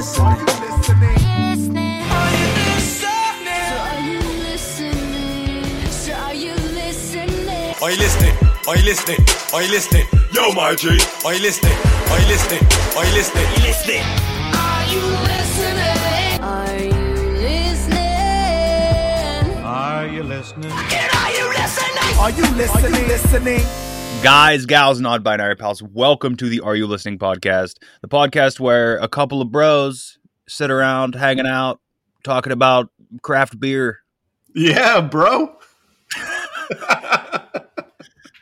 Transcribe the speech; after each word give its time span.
listening? 0.00 0.24
Are 0.24 0.40
you 2.32 2.48
listening? 2.64 3.76
Are 3.76 4.00
you 4.00 4.16
listening? 4.48 5.84
So 5.90 6.14
are 6.14 6.32
you 6.34 6.54
listening? 6.54 7.74
Are 7.82 7.90
you 7.90 7.98
listening? 7.98 8.34
Are 8.66 8.76
you 8.76 8.84
listening? 8.84 9.18
Are 9.52 9.62
you 9.62 9.70
listening? 9.70 10.06
Yo, 10.32 10.52
my 10.52 10.74
G. 10.74 10.88
Are 11.24 11.34
you 11.34 11.42
listening? 11.42 11.76
Are 12.08 12.18
you 12.18 12.26
listening? 12.28 12.62
Are 12.96 13.04
you 13.04 13.12
listening? 13.12 13.44
You 13.44 13.62
listening? 13.68 14.02
Are 14.64 14.84
you 14.88 15.02
listening? 15.12 16.40
Are 16.40 16.80
you 20.06 20.22
listening? 20.24 20.72
Are 22.18 22.30
you 22.30 22.32
listening? 22.56 22.80
Are 22.84 22.90
you 22.98 23.06
listening? 23.06 23.60
Guys, 24.22 24.66
gals, 24.66 24.98
and 24.98 25.06
odd 25.06 25.24
binary 25.24 25.56
pals, 25.56 25.82
welcome 25.82 26.36
to 26.36 26.50
the 26.50 26.60
Are 26.60 26.76
You 26.76 26.86
Listening 26.86 27.18
podcast, 27.18 27.76
the 28.02 28.08
podcast 28.08 28.60
where 28.60 28.98
a 28.98 29.08
couple 29.08 29.40
of 29.40 29.50
bros 29.50 30.18
sit 30.46 30.70
around 30.70 31.14
hanging 31.14 31.46
out, 31.46 31.80
talking 32.22 32.52
about 32.52 32.90
craft 33.22 33.58
beer. 33.58 34.00
Yeah, 34.54 35.00
bro. 35.00 35.56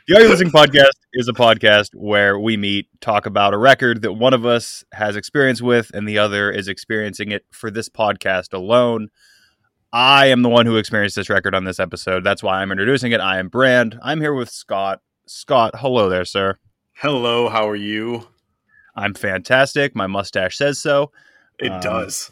The 0.09 0.15
Are 0.15 0.21
You 0.21 0.29
Listening 0.29 0.51
podcast 0.51 0.89
is 1.13 1.27
a 1.27 1.33
podcast 1.33 1.91
where 1.93 2.39
we 2.39 2.57
meet, 2.57 2.87
talk 2.99 3.27
about 3.27 3.53
a 3.53 3.59
record 3.59 4.01
that 4.01 4.13
one 4.13 4.33
of 4.33 4.43
us 4.43 4.83
has 4.91 5.15
experience 5.15 5.61
with, 5.61 5.91
and 5.93 6.09
the 6.09 6.17
other 6.17 6.51
is 6.51 6.67
experiencing 6.67 7.31
it 7.31 7.45
for 7.51 7.69
this 7.69 7.89
podcast 7.89 8.53
alone. 8.53 9.09
I 9.93 10.25
am 10.25 10.41
the 10.41 10.49
one 10.49 10.65
who 10.65 10.77
experienced 10.77 11.15
this 11.15 11.29
record 11.29 11.53
on 11.53 11.63
this 11.63 11.79
episode. 11.79 12.23
That's 12.23 12.41
why 12.41 12.61
I'm 12.61 12.71
introducing 12.71 13.11
it. 13.11 13.21
I 13.21 13.37
am 13.37 13.49
Brand. 13.49 13.99
I'm 14.01 14.19
here 14.19 14.33
with 14.33 14.49
Scott. 14.49 14.99
Scott, 15.31 15.75
hello 15.75 16.09
there, 16.09 16.25
sir. 16.25 16.57
Hello, 16.95 17.49
how 17.49 17.69
are 17.69 17.75
you? 17.75 18.27
I'm 18.95 19.13
fantastic. 19.13 19.95
My 19.95 20.07
mustache 20.07 20.57
says 20.57 20.79
so. 20.79 21.11
It 21.59 21.71
Um, 21.71 21.81
does. 21.81 22.31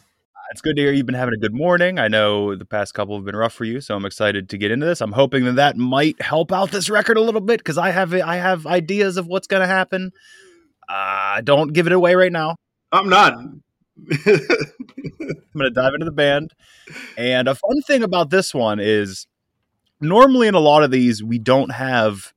It's 0.50 0.60
good 0.60 0.74
to 0.74 0.82
hear 0.82 0.90
you've 0.90 1.06
been 1.06 1.14
having 1.14 1.34
a 1.34 1.38
good 1.38 1.54
morning. 1.54 2.00
I 2.00 2.08
know 2.08 2.56
the 2.56 2.64
past 2.64 2.94
couple 2.94 3.14
have 3.14 3.24
been 3.24 3.36
rough 3.36 3.52
for 3.52 3.64
you, 3.64 3.80
so 3.80 3.94
I'm 3.94 4.04
excited 4.04 4.48
to 4.48 4.58
get 4.58 4.72
into 4.72 4.84
this. 4.84 5.00
I'm 5.00 5.12
hoping 5.12 5.44
that 5.44 5.52
that 5.52 5.76
might 5.76 6.20
help 6.20 6.50
out 6.50 6.72
this 6.72 6.90
record 6.90 7.16
a 7.16 7.20
little 7.20 7.40
bit 7.40 7.58
because 7.58 7.78
I 7.78 7.90
have 7.90 8.12
I 8.12 8.34
have 8.34 8.66
ideas 8.66 9.16
of 9.16 9.28
what's 9.28 9.46
going 9.46 9.60
to 9.60 9.68
happen. 9.68 10.10
Uh, 10.88 11.40
don't 11.42 11.72
give 11.72 11.86
it 11.86 11.92
away 11.92 12.16
right 12.16 12.32
now. 12.32 12.56
I'm 12.90 13.08
not. 13.08 13.34
I'm 13.34 13.60
going 14.26 15.38
to 15.54 15.70
dive 15.70 15.94
into 15.94 16.04
the 16.06 16.10
band. 16.10 16.52
And 17.16 17.46
a 17.46 17.54
fun 17.54 17.80
thing 17.82 18.02
about 18.02 18.30
this 18.30 18.52
one 18.52 18.80
is 18.80 19.28
normally 20.00 20.48
in 20.48 20.56
a 20.56 20.60
lot 20.60 20.82
of 20.82 20.90
these, 20.90 21.22
we 21.22 21.38
don't 21.38 21.70
have 21.70 22.32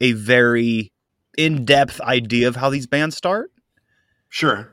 a 0.00 0.12
very 0.12 0.90
in 1.36 1.64
depth 1.64 2.00
idea 2.00 2.48
of 2.48 2.56
how 2.56 2.70
these 2.70 2.86
bands 2.86 3.16
start. 3.16 3.50
sure. 4.28 4.70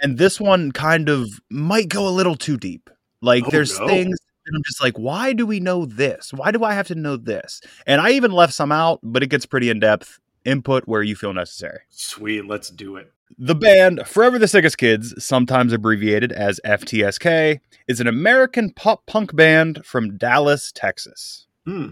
and 0.00 0.16
this 0.18 0.40
one 0.40 0.70
kind 0.72 1.08
of 1.08 1.26
might 1.50 1.88
go 1.88 2.06
a 2.06 2.10
little 2.10 2.36
too 2.36 2.56
deep. 2.56 2.88
Like 3.20 3.44
Oh, 3.46 3.50
there's 3.50 3.78
no. 3.80 3.88
things 3.88 4.16
that 4.46 4.52
I'm 4.54 4.62
just 4.64 4.80
like, 4.80 4.96
why 4.98 5.32
do 5.32 5.44
we 5.44 5.58
know 5.60 5.84
this? 5.86 6.32
Why 6.32 6.52
do 6.52 6.62
I 6.64 6.72
have 6.74 6.86
to 6.88 6.94
know 6.94 7.16
this? 7.16 7.60
And 7.86 8.00
I 8.00 8.10
even 8.12 8.30
left 8.30 8.54
some 8.54 8.70
out, 8.72 9.00
but 9.02 9.22
it 9.22 9.26
gets 9.28 9.44
pretty 9.46 9.70
in 9.70 9.80
depth. 9.80 10.18
Input 10.44 10.84
where 10.86 11.02
you 11.02 11.14
feel 11.16 11.34
necessary. 11.34 11.80
Sweet, 11.90 12.46
let's 12.46 12.70
do 12.70 12.96
it. 12.96 13.12
The 13.36 13.54
band 13.56 14.06
Forever 14.06 14.38
the 14.38 14.48
Sickest 14.48 14.78
Kids, 14.78 15.12
sometimes 15.22 15.72
abbreviated 15.74 16.32
as 16.32 16.60
FTSK, 16.64 17.60
is 17.88 18.00
an 18.00 18.06
American 18.06 18.70
pop 18.72 19.04
punk 19.04 19.34
band 19.36 19.84
from 19.84 20.16
Dallas, 20.16 20.72
Texas. 20.72 21.46
Hmm. 21.66 21.88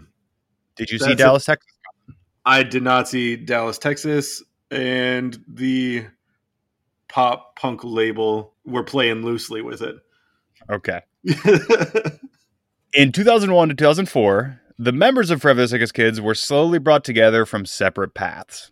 Did 0.76 0.90
you 0.90 0.98
see 0.98 1.06
That's 1.08 1.20
a- 1.20 1.24
Dallas, 1.24 1.44
Texas? 1.44 1.72
I 2.46 2.62
did 2.62 2.84
not 2.84 3.08
see 3.08 3.34
Dallas, 3.36 3.76
Texas, 3.76 4.42
and 4.70 5.36
the 5.48 6.06
pop 7.08 7.56
punk 7.56 7.82
label. 7.82 8.54
We're 8.64 8.84
playing 8.84 9.22
loosely 9.24 9.62
with 9.62 9.82
it. 9.82 9.96
Okay. 10.70 11.00
In 12.94 13.12
2001 13.12 13.68
to 13.68 13.74
2004, 13.74 14.60
the 14.78 14.92
members 14.92 15.30
of 15.30 15.42
Sickest 15.42 15.92
Kids 15.92 16.20
were 16.20 16.34
slowly 16.34 16.78
brought 16.78 17.04
together 17.04 17.44
from 17.44 17.66
separate 17.66 18.14
paths. 18.14 18.70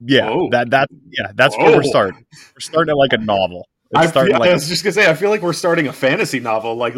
Yeah, 0.00 0.30
Whoa. 0.30 0.48
that 0.50 0.70
that 0.70 0.88
yeah, 1.10 1.32
that's 1.34 1.56
where 1.56 1.76
we're 1.76 1.84
oh. 1.84 1.88
starting. 1.88 2.26
We're 2.54 2.60
starting 2.60 2.90
at 2.90 2.96
like 2.96 3.12
a 3.12 3.18
novel. 3.18 3.68
I, 3.94 4.06
feel, 4.06 4.28
like 4.38 4.50
I 4.50 4.52
was 4.52 4.68
just 4.68 4.84
gonna 4.84 4.92
say, 4.92 5.08
I 5.08 5.14
feel 5.14 5.30
like 5.30 5.40
we're 5.40 5.52
starting 5.52 5.86
a 5.86 5.92
fantasy 5.92 6.40
novel. 6.40 6.74
Like, 6.74 6.94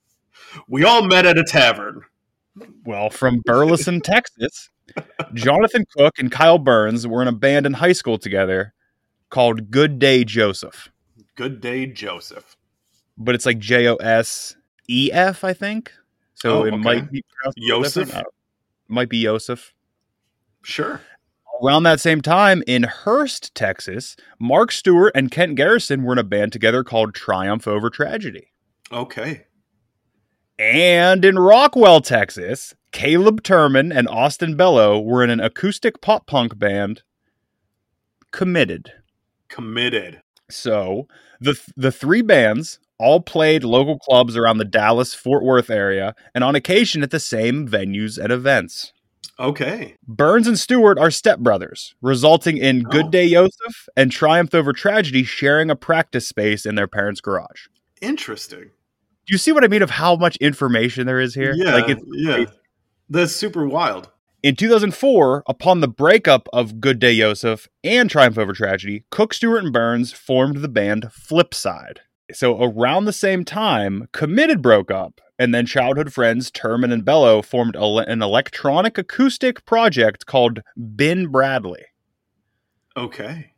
we 0.68 0.84
all 0.84 1.02
met 1.06 1.26
at 1.26 1.38
a 1.38 1.44
tavern. 1.44 2.02
well, 2.84 3.10
from 3.10 3.40
Burleson, 3.44 4.00
Texas. 4.04 4.70
Jonathan 5.34 5.84
Cook 5.96 6.18
and 6.18 6.30
Kyle 6.30 6.58
Burns 6.58 7.06
were 7.06 7.22
in 7.22 7.28
a 7.28 7.32
band 7.32 7.66
in 7.66 7.72
high 7.74 7.92
school 7.92 8.18
together 8.18 8.74
called 9.30 9.70
Good 9.70 9.98
Day 9.98 10.24
Joseph. 10.24 10.90
Good 11.36 11.60
day, 11.60 11.86
Joseph. 11.86 12.56
But 13.18 13.34
it's 13.34 13.46
like 13.46 13.58
J 13.58 13.88
O 13.88 13.96
S 13.96 14.56
E 14.88 15.10
F, 15.12 15.42
I 15.44 15.52
think. 15.52 15.92
So 16.34 16.60
Oh, 16.60 16.64
it 16.64 16.74
okay. 16.74 16.76
might 16.82 17.10
be 17.10 17.22
pronounced 17.28 17.58
a 17.58 17.60
little 17.60 17.78
Yosef? 17.82 17.94
different. 18.06 18.14
I 18.14 18.22
don't- 18.22 18.26
uh, 18.28 18.30
Might 18.94 19.08
be 19.08 19.22
Joseph. 19.22 19.72
Sure. 20.62 21.00
Around 21.62 21.84
that 21.84 22.00
same 22.00 22.20
time 22.20 22.62
in 22.66 22.82
Hurst, 22.82 23.54
Texas, 23.54 24.16
Marc 24.38 24.70
Stewart 24.72 25.12
and 25.14 25.30
Kent 25.30 25.54
Garrison 25.54 26.02
were 26.02 26.12
in 26.12 26.18
a 26.18 26.24
band 26.24 26.52
together 26.52 26.84
called 26.84 27.14
Triumph 27.14 27.66
Over 27.66 27.88
Tragedy. 27.90 28.48
Okay. 28.92 29.46
And 30.58 31.24
in 31.24 31.36
Rockwall, 31.36 32.04
Texas, 32.04 32.74
Caleb 32.94 33.42
Turman 33.42 33.92
and 33.92 34.06
Austin 34.08 34.56
Bello 34.56 35.00
were 35.00 35.24
in 35.24 35.28
an 35.28 35.40
acoustic 35.40 36.00
pop 36.00 36.28
punk 36.28 36.56
band, 36.58 37.02
Committed. 38.30 38.92
Committed. 39.48 40.22
So 40.48 41.08
the 41.40 41.60
the 41.76 41.90
three 41.90 42.22
bands 42.22 42.78
all 42.98 43.20
played 43.20 43.64
local 43.64 43.98
clubs 43.98 44.36
around 44.36 44.58
the 44.58 44.64
Dallas 44.64 45.12
Fort 45.12 45.42
Worth 45.42 45.70
area 45.70 46.14
and 46.36 46.44
on 46.44 46.54
occasion 46.54 47.02
at 47.02 47.10
the 47.10 47.18
same 47.18 47.66
venues 47.66 48.16
and 48.16 48.32
events. 48.32 48.92
Okay. 49.40 49.96
Burns 50.06 50.46
and 50.46 50.56
Stewart 50.58 50.96
are 50.96 51.08
stepbrothers, 51.08 51.94
resulting 52.00 52.58
in 52.58 52.86
oh. 52.86 52.90
Good 52.90 53.06
Oh. 53.06 53.10
Day 53.10 53.24
Yosef 53.24 53.88
and 53.96 54.12
Triumph 54.12 54.54
Over 54.54 54.72
Tragedy 54.72 55.24
sharing 55.24 55.68
a 55.68 55.76
practice 55.76 56.28
space 56.28 56.64
in 56.64 56.76
their 56.76 56.86
parents' 56.86 57.20
garage. 57.20 57.66
Interesting. 58.00 58.70
Do 59.26 59.32
you 59.32 59.38
see 59.38 59.50
what 59.50 59.64
I 59.64 59.68
mean 59.68 59.82
of 59.82 59.90
how 59.90 60.14
much 60.14 60.36
information 60.36 61.06
there 61.08 61.20
is 61.20 61.34
here? 61.34 61.54
Yeah. 61.56 61.74
Like 61.74 61.88
it's 61.88 62.02
yeah. 62.12 62.44
That's 63.08 63.34
super 63.34 63.66
wild. 63.66 64.10
In 64.42 64.56
2004, 64.56 65.42
upon 65.46 65.80
the 65.80 65.88
breakup 65.88 66.48
of 66.52 66.80
Good 66.80 66.98
Day 66.98 67.12
Yosef 67.12 67.66
and 67.82 68.10
Triumph 68.10 68.36
Over 68.36 68.52
Tragedy, 68.52 69.04
Cook, 69.10 69.32
Stewart, 69.32 69.64
and 69.64 69.72
Burns 69.72 70.12
formed 70.12 70.58
the 70.58 70.68
band 70.68 71.08
Flipside. 71.10 71.98
So 72.32 72.62
around 72.62 73.04
the 73.04 73.12
same 73.12 73.44
time, 73.44 74.08
Committed 74.12 74.60
broke 74.60 74.90
up, 74.90 75.20
and 75.38 75.54
then 75.54 75.66
childhood 75.66 76.12
friends 76.12 76.50
Turman 76.50 76.92
and 76.92 77.04
Bello 77.04 77.42
formed 77.42 77.74
an 77.76 78.22
electronic 78.22 78.98
acoustic 78.98 79.64
project 79.64 80.26
called 80.26 80.60
Ben 80.76 81.28
Bradley. 81.28 81.84
Okay. 82.96 83.52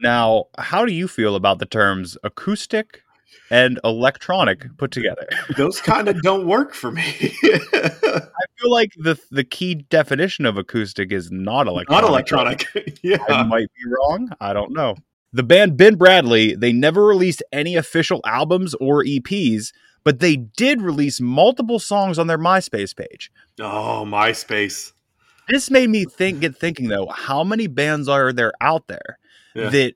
Now, 0.00 0.46
how 0.58 0.84
do 0.84 0.92
you 0.92 1.06
feel 1.06 1.36
about 1.36 1.58
the 1.58 1.66
terms 1.66 2.16
acoustic 2.24 3.02
and 3.50 3.78
electronic 3.84 4.76
put 4.78 4.90
together? 4.90 5.26
Those 5.56 5.80
kind 5.80 6.08
of 6.08 6.20
don't 6.22 6.46
work 6.46 6.74
for 6.74 6.90
me. 6.90 7.02
I 7.44 8.44
feel 8.58 8.70
like 8.70 8.92
the 8.96 9.18
the 9.30 9.44
key 9.44 9.74
definition 9.74 10.46
of 10.46 10.56
acoustic 10.56 11.12
is 11.12 11.30
not 11.30 11.66
electronic. 11.66 12.02
Not 12.02 12.08
electronic. 12.08 12.66
I 12.76 12.84
yeah. 13.02 13.42
might 13.44 13.68
be 13.74 13.90
wrong. 13.90 14.30
I 14.40 14.52
don't 14.52 14.72
know. 14.72 14.96
The 15.32 15.42
band 15.42 15.76
Ben 15.76 15.94
Bradley, 15.96 16.54
they 16.54 16.72
never 16.72 17.04
released 17.06 17.42
any 17.52 17.74
official 17.74 18.20
albums 18.26 18.74
or 18.74 19.02
EPs, 19.02 19.72
but 20.04 20.18
they 20.20 20.36
did 20.36 20.82
release 20.82 21.20
multiple 21.20 21.78
songs 21.78 22.18
on 22.18 22.26
their 22.26 22.38
MySpace 22.38 22.94
page. 22.94 23.30
Oh, 23.58 24.04
MySpace. 24.06 24.92
This 25.48 25.70
made 25.70 25.90
me 25.90 26.04
think 26.04 26.40
get 26.40 26.56
thinking 26.56 26.88
though, 26.88 27.06
how 27.08 27.44
many 27.44 27.66
bands 27.66 28.08
are 28.08 28.32
there 28.32 28.52
out 28.60 28.88
there 28.88 29.18
Yeah. 29.54 29.70
that 29.70 29.94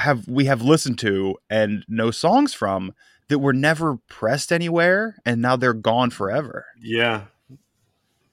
have 0.00 0.26
we 0.28 0.46
have 0.46 0.62
listened 0.62 0.98
to 1.00 1.36
and 1.48 1.84
no 1.88 2.10
songs 2.10 2.52
from 2.54 2.92
that 3.28 3.38
were 3.38 3.52
never 3.52 3.96
pressed 4.08 4.52
anywhere 4.52 5.16
and 5.24 5.40
now 5.40 5.56
they're 5.56 5.72
gone 5.72 6.10
forever. 6.10 6.66
Yeah. 6.80 7.24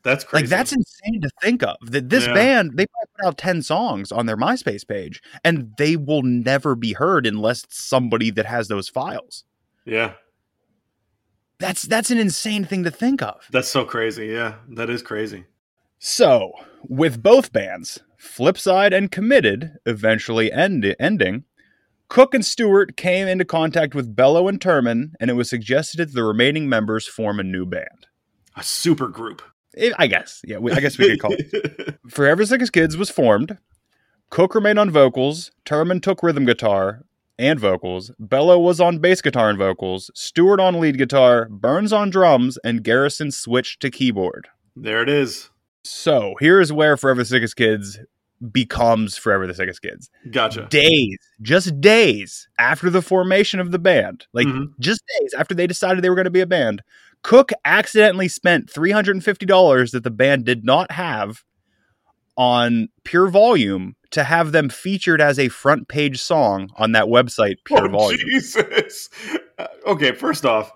That's 0.03 0.23
crazy. 0.23 0.43
Like 0.45 0.49
that's 0.49 0.71
insane 0.71 1.21
to 1.21 1.29
think 1.41 1.63
of. 1.63 1.75
That 1.81 2.09
this 2.09 2.25
Yeah. 2.27 2.33
band 2.33 2.71
they 2.77 2.85
probably 2.87 3.11
put 3.17 3.27
out 3.27 3.37
ten 3.37 3.61
songs 3.61 4.11
on 4.11 4.25
their 4.25 4.37
MySpace 4.37 4.87
page, 4.87 5.21
and 5.43 5.73
they 5.77 5.97
will 5.97 6.23
never 6.23 6.75
be 6.75 6.93
heard 6.93 7.27
unless 7.27 7.65
it's 7.65 7.83
somebody 7.83 8.31
that 8.31 8.45
has 8.45 8.69
those 8.69 8.87
files. 8.87 9.43
Yeah. 9.85 10.13
That's 11.59 11.81
that's 11.81 12.09
an 12.09 12.19
insane 12.19 12.63
thing 12.63 12.83
to 12.85 12.91
think 12.91 13.21
of. 13.21 13.47
That's 13.51 13.67
so 13.67 13.83
crazy. 13.83 14.27
Yeah. 14.27 14.55
That 14.69 14.89
is 14.89 15.01
crazy. 15.01 15.43
So 15.99 16.53
with 16.87 17.21
both 17.21 17.51
bands, 17.51 17.99
Flipside 18.17 18.95
and 18.95 19.11
Committed, 19.11 19.73
eventually 19.85 20.51
end, 20.51 20.95
ending. 20.99 21.43
Cook 22.09 22.33
and 22.33 22.45
Stewart 22.45 22.95
came 22.95 23.27
into 23.27 23.45
contact 23.45 23.93
with 23.93 24.15
Bello 24.15 24.47
and 24.47 24.59
Turman, 24.59 25.11
and 25.19 25.29
it 25.29 25.33
was 25.33 25.49
suggested 25.49 25.97
that 25.99 26.13
the 26.13 26.23
remaining 26.23 26.69
members 26.69 27.05
form 27.07 27.39
a 27.39 27.43
new 27.43 27.65
band. 27.65 28.07
A 28.55 28.63
super 28.63 29.07
group. 29.07 29.41
I 29.77 29.91
I 29.99 30.07
guess, 30.07 30.41
yeah, 30.45 30.57
we, 30.57 30.71
I 30.71 30.79
guess 30.79 30.97
we 30.97 31.09
could 31.09 31.19
call 31.19 31.35
it. 31.37 31.99
Forever 32.09 32.45
Sick 32.45 32.61
as 32.61 32.69
Kids 32.69 32.97
was 32.97 33.09
formed. 33.09 33.57
Cook 34.29 34.55
remained 34.55 34.79
on 34.79 34.89
vocals. 34.89 35.51
Turman 35.65 36.01
took 36.01 36.23
rhythm 36.23 36.45
guitar 36.45 37.03
and 37.37 37.59
vocals. 37.59 38.11
Bello 38.17 38.57
was 38.57 38.79
on 38.81 38.99
bass 38.99 39.21
guitar 39.21 39.49
and 39.49 39.57
vocals. 39.59 40.09
Stewart 40.15 40.59
on 40.59 40.79
lead 40.79 40.97
guitar. 40.97 41.47
Burns 41.49 41.93
on 41.93 42.09
drums. 42.09 42.57
And 42.63 42.83
Garrison 42.83 43.31
switched 43.31 43.79
to 43.81 43.91
keyboard. 43.91 44.47
there 44.75 45.01
it 45.03 45.09
is. 45.09 45.49
So 45.83 46.33
here's 46.39 46.73
where 46.73 46.97
Forever 46.97 47.23
Sick 47.23 47.43
as 47.43 47.53
Kids 47.53 47.99
becomes 48.51 49.17
Forever 49.17 49.47
the 49.47 49.53
Sickest 49.53 49.81
Kids. 49.81 50.09
Gotcha. 50.31 50.67
Days, 50.69 51.17
just 51.41 51.79
days 51.81 52.47
after 52.59 52.89
the 52.89 53.01
formation 53.01 53.59
of 53.59 53.71
the 53.71 53.79
band, 53.79 54.27
like 54.33 54.47
Mhm. 54.47 54.67
just 54.79 55.01
days 55.19 55.33
after 55.33 55.55
they 55.55 55.67
decided 55.67 56.03
they 56.03 56.09
were 56.09 56.15
going 56.15 56.25
to 56.25 56.29
be 56.31 56.41
a 56.41 56.45
band, 56.47 56.81
Cook 57.23 57.51
accidentally 57.65 58.27
spent 58.27 58.69
$350 58.71 59.91
that 59.91 60.03
the 60.03 60.11
band 60.11 60.45
did 60.45 60.63
not 60.63 60.91
have 60.91 61.43
on 62.37 62.89
Pure 63.03 63.29
Volume 63.29 63.95
to 64.11 64.23
have 64.23 64.51
them 64.51 64.69
featured 64.69 65.19
as 65.19 65.39
a 65.39 65.47
front 65.49 65.87
page 65.87 66.21
song 66.21 66.69
on 66.77 66.91
that 66.91 67.05
website, 67.05 67.55
Pure 67.65 67.87
Oh, 67.87 67.91
Volume. 67.91 68.19
Jesus. 68.29 69.09
Uh, 69.57 69.65
Okay, 69.87 70.11
first 70.11 70.45
off, 70.45 70.71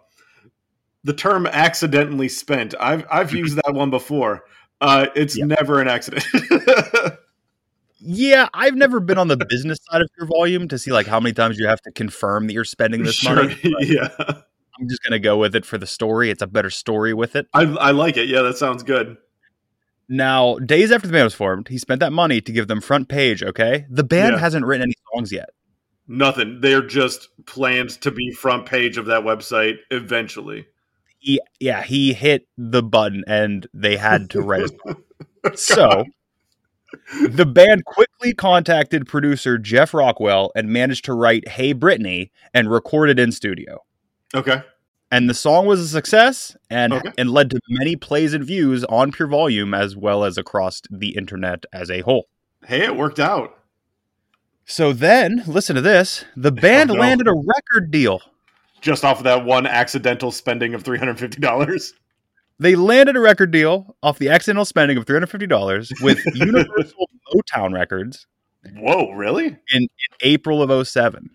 the 1.03 1.13
term 1.13 1.45
accidentally 1.47 2.27
spent. 2.27 2.73
I've 2.79 3.05
I've 3.11 3.31
used 3.35 3.57
that 3.57 3.73
one 3.75 3.91
before. 3.91 4.43
Uh, 4.81 5.07
it's 5.15 5.37
Yeah. 5.37 5.45
never 5.45 5.79
an 5.79 5.87
accident. 5.87 6.25
Yeah, 8.03 8.49
I've 8.53 8.75
never 8.75 8.99
been 8.99 9.17
on 9.17 9.27
the 9.27 9.37
business 9.37 9.79
side 9.89 10.01
of 10.01 10.09
Pure 10.15 10.27
Volume 10.27 10.67
to 10.69 10.77
see 10.79 10.91
like 10.91 11.05
how 11.07 11.19
many 11.19 11.33
times 11.33 11.57
you 11.59 11.67
have 11.67 11.81
to 11.81 11.91
confirm 11.91 12.47
that 12.47 12.53
you're 12.53 12.63
spending 12.65 13.03
this 13.05 13.15
Sure, 13.15 13.35
money. 13.35 13.57
yeah. 13.81 14.09
I'm 14.19 14.87
just 14.89 15.03
gonna 15.03 15.19
go 15.19 15.37
with 15.37 15.55
it 15.55 15.65
for 15.65 15.77
the 15.77 15.85
story. 15.85 16.29
It's 16.31 16.41
a 16.41 16.47
better 16.47 16.69
story 16.71 17.13
with 17.13 17.35
it. 17.35 17.47
I 17.53 17.63
I 17.63 17.91
like 17.91 18.17
it. 18.17 18.27
Yeah, 18.27 18.41
that 18.41 18.57
sounds 18.57 18.81
good. 18.83 19.17
Now, 20.09 20.57
days 20.57 20.91
after 20.91 21.07
the 21.07 21.13
band 21.13 21.25
was 21.25 21.33
formed, 21.35 21.67
he 21.67 21.77
spent 21.77 21.99
that 21.99 22.11
money 22.11 22.41
to 22.41 22.51
give 22.51 22.67
them 22.67 22.81
front 22.81 23.07
page. 23.07 23.43
Okay, 23.43 23.85
the 23.89 24.03
band 24.03 24.33
Yeah. 24.33 24.39
hasn't 24.39 24.65
written 24.65 24.83
any 24.83 24.95
songs 25.13 25.31
yet. 25.31 25.49
Nothing. 26.07 26.59
They're 26.61 26.81
just 26.85 27.29
planned 27.45 27.91
to 28.01 28.11
be 28.11 28.31
front 28.31 28.65
page 28.65 28.97
of 28.97 29.05
that 29.05 29.23
website 29.23 29.75
eventually. 29.91 30.65
He, 31.19 31.39
yeah, 31.59 31.83
he 31.83 32.13
hit 32.13 32.47
the 32.57 32.81
button 32.81 33.23
and 33.27 33.67
they 33.73 33.95
had 33.95 34.31
to 34.31 34.41
write 34.41 34.71
oh, 34.87 35.51
so, 35.53 36.03
the 37.29 37.45
band 37.45 37.85
quickly 37.85 38.33
contacted 38.33 39.07
producer 39.07 39.57
Jeff 39.57 39.93
Rockwell 39.93 40.51
and 40.55 40.69
managed 40.69 41.05
to 41.05 41.13
write 41.13 41.47
"Hey 41.47 41.73
Brittany" 41.73 42.31
and 42.53 42.71
record 42.71 43.09
it 43.09 43.19
in 43.19 43.31
studio. 43.31 43.83
Okay. 44.33 44.61
And 45.13 45.29
the 45.29 45.33
song 45.33 45.65
was 45.65 45.81
a 45.81 45.87
success 45.89 46.55
and 46.69 46.93
Okay. 46.93 47.11
and 47.17 47.29
led 47.31 47.49
to 47.51 47.59
many 47.67 47.95
plays 47.97 48.33
and 48.33 48.43
views 48.45 48.85
on 48.85 49.11
Pure 49.11 49.27
Volume 49.27 49.73
as 49.73 49.95
well 49.97 50.23
as 50.23 50.37
across 50.37 50.81
the 50.89 51.09
internet 51.17 51.65
as 51.73 51.89
a 51.91 51.99
whole. 52.01 52.27
Hey, 52.65 52.83
it 52.85 52.95
worked 52.95 53.19
out. 53.19 53.57
So 54.65 54.93
then, 54.93 55.43
listen 55.47 55.75
to 55.75 55.81
this: 55.81 56.23
the 56.37 56.51
band 56.51 56.91
Oh, 56.91 56.93
no. 56.93 56.99
landed 57.01 57.27
a 57.27 57.33
record 57.33 57.91
deal. 57.91 58.21
Just 58.79 59.03
off 59.03 59.17
of 59.17 59.23
that 59.25 59.43
one 59.45 59.67
accidental 59.67 60.31
spending 60.31 60.73
of 60.73 60.83
three 60.83 60.97
hundred 60.97 61.19
fifty 61.19 61.41
dollars. 61.41 61.93
They 62.61 62.75
landed 62.75 63.15
a 63.15 63.19
record 63.19 63.49
deal 63.49 63.95
off 64.03 64.19
the 64.19 64.29
accidental 64.29 64.65
spending 64.65 64.95
of 64.95 65.07
three 65.07 65.15
hundred 65.15 65.31
fifty 65.31 65.47
dollars 65.47 65.91
with 65.99 66.23
Universal 66.35 67.09
Motown 67.33 67.73
Records 67.73 68.27
Whoa, 68.75 69.11
really? 69.13 69.47
in, 69.47 69.57
in 69.73 69.87
April 70.21 70.61
of 70.61 70.87
07. 70.87 71.31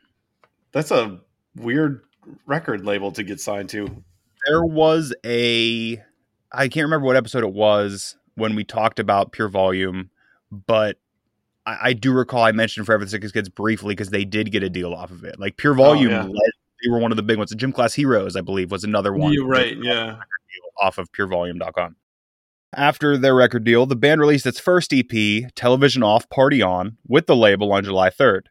That's 0.70 0.92
a 0.92 1.18
weird 1.56 2.02
record 2.46 2.84
label 2.84 3.10
to 3.10 3.24
get 3.24 3.40
signed 3.40 3.68
to. 3.70 3.88
There 4.46 4.64
was 4.64 5.12
a, 5.24 6.00
I 6.52 6.68
can't 6.68 6.84
remember 6.84 7.06
what 7.06 7.16
episode 7.16 7.42
it 7.42 7.52
was 7.52 8.16
when 8.36 8.54
we 8.54 8.62
talked 8.62 9.00
about 9.00 9.32
Pure 9.32 9.48
Volume, 9.48 10.10
but 10.52 10.98
I, 11.66 11.78
I 11.82 11.92
do 11.94 12.12
recall 12.12 12.44
I 12.44 12.52
mentioned 12.52 12.86
Forever 12.86 13.04
the 13.04 13.10
Sickest 13.10 13.34
Kids 13.34 13.48
briefly 13.48 13.96
because 13.96 14.10
they 14.10 14.24
did 14.24 14.52
get 14.52 14.62
a 14.62 14.70
deal 14.70 14.94
off 14.94 15.10
of 15.10 15.24
it. 15.24 15.40
Like 15.40 15.56
Pure 15.56 15.72
oh, 15.72 15.76
Volume, 15.76 16.12
yeah. 16.12 16.22
led, 16.22 16.52
they 16.84 16.88
were 16.88 17.00
one 17.00 17.10
of 17.10 17.16
the 17.16 17.24
big 17.24 17.38
ones. 17.38 17.50
The 17.50 17.56
Gym 17.56 17.72
Class 17.72 17.94
Heroes, 17.94 18.36
I 18.36 18.42
believe, 18.42 18.70
was 18.70 18.84
another 18.84 19.12
one. 19.12 19.32
You're 19.32 19.48
right. 19.48 19.76
Yeah. 19.76 20.18
Off 20.80 20.98
of 20.98 21.12
purevolume.com. 21.12 21.96
After 22.74 23.16
their 23.16 23.34
record 23.34 23.64
deal, 23.64 23.86
the 23.86 23.96
band 23.96 24.20
released 24.20 24.46
its 24.46 24.60
first 24.60 24.92
EP, 24.92 25.50
Television 25.54 26.02
Off, 26.02 26.28
Party 26.28 26.60
On, 26.60 26.98
with 27.06 27.26
the 27.26 27.36
label 27.36 27.72
on 27.72 27.84
July 27.84 28.10
3rd. 28.10 28.42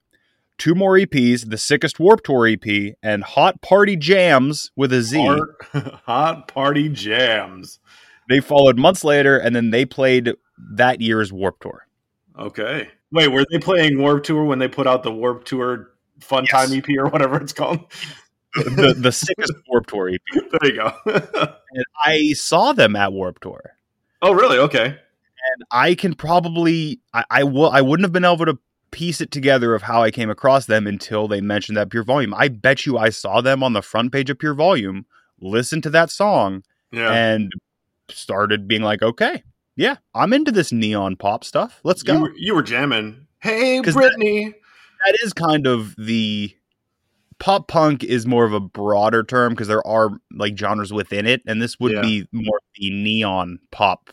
Two 0.57 0.74
more 0.74 0.94
EPs, 0.94 1.50
The 1.50 1.57
Sickest 1.57 2.00
Warped 2.00 2.25
Tour 2.25 2.48
EP 2.48 2.95
and 3.04 3.24
Hot 3.24 3.62
Party 3.62 3.98
Jams 3.98 4.72
with 4.75 4.94
a 4.94 5.01
Z. 5.01 5.19
Hot, 5.19 6.01
hot 6.06 6.48
party 6.48 6.88
jams. 6.89 7.80
They 8.30 8.39
followed 8.39 8.77
months 8.77 9.04
later, 9.04 9.38
and 9.38 9.56
then 9.56 9.72
they 9.72 9.86
played 9.86 10.33
that 10.72 11.01
year's 11.01 11.31
Warped 11.33 11.62
Tour. 11.62 11.86
Okay. 12.39 12.88
Wait, 13.12 13.27
were 13.27 13.45
they 13.51 13.60
playing 13.60 14.00
Warped 14.00 14.25
Tour 14.25 14.45
when 14.45 14.60
they 14.60 14.68
put 14.68 14.88
out 14.88 15.04
the 15.04 15.12
Warped 15.12 15.48
Tour 15.48 15.92
Fun 16.22 16.45
Yes. 16.50 16.69
Time 16.69 16.77
EP 16.77 16.86
or 16.98 17.10
whatever 17.10 17.39
it's 17.39 17.53
called? 17.53 17.79
The, 18.55 18.95
the 18.97 19.12
Sickest 19.12 19.53
Warped 19.67 19.89
Tour 19.89 20.09
EP. 20.09 20.21
there 20.33 20.71
you 20.71 20.75
go. 20.77 20.93
And 21.75 21.83
I 22.05 22.31
saw 22.33 22.71
them 22.71 22.95
at 22.95 23.12
Warped 23.12 23.41
Tour. 23.41 23.75
oh, 24.21 24.33
really? 24.33 24.57
Okay. 24.57 24.85
and 24.85 25.63
I 25.71 25.93
can 25.95 26.13
probably 26.13 27.01
I, 27.13 27.25
I 27.29 27.43
will 27.43 27.69
I 27.69 27.81
wouldn't 27.81 28.05
have 28.05 28.13
been 28.13 28.24
able 28.25 28.45
to 28.45 28.57
piece 28.91 29.19
it 29.19 29.29
together 29.29 29.75
of 29.75 29.81
how 29.81 30.01
I 30.01 30.09
came 30.09 30.29
across 30.29 30.67
them 30.67 30.88
until 30.88 31.27
they 31.27 31.41
mentioned 31.41 31.75
that 31.77 31.89
Pure 31.89 32.03
Volume. 32.05 32.33
I 32.33 32.47
bet 32.47 32.85
you 32.85 32.97
I 32.97 33.09
saw 33.09 33.41
them 33.41 33.62
on 33.62 33.74
the 33.74 33.81
front 33.81 34.13
page 34.13 34.29
of 34.29 34.39
Pure 34.39 34.53
Volume, 34.53 35.05
listened 35.41 35.83
to 35.83 35.89
that 35.89 36.09
song, 36.09 36.63
Yeah. 36.93 37.12
and 37.12 37.51
started 38.09 38.69
being 38.69 38.83
like, 38.83 39.01
okay, 39.01 39.43
yeah, 39.75 39.97
I'm 40.13 40.31
into 40.31 40.53
this 40.53 40.71
neon 40.71 41.17
pop 41.17 41.43
stuff. 41.43 41.81
Let's 41.83 42.03
go. 42.03 42.13
you, 42.13 42.21
were, 42.21 42.33
you 42.38 42.55
were 42.55 42.63
jamming. 42.63 43.27
Hey, 43.39 43.81
Brittany. 43.81 44.53
that 45.05 45.17
is 45.24 45.33
kind 45.33 45.67
of 45.67 45.93
the 45.97 46.55
pop 47.39 47.68
punk 47.68 48.04
is 48.04 48.25
more 48.25 48.46
of 48.46 48.54
a 48.54 48.60
broader 48.60 49.24
term 49.24 49.54
because 49.54 49.68
there 49.68 49.86
are 49.86 50.12
like 50.32 50.58
genres 50.58 50.92
within 50.94 51.25
it, 51.25 51.42
and 51.46 51.62
this 51.62 51.80
would 51.80 51.94
Yeah. 51.94 52.01
be 52.01 52.27
more 52.32 52.60
the 52.75 52.89
neon 52.92 53.60
pop 53.72 54.10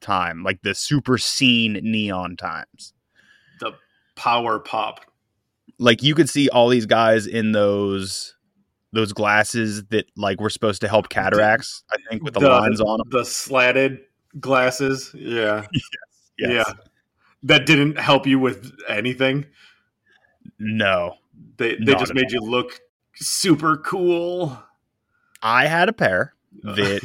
time, 0.00 0.42
like 0.42 0.62
the 0.62 0.74
super 0.74 1.18
scene 1.18 1.74
neon 1.82 2.36
times. 2.36 2.94
the 3.60 3.72
power 4.16 4.58
pop. 4.58 5.00
like 5.78 6.02
you 6.02 6.14
could 6.14 6.28
see 6.28 6.48
all 6.50 6.68
these 6.68 6.86
guys 6.86 7.26
in 7.26 7.52
those 7.52 8.34
those 8.92 9.12
glasses 9.12 9.84
that 9.86 10.04
like 10.16 10.40
were 10.40 10.50
supposed 10.50 10.80
to 10.80 10.88
help 10.88 11.08
cataracts 11.10 11.84
i 11.92 11.96
think 12.10 12.22
with 12.24 12.34
the, 12.34 12.40
lines 12.40 12.80
on 12.80 12.98
them 12.98 13.06
The 13.10 13.24
slatted 13.24 14.00
glasses. 14.40 15.10
Yeah. 15.14 15.66
Yes. 16.38 16.66
Yeah. 16.66 16.72
That 17.42 17.66
didn't 17.66 17.98
help 17.98 18.26
you 18.26 18.38
with 18.38 18.72
anything. 18.88 19.44
no 20.58 21.14
They 21.56 21.76
they 21.76 21.92
Not 21.92 22.00
just 22.00 22.14
made 22.14 22.30
you 22.32 22.40
look 22.40 22.78
super 23.14 23.76
cool. 23.78 24.58
i 25.42 25.66
had 25.66 25.88
a 25.88 25.92
pair 25.92 26.34
that 26.62 27.00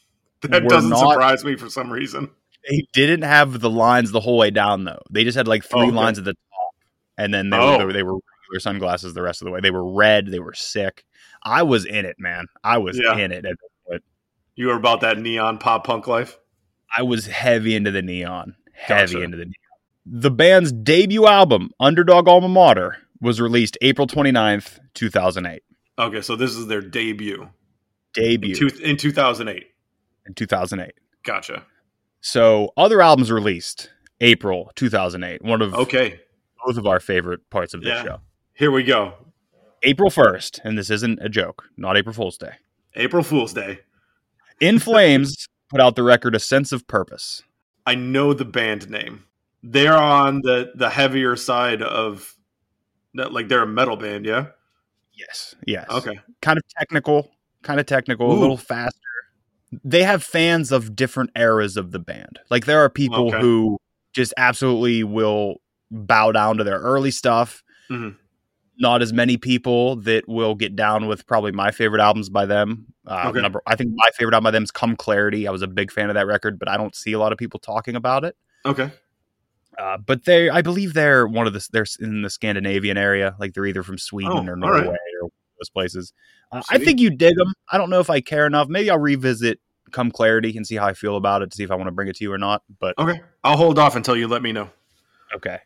That 0.42 0.66
doesn't 0.68 0.90
not- 0.90 1.12
surprise 1.12 1.44
me 1.44 1.56
for 1.56 1.68
some 1.68 1.90
reason. 1.92 2.30
they 2.68 2.86
didn't 2.92 3.22
have 3.22 3.60
the 3.60 3.70
lines 3.70 4.10
the 4.10 4.20
whole 4.20 4.38
way 4.38 4.50
down 4.50 4.84
though 4.84 5.02
they 5.10 5.24
just 5.24 5.36
had 5.36 5.46
like 5.48 5.64
three 5.64 5.80
Oh, 5.82 5.86
okay. 5.88 5.92
lines 5.96 6.18
at 6.18 6.24
the 6.24 6.32
top 6.34 6.74
and 7.18 7.32
then 7.34 7.50
they, 7.50 7.56
Oh. 7.58 7.84
were, 7.86 7.92
they 7.92 8.02
were 8.02 8.14
regular 8.14 8.60
sunglasses 8.60 9.12
the 9.14 9.22
rest 9.22 9.42
of 9.42 9.46
the 9.46 9.52
way 9.52 9.60
they 9.60 9.70
were 9.70 9.92
red 9.92 10.26
they 10.28 10.38
were 10.40 10.54
sick 10.54 11.04
i 11.44 11.62
was 11.62 11.84
in 11.84 12.04
it 12.06 12.16
man 12.18 12.46
i 12.64 12.78
was 12.78 12.98
Yeah. 13.02 13.16
in 13.18 13.32
it 13.32 13.44
at. 13.44 13.56
You 14.56 14.66
were 14.68 14.76
about 14.76 15.00
that 15.02 15.18
neon 15.18 15.58
pop 15.58 15.84
punk 15.86 16.06
life. 16.06 16.38
i 16.96 17.02
was 17.02 17.26
heavy 17.26 17.74
into 17.76 17.90
the 17.90 18.02
neon 18.02 18.56
heavy 18.72 19.14
Gotcha. 19.14 19.22
into 19.24 19.36
the 19.36 19.44
neon 19.44 19.54
the 20.06 20.30
band's 20.30 20.72
debut 20.72 21.26
album 21.26 21.70
underdog 21.78 22.26
alma 22.28 22.48
mater 22.48 22.96
was 23.20 23.40
released 23.40 23.76
April 23.82 24.06
29th, 24.06 24.78
2008. 24.94 25.62
Okay, 25.98 26.20
so 26.22 26.36
this 26.36 26.52
is 26.56 26.66
their 26.66 26.80
debut 26.80 27.48
Debut 28.14 28.54
in, 28.54 28.56
two, 28.68 28.82
in 28.82 28.96
2008. 28.96 29.66
in 30.26 30.34
2008. 30.34 30.92
Gotcha. 31.24 31.64
So 32.20 32.72
other 32.76 33.00
albums 33.00 33.30
released 33.30 33.90
April 34.20 34.70
2008. 34.76 35.42
One 35.42 35.62
of 35.62 35.74
Okay, 35.74 36.20
both 36.64 36.76
of 36.76 36.86
our 36.86 37.00
favorite 37.00 37.48
parts 37.50 37.74
of 37.74 37.82
this 37.82 37.90
Yeah. 37.94 38.02
show. 38.04 38.20
here 38.54 38.70
we 38.70 38.82
go. 38.82 39.14
April 39.82 40.10
1st, 40.10 40.60
and 40.64 40.76
this 40.76 40.90
isn't 40.90 41.18
a 41.22 41.28
joke, 41.28 41.64
not 41.76 41.96
April 41.96 42.12
Fool's 42.14 42.36
Day. 42.36 42.52
April 42.96 43.22
Fool's 43.22 43.52
Day. 43.54 43.80
In 44.60 44.78
Flames 44.78 45.46
put 45.70 45.80
out 45.80 45.96
the 45.96 46.02
record 46.02 46.34
A 46.34 46.38
Sense 46.40 46.72
of 46.72 46.86
Purpose. 46.86 47.42
I 47.86 47.94
know 47.94 48.34
the 48.34 48.44
band 48.44 48.90
name. 48.90 49.24
They're 49.62 49.96
on 49.96 50.40
the 50.42 50.72
the 50.74 50.90
heavier 50.90 51.36
side 51.36 51.80
of 51.82 52.34
that. 53.14 53.32
Like 53.32 53.48
they're 53.48 53.62
a 53.62 53.66
metal 53.66 53.96
band, 53.96 54.24
yeah. 54.26 54.46
Yes. 55.12 55.54
Yes. 55.66 55.86
Okay. 55.90 56.18
Kind 56.40 56.58
of 56.58 56.64
technical, 56.78 57.30
kind 57.62 57.78
of 57.80 57.86
technical, 57.86 58.30
a 58.32 58.38
little 58.38 58.56
faster. 58.56 58.98
They 59.84 60.02
have 60.02 60.22
fans 60.22 60.72
of 60.72 60.96
different 60.96 61.30
eras 61.36 61.76
of 61.76 61.90
the 61.92 61.98
band. 61.98 62.38
Like 62.50 62.66
there 62.66 62.80
are 62.80 62.88
people 62.88 63.28
Okay. 63.28 63.40
who 63.40 63.78
just 64.12 64.32
absolutely 64.36 65.04
will 65.04 65.56
bow 65.90 66.32
down 66.32 66.56
to 66.56 66.64
their 66.64 66.78
early 66.80 67.10
stuff. 67.10 67.62
Mhm. 67.90 68.16
Not 68.78 69.02
as 69.02 69.12
many 69.12 69.36
people 69.36 69.96
that 69.96 70.26
will 70.26 70.54
get 70.54 70.74
down 70.74 71.06
with 71.06 71.26
probably 71.26 71.52
my 71.52 71.70
favorite 71.70 72.00
albums 72.00 72.30
by 72.30 72.46
them. 72.46 72.86
Uh, 73.06 73.24
Okay. 73.28 73.40
number, 73.42 73.60
I 73.66 73.76
think 73.76 73.92
my 73.94 74.08
favorite 74.14 74.34
album 74.34 74.44
by 74.44 74.50
them 74.52 74.62
is 74.62 74.70
"Come 74.70 74.96
Clarity." 74.96 75.46
I 75.46 75.50
was 75.50 75.60
a 75.62 75.66
big 75.66 75.92
fan 75.92 76.08
of 76.08 76.14
that 76.14 76.26
record, 76.26 76.58
but 76.58 76.68
I 76.68 76.76
don't 76.76 76.94
see 76.94 77.12
a 77.12 77.18
lot 77.18 77.30
of 77.32 77.38
people 77.38 77.60
talking 77.60 77.94
about 77.94 78.24
it. 78.24 78.36
Okay. 78.64 78.90
Uh, 79.80 79.96
but 79.96 80.24
they, 80.26 80.50
I 80.50 80.60
believe 80.62 80.92
they're 80.94 81.26
one 81.26 81.46
of 81.46 81.52
the 81.54 81.66
they're 81.72 81.86
in 82.00 82.22
the 82.22 82.28
Scandinavian 82.30 82.98
area. 82.98 83.34
Like 83.40 83.54
they're 83.54 83.64
either 83.66 83.82
from 83.82 83.96
Sweden 83.98 84.48
Oh, 84.48 84.52
or 84.52 84.56
Norway 84.56 84.88
right. 84.88 84.98
or 85.22 85.30
those 85.58 85.70
places. 85.70 86.12
Uh, 86.52 86.60
I 86.70 86.78
think 86.78 87.00
you 87.00 87.10
dig 87.10 87.36
them. 87.36 87.52
I 87.70 87.78
don't 87.78 87.88
know 87.90 88.00
if 88.00 88.10
I 88.10 88.20
care 88.20 88.46
enough. 88.46 88.68
Maybe 88.68 88.90
I'll 88.90 88.98
revisit 88.98 89.58
Come 89.90 90.10
Clarity 90.10 90.56
and 90.56 90.66
see 90.66 90.76
how 90.76 90.86
I 90.86 90.92
feel 90.92 91.16
about 91.16 91.42
it 91.42 91.50
to 91.50 91.56
see 91.56 91.64
if 91.64 91.70
I 91.70 91.74
want 91.76 91.88
to 91.88 91.92
bring 91.92 92.08
it 92.08 92.16
to 92.16 92.24
you 92.24 92.32
or 92.32 92.38
not. 92.38 92.62
But 92.78 92.98
Okay. 92.98 93.20
I'll 93.42 93.56
hold 93.56 93.78
off 93.78 93.96
until 93.96 94.16
you 94.16 94.28
let 94.28 94.42
me 94.42 94.52
know. 94.52 94.68
okay. 95.34 95.58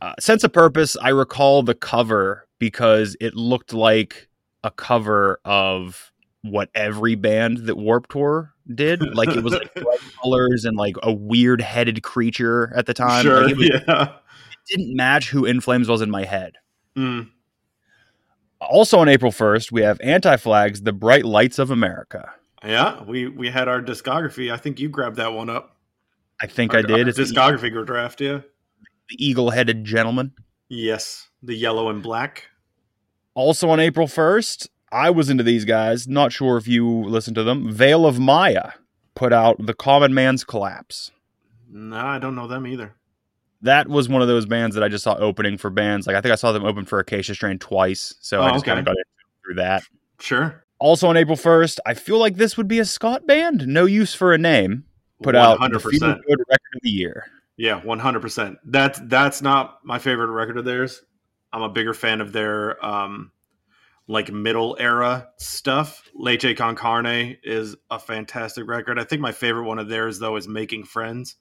Uh, 0.00 0.12
Sense 0.20 0.44
of 0.44 0.52
Purpose. 0.52 0.96
I 1.00 1.08
recall 1.08 1.62
the 1.62 1.74
cover 1.74 2.46
because 2.58 3.16
it 3.20 3.34
looked 3.34 3.72
like 3.72 4.28
a 4.62 4.70
cover 4.70 5.40
of 5.44 6.12
what 6.42 6.68
every 6.74 7.14
band 7.14 7.58
that 7.66 7.76
Warped 7.76 8.10
Tour 8.10 8.54
did. 8.74 9.02
Like 9.14 9.28
it 9.30 9.42
was 9.42 9.52
like 9.54 9.72
bright 9.82 10.00
colors 10.22 10.64
and 10.64 10.76
like 10.76 10.96
a 11.02 11.12
weird 11.12 11.60
headed 11.60 12.02
creature 12.02 12.72
at 12.76 12.86
the 12.86 12.94
time. 12.94 13.22
sure. 13.22 13.42
Like, 13.42 13.52
it 13.52 13.56
was- 13.56 13.68
yeah. 13.88 14.12
didn't 14.68 14.94
match 14.96 15.30
who 15.30 15.44
In 15.44 15.60
Flames 15.60 15.88
was 15.88 16.02
in 16.02 16.10
my 16.10 16.24
head. 16.24 16.54
Mm. 16.96 17.28
Also 18.60 18.98
on 18.98 19.08
April 19.08 19.30
1st, 19.32 19.70
we 19.72 19.82
have 19.82 20.00
Anti 20.02 20.36
Flags, 20.36 20.82
The 20.82 20.92
Bright 20.92 21.24
Lights 21.24 21.58
of 21.58 21.70
America. 21.70 22.32
Yeah. 22.64 23.02
We 23.04 23.28
we 23.28 23.48
had 23.50 23.68
our 23.68 23.80
discography. 23.80 24.52
I 24.52 24.56
think 24.56 24.80
you 24.80 24.88
grabbed 24.88 25.16
that 25.16 25.32
one 25.32 25.48
up. 25.48 25.76
I 26.40 26.46
think 26.46 26.72
Our- 26.74 26.80
I 26.80 26.82
did. 26.82 27.08
It's 27.08 27.16
the, 27.16 27.24
discography 27.24 27.86
draft. 27.86 28.20
Yeah. 28.20 28.40
the 29.10 29.24
eagle 29.24 29.50
headed 29.50 29.84
gentleman. 29.84 30.32
Yes. 30.68 31.28
The 31.42 31.54
yellow 31.54 31.88
and 31.88 32.02
black. 32.02 32.48
Also 33.34 33.68
on 33.70 33.78
April 33.78 34.08
1st, 34.08 34.68
I 34.92 35.10
was 35.10 35.28
into 35.30 35.42
these 35.44 35.64
guys. 35.64 36.08
Not 36.08 36.32
sure 36.32 36.56
if 36.56 36.66
you 36.68 36.86
listened 37.04 37.34
to 37.36 37.44
them. 37.44 37.70
Veil 37.72 38.06
of 38.06 38.18
Maya 38.18 38.72
put 39.14 39.32
out 39.32 39.56
The 39.64 39.74
Common 39.74 40.14
Man's 40.14 40.44
Collapse. 40.44 41.10
No, 41.70 41.96
I 41.98 42.18
don't 42.18 42.34
know 42.34 42.46
them 42.46 42.66
either. 42.66 42.94
That 43.62 43.88
was 43.88 44.08
one 44.08 44.22
of 44.22 44.28
those 44.28 44.46
bands 44.46 44.74
that 44.76 44.84
I 44.84 44.88
just 44.88 45.04
saw 45.04 45.14
opening 45.16 45.58
for 45.58 45.68
bands. 45.70 46.06
Like 46.06 46.16
I 46.16 46.20
think 46.20 46.32
I 46.32 46.36
saw 46.36 46.52
them 46.52 46.64
open 46.64 46.84
for 46.84 46.98
Acacia 47.00 47.34
Strain 47.34 47.58
twice. 47.58 48.14
So 48.20 48.40
I 48.40 48.50
Oh, 48.50 48.52
just 48.52 48.64
kind 48.64 48.78
of 48.78 48.84
got 48.84 48.92
into 48.92 49.04
through 49.44 49.54
that. 49.56 49.82
Sure. 50.20 50.64
Also 50.78 51.08
on 51.08 51.16
April 51.16 51.36
1st, 51.36 51.78
I 51.84 51.94
feel 51.94 52.18
like 52.18 52.36
this 52.36 52.56
would 52.56 52.68
be 52.68 52.78
a 52.78 52.84
Scott 52.84 53.26
band. 53.26 53.66
No 53.66 53.84
use 53.84 54.14
for 54.14 54.32
a 54.32 54.38
name. 54.38 54.84
Put 55.22 55.34
out 55.34 55.58
the 55.58 55.80
Feel 55.80 55.90
100%. 55.90 56.00
Good 56.00 56.38
Record 56.48 56.74
of 56.76 56.80
the 56.82 56.90
Year. 56.90 57.26
Yeah, 57.56 57.80
one 57.82 57.98
hundred 57.98 58.20
percent. 58.20 58.58
That's 58.64 59.00
that's 59.06 59.42
not 59.42 59.80
my 59.84 59.98
favorite 59.98 60.28
record 60.30 60.58
of 60.58 60.64
theirs. 60.64 61.02
I'm 61.52 61.62
a 61.62 61.68
bigger 61.68 61.92
fan 61.92 62.20
of 62.20 62.32
their 62.32 62.82
um 62.86 63.32
like 64.08 64.32
middle 64.32 64.76
era 64.80 65.28
stuff. 65.36 66.02
Leche 66.14 66.56
con 66.56 66.74
Carne 66.74 67.36
is 67.44 67.76
a 67.90 67.98
fantastic 67.98 68.66
record. 68.66 68.98
I 68.98 69.04
think 69.04 69.20
my 69.20 69.32
favorite 69.32 69.64
one 69.64 69.78
of 69.78 69.88
theirs 69.88 70.18
though 70.18 70.36
is 70.36 70.48
Making 70.48 70.84
Friends. 70.84 71.36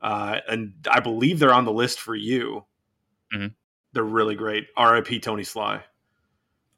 Uh 0.00 0.38
and 0.48 0.72
I 0.90 1.00
believe 1.00 1.38
they're 1.38 1.54
on 1.54 1.66
the 1.66 1.72
list 1.72 2.00
for 2.00 2.16
you. 2.16 2.64
Mhm. 3.32 3.54
They're 3.92 4.02
really 4.02 4.34
great. 4.34 4.66
R.I.P. 4.76 5.20
Tony 5.20 5.44
Sly. 5.44 5.82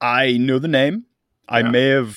I 0.01 0.37
know 0.37 0.59
the 0.59 0.69
name. 0.69 1.07
I 1.49 1.63
may 1.63 1.89
have 1.89 2.17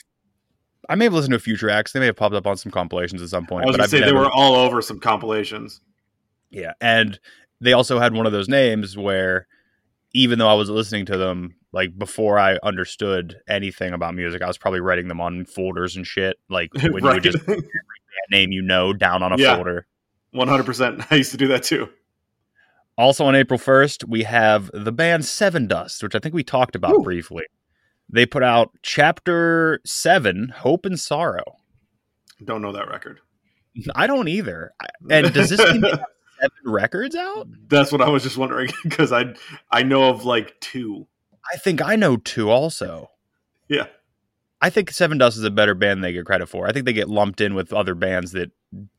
I 0.89 0.95
may 0.95 1.05
have 1.05 1.13
listened 1.13 1.31
to 1.31 1.37
a 1.37 1.39
few 1.39 1.55
tracks. 1.55 1.93
They 1.93 1.99
may 1.99 2.07
have 2.07 2.15
popped 2.15 2.35
up 2.35 2.47
on 2.47 2.57
some 2.57 2.71
compilations 2.71 3.21
at 3.21 3.29
some 3.29 3.45
point. 3.45 3.63
I 3.63 3.67
was 3.67 3.75
gonna 3.75 3.83
I've 3.83 3.89
say 3.89 4.01
they 4.01 4.11
were 4.13 4.31
all 4.31 4.55
over 4.55 4.81
some 4.81 4.99
compilations. 4.99 5.81
Yeah. 6.49 6.73
And 6.81 7.19
they 7.61 7.73
also 7.73 7.99
had 7.99 8.13
one 8.13 8.25
of 8.25 8.31
those 8.31 8.49
names 8.49 8.97
where 8.97 9.47
even 10.13 10.39
though 10.39 10.49
I 10.49 10.53
was 10.53 10.69
listening 10.69 11.05
to 11.07 11.17
them, 11.17 11.55
like 11.73 11.97
before 11.97 12.37
I 12.39 12.57
understood 12.63 13.35
anything 13.49 13.93
about 13.93 14.13
music, 14.15 14.41
I 14.41 14.47
was 14.47 14.57
probably 14.57 14.79
writing 14.79 15.07
them 15.07 15.19
on 15.19 15.45
folders 15.45 15.95
and 15.95 16.05
shit. 16.07 16.37
Like 16.49 16.73
when 16.81 17.03
you 17.03 17.09
would 17.09 17.23
just 17.23 17.45
that 17.45 17.63
name 18.31 18.51
you 18.51 18.61
know 18.61 18.93
down 18.93 19.23
on 19.23 19.33
a 19.33 19.37
Yeah. 19.37 19.55
folder. 19.55 19.87
One 20.31 20.47
hundred 20.47 20.65
percent. 20.65 21.01
I 21.11 21.15
used 21.15 21.31
to 21.31 21.37
do 21.37 21.47
that 21.49 21.63
too. 21.63 21.89
Also 22.95 23.25
on 23.25 23.35
April 23.35 23.59
1st, 23.59 24.07
we 24.07 24.21
have 24.21 24.69
the 24.71 24.91
band 24.91 25.23
Sevendust, 25.23 26.03
which 26.03 26.13
I 26.13 26.19
think 26.19 26.35
we 26.35 26.43
talked 26.43 26.75
about 26.75 26.93
Ooh. 26.93 27.01
briefly. 27.01 27.43
They 28.07 28.27
put 28.27 28.43
out 28.43 28.69
chapter 28.83 29.79
seven, 29.83 30.49
Hope 30.55 30.85
and 30.85 30.99
Sorrow. 30.99 31.57
Don't 32.45 32.61
know 32.61 32.71
that 32.71 32.87
record. 32.89 33.19
I 33.95 34.05
don't 34.05 34.27
either. 34.27 34.73
And 35.09 35.33
does 35.33 35.49
this 35.49 35.59
mean 35.59 35.81
have 35.81 36.03
seven 36.39 36.51
records 36.65 37.15
out? 37.15 37.47
That's 37.67 37.91
what 37.91 38.01
I 38.01 38.09
was 38.09 38.21
just 38.21 38.37
wondering 38.37 38.69
because 38.83 39.11
I 39.11 39.33
I 39.71 39.81
know 39.81 40.09
of 40.09 40.25
like 40.25 40.59
two. 40.59 41.07
I 41.51 41.57
think 41.57 41.81
I 41.81 41.95
know 41.95 42.17
two 42.17 42.49
also. 42.49 43.09
Yeah. 43.67 43.87
I 44.61 44.69
think 44.69 44.91
Sevendust 44.91 45.37
is 45.37 45.43
a 45.43 45.51
better 45.51 45.73
band 45.75 45.97
than 45.97 46.01
they 46.01 46.13
get 46.13 46.25
credit 46.25 46.47
for. 46.47 46.67
I 46.67 46.71
think 46.71 46.85
they 46.85 46.93
get 46.93 47.09
lumped 47.09 47.41
in 47.41 47.53
with 47.53 47.73
other 47.73 47.95
bands 47.95 48.31
that 48.31 48.51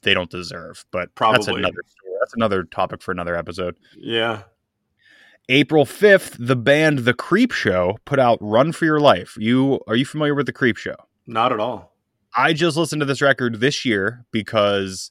they 0.03 0.13
don't 0.13 0.31
deserve, 0.31 0.85
but 0.91 1.01
that's 1.01 1.15
Probably. 1.15 1.55
another 1.55 1.83
story. 1.87 2.13
That's 2.21 2.35
another 2.35 2.65
topic 2.65 3.03
for 3.03 3.13
another 3.13 3.35
episode. 3.37 3.77
Yeah. 3.97 4.43
April 5.49 5.85
5th, 5.85 6.37
the 6.39 6.57
band 6.57 7.01
The 7.01 7.15
Creepshow 7.15 7.97
put 8.05 8.19
out 8.19 8.39
Run 8.41 8.73
for 8.73 8.85
Your 8.85 9.01
Life. 9.01 9.37
You 9.39 9.81
are 9.87 9.97
you 9.97 10.07
familiar 10.07 10.35
with 10.35 10.47
The 10.47 10.53
Creepshow? 10.53 10.97
Not 11.27 11.53
at 11.53 11.61
all. 11.61 11.95
I 12.37 12.53
just 12.53 12.77
listened 12.77 13.01
to 13.01 13.07
this 13.07 13.23
record 13.23 13.61
this 13.61 13.85
year 13.85 14.27
because 14.33 15.11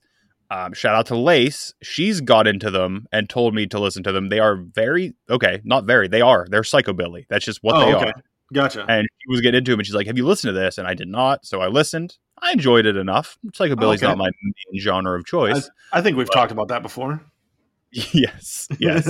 um, 0.54 0.74
shout 0.74 0.94
out 0.94 1.08
to 1.08 1.18
Lace. 1.18 1.74
She's 1.82 2.22
got 2.22 2.46
into 2.46 2.70
them 2.70 3.08
and 3.12 3.28
told 3.28 3.56
me 3.56 3.66
to 3.68 3.80
listen 3.80 4.04
to 4.04 4.12
them. 4.12 4.30
They 4.30 4.40
are 4.40 4.56
very 4.56 5.16
okay, 5.28 5.62
not 5.64 5.86
very. 5.86 6.08
They 6.08 6.22
are. 6.22 6.46
They're 6.48 6.62
psychobilly. 6.62 7.26
That's 7.28 7.44
just 7.44 7.64
what 7.64 7.76
oh, 7.76 7.80
they 7.80 7.96
okay. 7.96 8.06
are. 8.10 8.24
Gotcha. 8.54 8.86
And 8.88 9.08
she 9.20 9.32
was 9.32 9.42
getting 9.42 9.58
into 9.58 9.72
them, 9.72 9.80
and 9.80 9.88
she's 9.88 9.96
like, 9.96 10.06
"Have 10.06 10.16
you 10.16 10.28
listened 10.28 10.54
to 10.54 10.60
this?" 10.60 10.78
And 10.78 10.88
I 10.88 10.94
did 10.94 11.08
not. 11.08 11.44
So 11.44 11.62
I 11.62 11.70
listened. 11.70 12.18
I 12.40 12.52
enjoyed 12.52 12.86
it 12.86 12.96
enough. 12.98 13.40
Psychobilly's 13.48 14.04
Okay. 14.04 14.08
not 14.08 14.20
my 14.20 14.30
main 14.44 14.80
genre 14.80 15.18
of 15.18 15.26
choice. 15.26 15.72
I 15.92 16.02
think 16.02 16.18
we've 16.18 16.32
talked 16.32 16.52
about 16.52 16.68
that 16.68 16.84
before. 16.84 17.24
yes, 17.92 18.68
yes. 18.78 19.10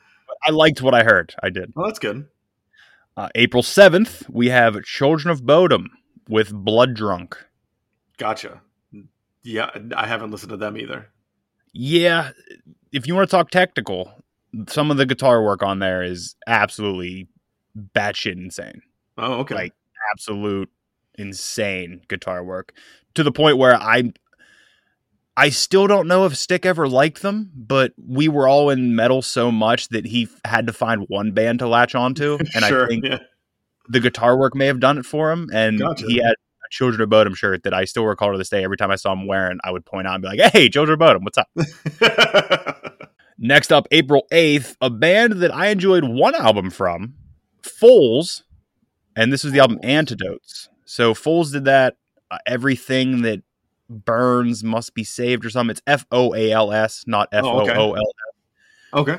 I 0.46 0.50
liked 0.50 0.80
what 0.80 0.94
I 0.94 1.02
heard. 1.02 1.34
I 1.42 1.50
did. 1.50 1.72
well, 1.74 1.86
that's 1.86 1.98
good. 1.98 2.26
Uh, 3.16 3.30
April 3.34 3.64
seventh, 3.64 4.28
we 4.30 4.48
have 4.50 4.80
Children 4.84 5.32
of 5.32 5.42
Bodom 5.44 5.86
with 6.28 6.52
Blood 6.52 6.94
Drunk. 6.94 7.36
Gotcha. 8.16 8.60
Yeah, 9.44 9.70
I 9.96 10.06
haven't 10.06 10.30
listened 10.30 10.50
to 10.50 10.56
them 10.56 10.76
either. 10.76 11.08
Yeah, 11.72 12.30
if 12.92 13.06
you 13.06 13.14
want 13.14 13.28
to 13.28 13.36
talk 13.36 13.50
technical, 13.50 14.12
some 14.68 14.90
of 14.90 14.96
the 14.96 15.06
guitar 15.06 15.42
work 15.42 15.62
on 15.62 15.80
there 15.80 16.02
is 16.02 16.34
absolutely 16.46 17.28
batshit 17.94 18.32
insane. 18.32 18.82
Oh, 19.18 19.34
okay. 19.40 19.54
Like 19.54 19.74
absolute 20.12 20.70
insane 21.18 22.00
guitar 22.08 22.42
work 22.44 22.72
to 23.14 23.22
the 23.22 23.32
point 23.32 23.58
where 23.58 23.74
I 23.74 24.12
I 25.36 25.48
still 25.48 25.86
don't 25.86 26.06
know 26.06 26.26
if 26.26 26.36
Stick 26.36 26.64
ever 26.64 26.88
liked 26.88 27.22
them, 27.22 27.50
but 27.54 27.92
we 27.96 28.28
were 28.28 28.46
all 28.46 28.70
in 28.70 28.94
metal 28.94 29.20
so 29.20 29.50
much 29.50 29.88
that 29.88 30.06
he 30.06 30.24
f- 30.24 30.40
had 30.44 30.66
to 30.68 30.72
find 30.72 31.06
one 31.08 31.32
band 31.32 31.58
to 31.58 31.68
latch 31.68 31.94
onto, 31.94 32.38
and 32.54 32.64
sure. 32.64 32.84
I 32.84 32.88
think 32.88 33.04
yeah. 33.04 33.18
the 33.88 34.00
guitar 34.00 34.38
work 34.38 34.54
may 34.54 34.66
have 34.66 34.78
done 34.78 34.96
it 34.96 35.04
for 35.04 35.32
him. 35.32 35.50
And 35.52 35.80
Gotcha. 35.80 36.06
he 36.06 36.18
had 36.18 36.36
Children 36.74 37.02
of 37.02 37.08
Bodom 37.08 37.34
shirt 37.36 37.62
that 37.62 37.72
I 37.72 37.84
still 37.84 38.04
recall 38.04 38.32
to 38.32 38.38
this 38.38 38.48
day. 38.48 38.64
Every 38.64 38.76
time 38.76 38.90
I 38.90 38.96
saw 38.96 39.12
him 39.12 39.28
wearing, 39.28 39.58
I 39.62 39.70
would 39.70 39.84
point 39.86 40.08
out 40.08 40.14
and 40.14 40.22
be 40.22 40.28
like, 40.28 40.52
"Hey, 40.52 40.68
Children 40.68 40.94
of 40.94 40.98
Bodom, 40.98 41.22
what's 41.22 41.38
up?" 41.38 41.48
Next 43.38 43.72
up, 43.72 43.86
April 43.92 44.26
8th, 44.32 44.76
a 44.80 44.90
band 44.90 45.34
that 45.34 45.54
I 45.54 45.68
enjoyed 45.68 46.02
one 46.04 46.34
album 46.34 46.70
from, 46.70 47.14
Foals, 47.62 48.42
and 49.16 49.32
this 49.32 49.44
is 49.44 49.52
the 49.52 49.60
album 49.60 49.78
Antidotes. 49.82 50.68
So 50.84 51.14
Foals 51.14 51.52
did 51.52 51.64
that, 51.66 51.96
uh, 52.30 52.38
everything 52.46 53.22
that 53.22 53.42
burns 53.88 54.64
must 54.64 54.94
be 54.94 55.04
saved 55.04 55.44
or 55.44 55.50
something. 55.50 55.72
It's 55.72 55.82
F 55.86 56.06
O 56.10 56.34
A 56.34 56.50
L 56.52 56.72
S, 56.72 57.04
not 57.06 57.28
F 57.32 57.44
Oh, 57.44 57.58
O 57.58 57.60
okay. 57.62 57.74
O 57.76 57.92
L. 57.92 58.02
okay. 58.94 59.18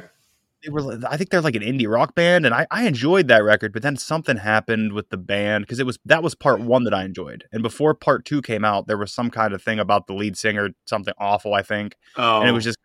They 0.65 0.71
were 0.71 0.99
I 1.07 1.17
think 1.17 1.29
they're 1.29 1.41
like 1.41 1.55
an 1.55 1.61
indie 1.61 1.89
rock 1.89 2.15
band 2.15 2.45
and 2.45 2.53
I, 2.53 2.65
I 2.71 2.87
enjoyed 2.87 3.27
that 3.27 3.43
record, 3.43 3.71
but 3.71 3.83
then 3.83 3.97
something 3.97 4.37
happened 4.37 4.93
with 4.93 5.09
the 5.09 5.17
band 5.17 5.63
because 5.63 5.79
it 5.79 5.85
was 5.85 5.99
that 6.05 6.23
was 6.23 6.35
part 6.35 6.59
one 6.59 6.83
that 6.85 6.93
I 6.93 7.03
enjoyed. 7.03 7.45
And 7.51 7.61
before 7.61 7.93
part 7.93 8.25
two 8.25 8.41
came 8.41 8.65
out, 8.65 8.87
there 8.87 8.97
was 8.97 9.13
some 9.13 9.29
kind 9.29 9.53
of 9.53 9.61
thing 9.61 9.79
about 9.79 10.07
the 10.07 10.13
lead 10.13 10.37
singer, 10.37 10.69
something 10.85 11.13
awful, 11.17 11.53
I 11.53 11.61
think. 11.61 11.95
Oh, 12.15 12.39
And 12.39 12.49
it 12.49 12.53
was 12.53 12.65
oh. 12.65 12.69
just 12.69 12.79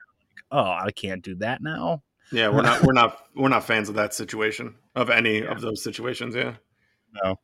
oh, 0.52 0.60
I 0.60 0.90
can't 0.94 1.22
do 1.22 1.34
that 1.36 1.62
now. 1.62 2.02
yeah. 2.32 2.48
We're 2.48 2.62
not 2.62 2.82
we're 2.82 2.92
not 2.92 3.18
we're 3.34 3.48
not 3.48 3.64
fans 3.64 3.88
of 3.88 3.94
that 3.94 4.14
situation 4.14 4.74
of 4.94 5.10
any 5.10 5.42
of 5.44 5.60
those 5.60 5.82
situations. 5.82 6.34
Yeah. 6.34 6.54
No. 7.22 7.36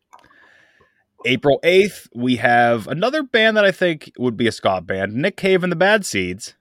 April 1.24 1.58
8th, 1.64 2.08
we 2.14 2.36
have 2.36 2.86
another 2.86 3.22
band 3.22 3.56
that 3.56 3.64
I 3.64 3.72
think 3.72 4.12
would 4.18 4.36
be 4.36 4.46
a 4.46 4.52
Scott 4.52 4.86
band, 4.86 5.14
Nick 5.14 5.36
Cave 5.36 5.64
and 5.64 5.72
the 5.72 5.76
Bad 5.76 6.06
Seeds. 6.06 6.54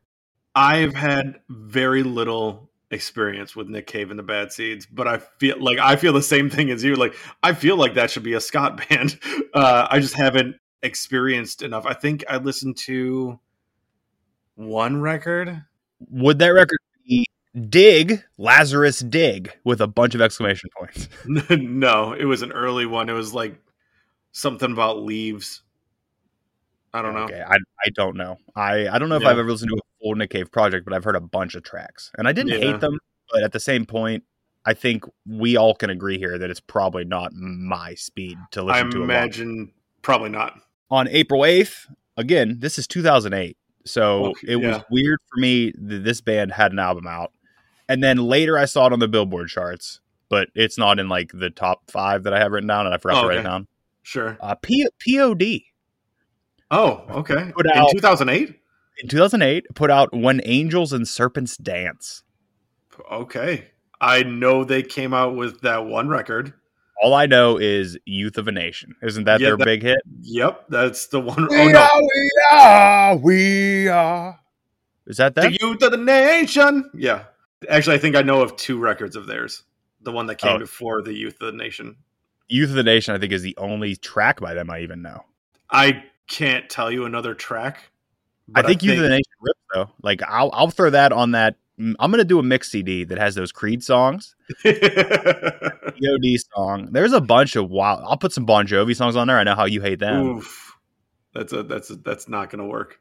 I've 0.55 0.95
had 0.95 1.35
very 1.49 2.01
little 2.01 2.69
experience 2.91 3.55
with 3.55 3.67
Nick 3.67 3.87
Cave 3.87 4.09
and 4.09 4.19
the 4.19 4.23
Bad 4.23 4.51
Seeds, 4.51 4.85
but 4.85 5.07
I 5.07 5.17
feel 5.17 5.61
like 5.61 5.79
I 5.79 5.95
feel 5.95 6.13
the 6.13 6.21
same 6.21 6.49
thing 6.49 6.69
as 6.71 6.83
you. 6.83 6.95
Like 6.95 7.15
I 7.43 7.53
feel 7.53 7.77
like 7.77 7.95
that 7.95 8.11
should 8.11 8.23
be 8.23 8.33
a 8.33 8.41
Scott 8.41 8.81
band. 8.89 9.19
Uh, 9.53 9.87
I 9.89 9.99
just 9.99 10.15
haven't 10.15 10.55
experienced 10.83 11.61
enough. 11.61 11.85
I 11.85 11.93
think 11.93 12.23
I 12.29 12.37
listened 12.37 12.77
to 12.85 13.39
one 14.55 15.01
record. 15.01 15.63
Would 16.09 16.39
that 16.39 16.49
record 16.49 16.79
be 17.07 17.25
Dig, 17.69 18.23
Lazarus 18.37 18.99
Dig, 18.99 19.51
with 19.63 19.81
a 19.81 19.87
bunch 19.87 20.15
of 20.15 20.21
exclamation 20.21 20.69
points? 20.77 21.09
no, 21.49 22.13
it 22.13 22.25
was 22.25 22.41
an 22.41 22.51
early 22.51 22.85
one. 22.85 23.09
It 23.09 23.13
was 23.13 23.33
like 23.33 23.59
something 24.31 24.71
about 24.71 25.01
leaves. 25.01 25.61
I 26.93 27.01
don't 27.01 27.13
know. 27.13 27.23
Okay, 27.23 27.41
I, 27.45 27.55
I 27.55 27.89
don't 27.93 28.15
know. 28.15 28.37
I, 28.55 28.87
I 28.87 28.99
don't 28.99 29.09
know 29.09 29.15
if 29.15 29.23
Yeah. 29.23 29.29
I've 29.29 29.39
ever 29.39 29.51
listened 29.51 29.69
to 29.69 29.75
a 29.75 29.94
Nick 30.13 30.29
Cave 30.29 30.51
project, 30.51 30.85
but 30.85 30.93
I've 30.93 31.03
heard 31.03 31.15
a 31.15 31.19
bunch 31.21 31.55
of 31.55 31.63
tracks. 31.63 32.11
And 32.17 32.27
I 32.27 32.31
didn't 32.33 32.51
Yeah. 32.61 32.71
hate 32.73 32.79
them, 32.81 32.99
but 33.31 33.43
at 33.43 33.51
the 33.51 33.59
same 33.59 33.85
point, 33.85 34.23
I 34.65 34.73
think 34.73 35.03
we 35.27 35.57
all 35.57 35.73
can 35.75 35.89
agree 35.89 36.17
here 36.17 36.37
that 36.37 36.49
it's 36.49 36.59
probably 36.59 37.05
not 37.05 37.31
my 37.33 37.93
speed 37.95 38.37
to 38.51 38.61
I 38.61 38.63
listen 38.63 38.91
to. 38.91 38.97
a 38.97 38.99
lot. 38.99 39.03
imagine 39.05 39.71
probably 40.01 40.29
not. 40.29 40.59
on 40.91 41.07
April 41.07 41.41
8th, 41.43 41.87
again, 42.17 42.57
this 42.59 42.77
is 42.77 42.85
2008. 42.87 43.57
So 43.85 44.27
Okay, 44.27 44.53
it 44.53 44.55
was 44.57 44.81
weird 44.91 45.19
for 45.31 45.39
me 45.39 45.71
that 45.75 46.03
this 46.03 46.21
band 46.21 46.51
had 46.51 46.71
an 46.71 46.79
album 46.79 47.07
out. 47.07 47.31
And 47.87 48.03
then 48.03 48.17
later 48.17 48.57
I 48.57 48.65
saw 48.65 48.87
it 48.87 48.93
on 48.93 48.99
the 48.99 49.07
Billboard 49.07 49.47
charts, 49.49 49.99
but 50.29 50.49
it's 50.55 50.77
not 50.77 50.97
in 50.99 51.07
like 51.09 51.31
the 51.33 51.51
top 51.51 51.89
five 51.91 52.23
that 52.23 52.33
I 52.33 52.39
have 52.39 52.51
written 52.51 52.67
down, 52.67 52.85
and 52.87 52.95
I 52.95 52.97
forgot 52.97 53.19
Oh, 53.19 53.21
to 53.23 53.27
write 53.27 53.39
it 53.39 53.43
down. 53.43 53.67
Sure. 54.01 54.37
Uh, 54.41 54.55
P- 54.55 54.87
POD 55.03 55.61
Oh, 56.71 57.05
okay. 57.19 57.51
Put 57.55 57.67
In 57.67 57.85
2008? 57.91 58.59
In 59.01 59.07
2008 59.09 59.65
put 59.75 59.91
out 59.91 60.13
When 60.15 60.41
Angels 60.45 60.93
and 60.93 61.07
Serpents 61.07 61.57
Dance. 61.57 62.23
Okay. 63.11 63.69
I 64.01 64.23
know 64.23 64.63
they 64.63 64.83
came 64.83 65.13
out 65.13 65.35
with 65.35 65.61
that 65.61 65.85
one 65.85 66.07
record. 66.09 66.53
All 67.01 67.13
I 67.13 67.25
know 67.25 67.57
is 67.57 67.97
Youth 68.05 68.37
of 68.37 68.47
a 68.47 68.51
Nation. 68.51 68.95
Isn't 69.03 69.25
that 69.25 69.39
Yeah, 69.41 69.49
their 69.49 69.57
that- 69.57 69.65
big 69.65 69.81
hit? 69.83 69.99
Yep, 70.21 70.65
that's 70.69 71.07
the 71.07 71.19
one. 71.19 71.47
Oh, 71.51 71.67
no. 71.67 71.89
we 72.01 72.31
are, 72.51 73.15
we 73.17 73.87
are. 73.89 74.39
Is 75.07 75.17
that 75.17 75.35
that? 75.35 75.51
The 75.51 75.57
Youth 75.61 75.81
of 75.83 75.91
the 75.91 75.97
Nation. 75.97 76.89
Yeah. 76.95 77.25
Actually, 77.69 77.95
I 77.97 77.99
think 77.99 78.15
I 78.15 78.21
know 78.21 78.41
of 78.41 78.55
two 78.55 78.77
records 78.79 79.15
of 79.15 79.27
theirs. 79.27 79.63
The 80.01 80.11
one 80.11 80.27
that 80.27 80.35
came 80.37 80.53
Oh. 80.55 80.59
before 80.59 81.01
the 81.01 81.13
Youth 81.13 81.35
of 81.41 81.47
the 81.51 81.57
Nation. 81.57 81.97
Youth 82.47 82.69
of 82.69 82.75
the 82.75 82.83
Nation, 82.83 83.13
I 83.15 83.17
think, 83.19 83.33
is 83.33 83.41
the 83.41 83.57
only 83.57 83.95
track 83.95 84.39
by 84.39 84.53
them 84.53 84.69
I 84.69 84.79
even 84.81 85.01
know. 85.01 85.25
I 85.71 86.03
can't 86.27 86.69
tell 86.69 86.91
you 86.91 87.05
another 87.05 87.33
track. 87.33 87.89
I 88.53 88.61
think 88.61 88.83
Youth 88.83 88.97
of 88.97 89.03
the 89.03 89.09
Nation 89.09 89.31
rips 89.41 89.59
though. 89.73 89.89
Like 90.01 90.21
I'll 90.23 90.49
I'll 90.53 90.69
throw 90.69 90.89
that 90.91 91.11
on 91.11 91.31
that. 91.31 91.55
mm, 91.79 91.95
I'm 91.99 92.11
gonna 92.11 92.23
do 92.23 92.39
a 92.39 92.43
mix 92.43 92.71
CD 92.71 93.03
that 93.05 93.17
has 93.17 93.35
those 93.35 93.51
Creed 93.51 93.83
songs, 93.83 94.35
POD 94.63 94.73
song. 96.53 96.89
There's 96.91 97.13
a 97.13 97.21
bunch 97.21 97.55
of 97.55 97.69
wild. 97.69 98.01
I'll 98.05 98.17
put 98.17 98.33
some 98.33 98.45
Bon 98.45 98.67
Jovi 98.67 98.95
songs 98.95 99.15
on 99.15 99.27
there. 99.27 99.39
I 99.39 99.43
know 99.43 99.55
how 99.55 99.65
you 99.65 99.81
hate 99.81 99.99
them. 99.99 100.37
Oof. 100.37 100.77
That's 101.33 101.51
a 101.53 101.63
that's 101.63 101.89
a, 101.89 101.95
that's 101.95 102.29
not 102.29 102.49
going 102.49 102.63
to 102.63 102.69
work. 102.69 102.99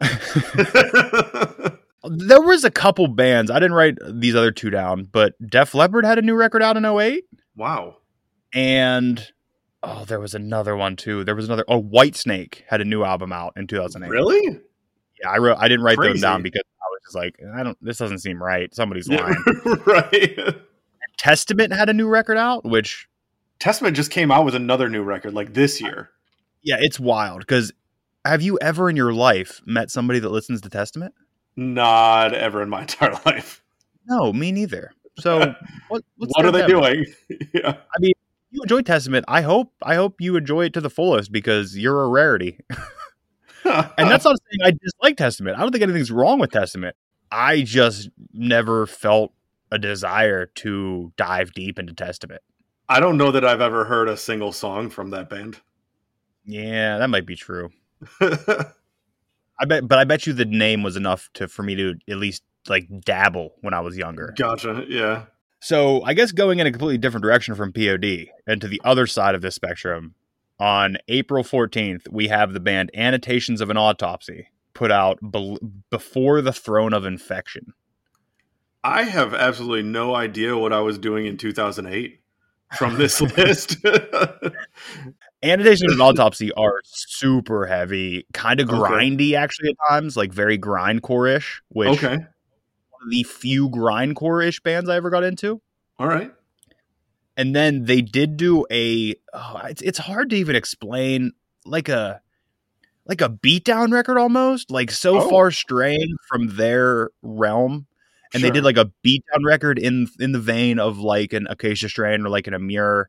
There 2.04 2.40
was 2.40 2.64
a 2.64 2.70
couple 2.70 3.08
bands. 3.08 3.50
I 3.50 3.58
didn't 3.58 3.74
write 3.74 3.98
these 4.08 4.34
other 4.34 4.50
two 4.50 4.70
down, 4.70 5.04
but 5.04 5.34
Def 5.46 5.74
Leppard 5.74 6.04
had 6.04 6.18
a 6.18 6.22
new 6.22 6.34
record 6.34 6.62
out 6.62 6.76
in 6.76 6.84
08 6.84 7.24
wow. 7.56 7.98
and 8.54 9.30
oh, 9.82 10.04
there 10.06 10.20
was 10.20 10.34
another 10.34 10.76
one 10.76 10.96
too. 10.96 11.24
There 11.24 11.34
was 11.34 11.44
another. 11.44 11.64
Oh, 11.68 11.82
Whitesnake 11.82 12.62
had 12.68 12.80
a 12.80 12.86
new 12.86 13.04
album 13.04 13.32
out 13.32 13.52
in 13.56 13.66
2008. 13.66 14.10
Really? 14.10 14.60
Yeah, 15.22 15.30
I 15.30 15.38
wrote. 15.38 15.56
I 15.58 15.68
didn't 15.68 15.84
write 15.84 15.98
Crazy. 15.98 16.14
them 16.14 16.20
down 16.20 16.42
because 16.42 16.62
I 16.80 16.86
was 16.90 17.00
just 17.04 17.14
like, 17.16 17.36
I 17.54 17.62
don't. 17.62 17.76
This 17.82 17.98
doesn't 17.98 18.18
seem 18.20 18.42
right. 18.42 18.74
Somebody's 18.74 19.08
lying. 19.08 19.36
Right. 19.86 20.38
Testament 21.18 21.72
had 21.72 21.88
a 21.88 21.92
new 21.92 22.08
record 22.08 22.36
out, 22.38 22.64
which 22.64 23.08
Testament 23.58 23.94
just 23.96 24.10
came 24.10 24.30
out 24.30 24.44
with 24.44 24.54
another 24.54 24.88
new 24.88 25.02
record 25.02 25.34
like 25.34 25.52
this 25.54 25.80
year. 25.80 26.10
yeah, 26.62 26.76
it's 26.80 26.98
wild. 26.98 27.40
Because 27.40 27.72
have 28.24 28.40
you 28.42 28.58
ever 28.60 28.88
in 28.88 28.96
your 28.96 29.12
life 29.12 29.60
met 29.66 29.90
somebody 29.90 30.18
that 30.20 30.30
listens 30.30 30.60
to 30.62 30.70
Testament? 30.70 31.14
Not 31.56 32.32
ever 32.34 32.62
in 32.62 32.70
my 32.70 32.80
entire 32.82 33.18
life. 33.26 33.62
No, 34.06 34.32
me 34.32 34.50
neither. 34.52 34.92
So 35.18 35.38
what? 35.88 36.02
what's 36.16 36.32
what 36.34 36.46
are 36.46 36.52
they 36.52 36.66
doing? 36.66 37.04
yeah. 37.52 37.76
I 37.76 37.98
mean, 37.98 38.12
you 38.50 38.62
enjoy 38.62 38.80
Testament. 38.82 39.26
I 39.28 39.42
hope. 39.42 39.72
I 39.82 39.96
hope 39.96 40.20
you 40.20 40.36
enjoy 40.36 40.64
it 40.66 40.72
to 40.74 40.80
the 40.80 40.90
fullest 40.90 41.30
because 41.32 41.76
you're 41.76 42.02
a 42.02 42.08
rarity. 42.08 42.58
And 43.64 44.10
that's 44.10 44.24
not 44.24 44.36
saying 44.36 44.60
I 44.64 44.70
dislike 44.70 45.16
Testament. 45.16 45.58
I 45.58 45.62
don't 45.62 45.72
think 45.72 45.82
anything's 45.82 46.10
wrong 46.10 46.38
with 46.38 46.50
Testament. 46.50 46.96
I 47.30 47.62
just 47.62 48.08
never 48.32 48.86
felt 48.86 49.32
a 49.70 49.78
desire 49.78 50.46
to 50.46 51.12
dive 51.16 51.52
deep 51.52 51.78
into 51.78 51.92
Testament. 51.92 52.42
I 52.88 52.98
don't 52.98 53.16
know 53.16 53.30
that 53.30 53.44
I've 53.44 53.60
ever 53.60 53.84
heard 53.84 54.08
a 54.08 54.16
single 54.16 54.52
song 54.52 54.90
from 54.90 55.10
that 55.10 55.28
band. 55.30 55.60
Yeah, 56.44 56.98
that 56.98 57.08
might 57.08 57.26
be 57.26 57.36
true. 57.36 57.70
I 58.20 59.66
bet, 59.66 59.86
but 59.86 59.98
I 59.98 60.04
bet 60.04 60.26
you 60.26 60.32
the 60.32 60.44
name 60.44 60.82
was 60.82 60.96
enough 60.96 61.28
to 61.34 61.46
for 61.46 61.62
me 61.62 61.74
to 61.76 61.94
at 62.08 62.16
least 62.16 62.42
like 62.68 62.88
dabble 63.00 63.54
when 63.60 63.74
I 63.74 63.80
was 63.80 63.96
younger. 63.96 64.34
gotcha. 64.36 64.84
Yeah. 64.88 65.24
So 65.60 66.02
I 66.02 66.14
guess 66.14 66.32
going 66.32 66.58
in 66.58 66.66
a 66.66 66.70
completely 66.70 66.98
different 66.98 67.22
direction 67.22 67.54
from 67.54 67.72
POD 67.72 68.28
and 68.46 68.60
to 68.60 68.68
the 68.68 68.80
other 68.84 69.06
side 69.06 69.34
of 69.34 69.42
this 69.42 69.54
spectrum, 69.54 70.14
on 70.60 70.98
April 71.08 71.42
14th, 71.42 72.08
we 72.10 72.28
have 72.28 72.52
the 72.52 72.60
band 72.60 72.90
Annotations 72.94 73.60
of 73.60 73.70
an 73.70 73.76
Autopsy 73.76 74.48
put 74.74 74.92
out 74.92 75.18
Bel 75.22 75.58
Before 75.90 76.40
the 76.42 76.52
Throne 76.52 76.92
of 76.92 77.04
Infection. 77.04 77.72
I 78.84 79.02
have 79.02 79.34
absolutely 79.34 79.82
no 79.82 80.14
idea 80.14 80.56
what 80.56 80.72
I 80.72 80.80
was 80.80 80.98
doing 80.98 81.26
in 81.26 81.36
2008 81.36 82.20
from 82.76 82.96
this 82.96 83.20
list. 83.36 83.76
Annotations 85.42 85.92
of 85.92 85.98
an 85.98 86.00
Autopsy 86.00 86.52
are 86.52 86.80
super 86.84 87.66
heavy, 87.66 88.26
kind 88.34 88.60
of 88.60 88.68
Okay. 88.68 88.78
grindy 88.78 89.32
actually 89.34 89.70
at 89.70 89.76
times, 89.88 90.16
like 90.16 90.32
very 90.32 90.58
grindcore 90.58 91.36
ish, 91.36 91.62
which 91.70 91.88
okay. 91.88 92.16
one 92.16 93.02
of 93.02 93.10
the 93.10 93.22
few 93.22 93.70
grindcore 93.70 94.46
ish 94.46 94.60
bands 94.60 94.88
I 94.90 94.96
ever 94.96 95.08
got 95.10 95.24
into. 95.24 95.60
All 95.98 96.06
right. 96.06 96.32
And 97.40 97.56
then 97.56 97.84
they 97.84 98.00
did 98.02 98.36
do 98.36 98.66
a 98.70 99.14
oh, 99.32 99.60
it's, 99.64 99.82
it's 99.82 99.98
hard 99.98 100.30
to 100.30 100.36
even 100.36 100.54
explain 100.56 101.32
like 101.64 101.88
a 101.88 102.20
like 103.06 103.20
a 103.20 103.28
beatdown 103.30 103.92
record 103.92 104.18
almost 104.18 104.70
like 104.70 104.90
so 104.90 105.18
Oh. 105.20 105.30
far 105.30 105.50
straying 105.50 106.16
from 106.28 106.56
their 106.56 107.10
realm 107.22 107.86
and 108.34 108.42
they 108.44 108.50
did 108.50 108.62
like 108.64 108.76
a 108.76 108.90
beatdown 109.04 109.44
record 109.44 109.78
in 109.78 110.06
in 110.20 110.32
the 110.32 110.38
vein 110.38 110.78
of 110.78 110.98
like 110.98 111.32
an 111.32 111.46
acacia 111.50 111.88
strain 111.88 112.24
or 112.24 112.28
like 112.28 112.46
an 112.46 112.54
Emmure 112.54 113.06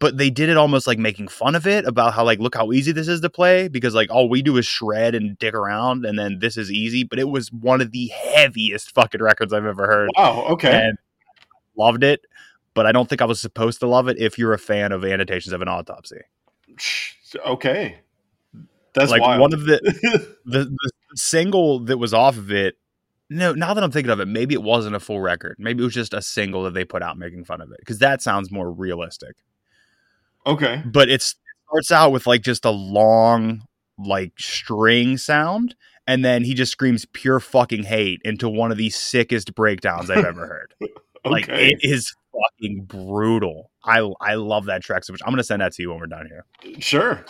but 0.00 0.16
they 0.16 0.30
did 0.30 0.48
it 0.48 0.56
almost 0.56 0.86
like 0.86 0.98
making 0.98 1.28
fun 1.28 1.54
of 1.54 1.66
it 1.66 1.84
about 1.86 2.14
how 2.14 2.24
like 2.24 2.38
look 2.40 2.54
how 2.54 2.72
easy 2.72 2.90
this 2.92 3.06
is 3.08 3.20
to 3.20 3.28
play 3.30 3.68
because 3.68 3.94
like 3.94 4.10
all 4.10 4.28
we 4.28 4.40
do 4.42 4.56
is 4.56 4.66
shred 4.66 5.14
and 5.14 5.38
dick 5.38 5.54
around 5.54 6.04
and 6.06 6.18
then 6.18 6.38
this 6.40 6.56
is 6.56 6.72
easy 6.72 7.04
but 7.04 7.18
it 7.18 7.28
was 7.28 7.52
one 7.52 7.80
of 7.82 7.92
the 7.92 8.06
heaviest 8.08 8.90
fucking 8.94 9.22
records 9.22 9.52
i've 9.52 9.66
ever 9.66 9.86
heard 9.86 10.08
Wow. 10.16 10.44
Okay. 10.52 10.72
and 10.72 10.98
loved 11.76 12.02
it. 12.04 12.20
But 12.74 12.86
I 12.86 12.92
don't 12.92 13.08
think 13.08 13.22
I 13.22 13.24
was 13.24 13.40
supposed 13.40 13.80
to 13.80 13.86
love 13.86 14.08
it 14.08 14.18
if 14.18 14.38
you're 14.38 14.52
a 14.52 14.58
fan 14.58 14.92
of 14.92 15.04
annotations 15.04 15.52
of 15.52 15.62
an 15.62 15.68
autopsy. 15.68 16.20
Okay. 17.46 17.98
That's 18.94 19.10
like 19.10 19.22
wild. 19.22 19.40
one 19.40 19.54
of 19.54 19.64
the, 19.64 19.80
the 20.44 20.64
the 20.64 20.90
single 21.16 21.80
that 21.80 21.98
was 21.98 22.14
off 22.14 22.36
of 22.36 22.50
it. 22.52 22.76
No, 23.30 23.52
now 23.52 23.74
that 23.74 23.82
I'm 23.82 23.90
thinking 23.90 24.10
of 24.10 24.20
it, 24.20 24.26
maybe 24.26 24.54
it 24.54 24.62
wasn't 24.62 24.94
a 24.94 25.00
full 25.00 25.20
record. 25.20 25.56
Maybe 25.58 25.82
it 25.82 25.84
was 25.84 25.94
just 25.94 26.14
a 26.14 26.22
single 26.22 26.62
that 26.64 26.74
they 26.74 26.84
put 26.84 27.02
out 27.02 27.18
making 27.18 27.44
fun 27.44 27.60
of 27.60 27.72
it 27.72 27.78
because 27.80 27.98
that 27.98 28.22
sounds 28.22 28.50
more 28.50 28.70
realistic. 28.70 29.36
okay. 30.46 30.82
But 30.84 31.08
it's, 31.08 31.32
it 31.32 31.68
starts 31.68 31.90
out 31.90 32.12
with 32.12 32.26
like 32.26 32.42
just 32.42 32.64
a 32.64 32.70
long 32.70 33.62
like 33.98 34.32
string 34.38 35.16
sound, 35.16 35.74
and 36.06 36.24
then 36.24 36.44
he 36.44 36.54
just 36.54 36.72
screams 36.72 37.06
pure 37.06 37.40
fucking 37.40 37.84
hate 37.84 38.20
into 38.24 38.48
one 38.48 38.70
of 38.70 38.76
the 38.76 38.90
sickest 38.90 39.54
breakdowns 39.54 40.10
I've 40.10 40.24
ever 40.24 40.46
heard. 40.46 40.74
Like 41.24 41.48
Okay. 41.48 41.68
it 41.68 41.78
is 41.82 42.14
fucking 42.32 42.84
brutal. 42.84 43.70
I 43.84 44.08
I 44.20 44.34
love 44.34 44.66
that 44.66 44.82
track 44.82 45.04
so 45.04 45.12
much. 45.12 45.20
I'm 45.24 45.32
gonna 45.32 45.42
send 45.44 45.62
that 45.62 45.72
to 45.74 45.82
you 45.82 45.90
when 45.90 45.98
we're 46.00 46.06
done 46.06 46.26
here. 46.28 46.44
sure. 46.80 47.24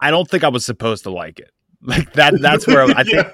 I 0.00 0.10
don't 0.10 0.28
think 0.28 0.44
I 0.44 0.48
was 0.48 0.64
supposed 0.66 1.04
to 1.04 1.10
like 1.10 1.38
it. 1.38 1.50
Like 1.86 2.12
that. 2.14 2.34
That's 2.40 2.66
where 2.66 2.82
I 2.84 2.86
think 3.04 3.08
Yeah. 3.14 3.30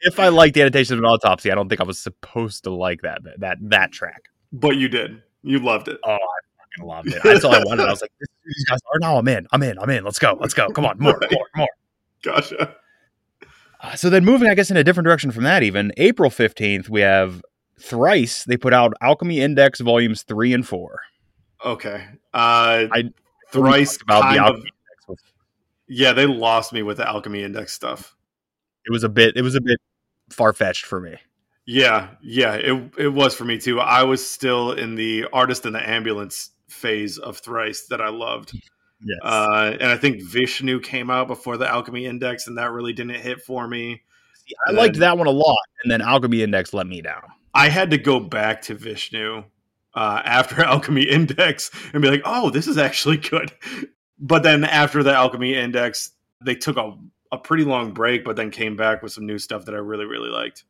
if 0.00 0.18
I 0.18 0.28
liked 0.28 0.54
the 0.54 0.62
annotation 0.62 0.94
of 0.94 0.98
an 1.00 1.04
autopsy, 1.06 1.50
I 1.52 1.54
don't 1.54 1.68
think 1.68 1.80
I 1.80 1.84
was 1.84 1.98
supposed 2.00 2.64
to 2.64 2.70
like 2.70 3.02
that 3.02 3.20
that 3.38 3.58
that 3.62 3.92
track. 3.92 4.24
But 4.52 4.76
you 4.76 4.88
did. 4.88 5.22
You 5.42 5.58
loved 5.60 5.88
it. 5.88 5.98
Oh, 6.04 6.10
I 6.10 6.18
fucking 6.18 6.86
loved 6.88 7.08
it. 7.08 7.22
That's 7.22 7.44
all 7.44 7.54
I 7.54 7.62
wanted. 7.64 7.86
I 7.86 7.90
was 7.90 8.00
like, 8.02 8.10
these 8.44 8.64
guys 8.68 8.78
are 8.92 8.98
now. 8.98 9.16
I'm 9.18 9.28
in. 9.28 9.46
I'm 9.52 9.62
in. 9.62 9.78
I'm 9.78 9.88
in. 9.90 10.02
Let's 10.04 10.18
go. 10.18 10.36
Let's 10.40 10.52
go. 10.54 10.68
Come 10.70 10.84
on, 10.84 10.98
more, 10.98 11.18
more, 11.32 11.46
more. 11.56 11.68
Gotcha. 12.22 12.74
Uh, 13.82 13.94
so 13.96 14.10
then, 14.10 14.24
moving, 14.24 14.50
I 14.50 14.54
guess, 14.54 14.70
in 14.70 14.76
a 14.76 14.84
different 14.84 15.06
direction 15.06 15.30
from 15.30 15.44
that, 15.44 15.62
even 15.62 15.92
April 15.96 16.28
fifteenth, 16.28 16.90
we 16.90 17.00
have 17.00 17.40
Thrice. 17.80 18.44
They 18.44 18.56
put 18.56 18.72
out 18.72 18.92
Alchemy 19.00 19.40
Index 19.40 19.80
volumes 19.80 20.22
three 20.22 20.52
and 20.52 20.66
four. 20.66 21.00
Okay. 21.64 22.04
Uh, 22.32 22.86
I- 22.92 23.10
thrice 23.52 24.00
about 24.02 24.32
the 24.32 24.38
of- 24.40 24.46
Alchemy 24.46 24.70
Index. 25.08 25.22
yeah, 25.88 26.12
they 26.12 26.26
lost 26.26 26.72
me 26.72 26.82
with 26.82 26.98
the 26.98 27.08
alchemy 27.08 27.42
index 27.42 27.72
stuff. 27.72 28.14
It 28.86 28.92
was 28.92 29.02
a 29.04 29.08
bit. 29.08 29.36
It 29.36 29.42
was 29.42 29.54
a 29.56 29.60
bit 29.60 29.78
far 30.30 30.52
fetched 30.52 30.86
for 30.86 31.00
me. 31.00 31.16
Yeah, 31.66 32.08
yeah, 32.22 32.54
it 32.54 32.92
it 32.96 33.08
was 33.08 33.34
for 33.34 33.44
me 33.44 33.58
too. 33.58 33.78
I 33.80 34.04
was 34.04 34.26
still 34.26 34.72
in 34.72 34.94
the 34.94 35.26
artist 35.32 35.66
in 35.66 35.72
the 35.72 35.86
ambulance 35.88 36.50
phase 36.68 37.18
of 37.18 37.38
thrice 37.38 37.86
that 37.88 38.00
I 38.00 38.08
loved. 38.08 38.52
Yes. 39.04 39.18
Uh, 39.22 39.76
and 39.80 39.90
I 39.90 39.96
think 39.96 40.22
Vheissu 40.22 40.82
came 40.82 41.10
out 41.10 41.26
before 41.28 41.56
the 41.56 41.68
Alchemy 41.68 42.06
Index, 42.06 42.46
and 42.46 42.56
that 42.58 42.70
really 42.70 42.92
didn't 42.92 43.16
hit 43.16 43.40
for 43.42 43.66
me. 43.68 44.02
I 44.66 44.72
liked 44.72 44.98
that 44.98 45.16
one 45.18 45.26
a 45.26 45.30
lot, 45.30 45.58
and 45.82 45.90
then 45.90 46.00
Alchemy 46.02 46.42
Index 46.42 46.72
let 46.74 46.86
me 46.86 47.02
down. 47.02 47.22
I 47.54 47.68
had 47.68 47.90
to 47.90 47.98
go 47.98 48.20
back 48.20 48.62
to 48.62 48.74
Vheissu 48.76 49.44
uh, 49.94 50.22
after 50.24 50.62
Alchemy 50.62 51.02
Index 51.04 51.70
and 51.92 52.02
be 52.02 52.10
like, 52.10 52.22
"Oh, 52.24 52.50
this 52.50 52.66
is 52.66 52.78
actually 52.78 53.16
good." 53.18 53.52
But 54.18 54.42
then 54.42 54.64
after 54.64 55.02
the 55.02 55.12
Alchemy 55.14 55.54
Index, 55.54 56.12
they 56.44 56.54
took 56.54 56.76
a 56.76 56.96
a 57.32 57.38
pretty 57.38 57.64
long 57.64 57.92
break, 57.92 58.24
but 58.24 58.34
then 58.36 58.50
came 58.50 58.74
back 58.76 59.02
with 59.02 59.12
some 59.12 59.24
new 59.26 59.38
stuff 59.38 59.64
that 59.66 59.74
I 59.74 59.78
really 59.78 60.04
really 60.04 60.30
liked. 60.30 60.64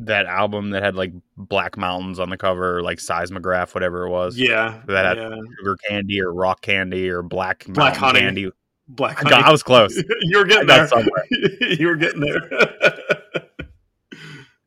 That 0.00 0.26
album 0.26 0.70
that 0.70 0.84
had 0.84 0.94
like 0.94 1.12
Black 1.36 1.76
Mountains 1.76 2.20
on 2.20 2.30
the 2.30 2.36
cover, 2.36 2.82
like 2.82 2.98
Seismograph, 3.00 3.74
whatever 3.74 4.06
it 4.06 4.10
was. 4.10 4.38
Yeah, 4.38 4.80
That 4.86 5.04
had 5.06 5.16
yeah. 5.16 5.36
sugar 5.58 5.76
candy 5.88 6.20
or 6.20 6.32
rock 6.32 6.60
candy 6.60 7.08
or 7.08 7.22
black 7.22 7.64
Black 7.66 7.96
honey. 7.96 8.20
candy. 8.20 8.50
Black 8.86 9.24
I, 9.26 9.28
got- 9.30 9.44
I 9.44 9.50
was 9.50 9.64
close. 9.64 9.96
you 10.22 10.38
were 10.38 10.44
getting 10.44 10.68
there. 10.68 10.86
somewhere. 10.86 11.26
you 11.60 11.88
were 11.88 11.96
getting 11.96 12.20
there. 12.20 12.48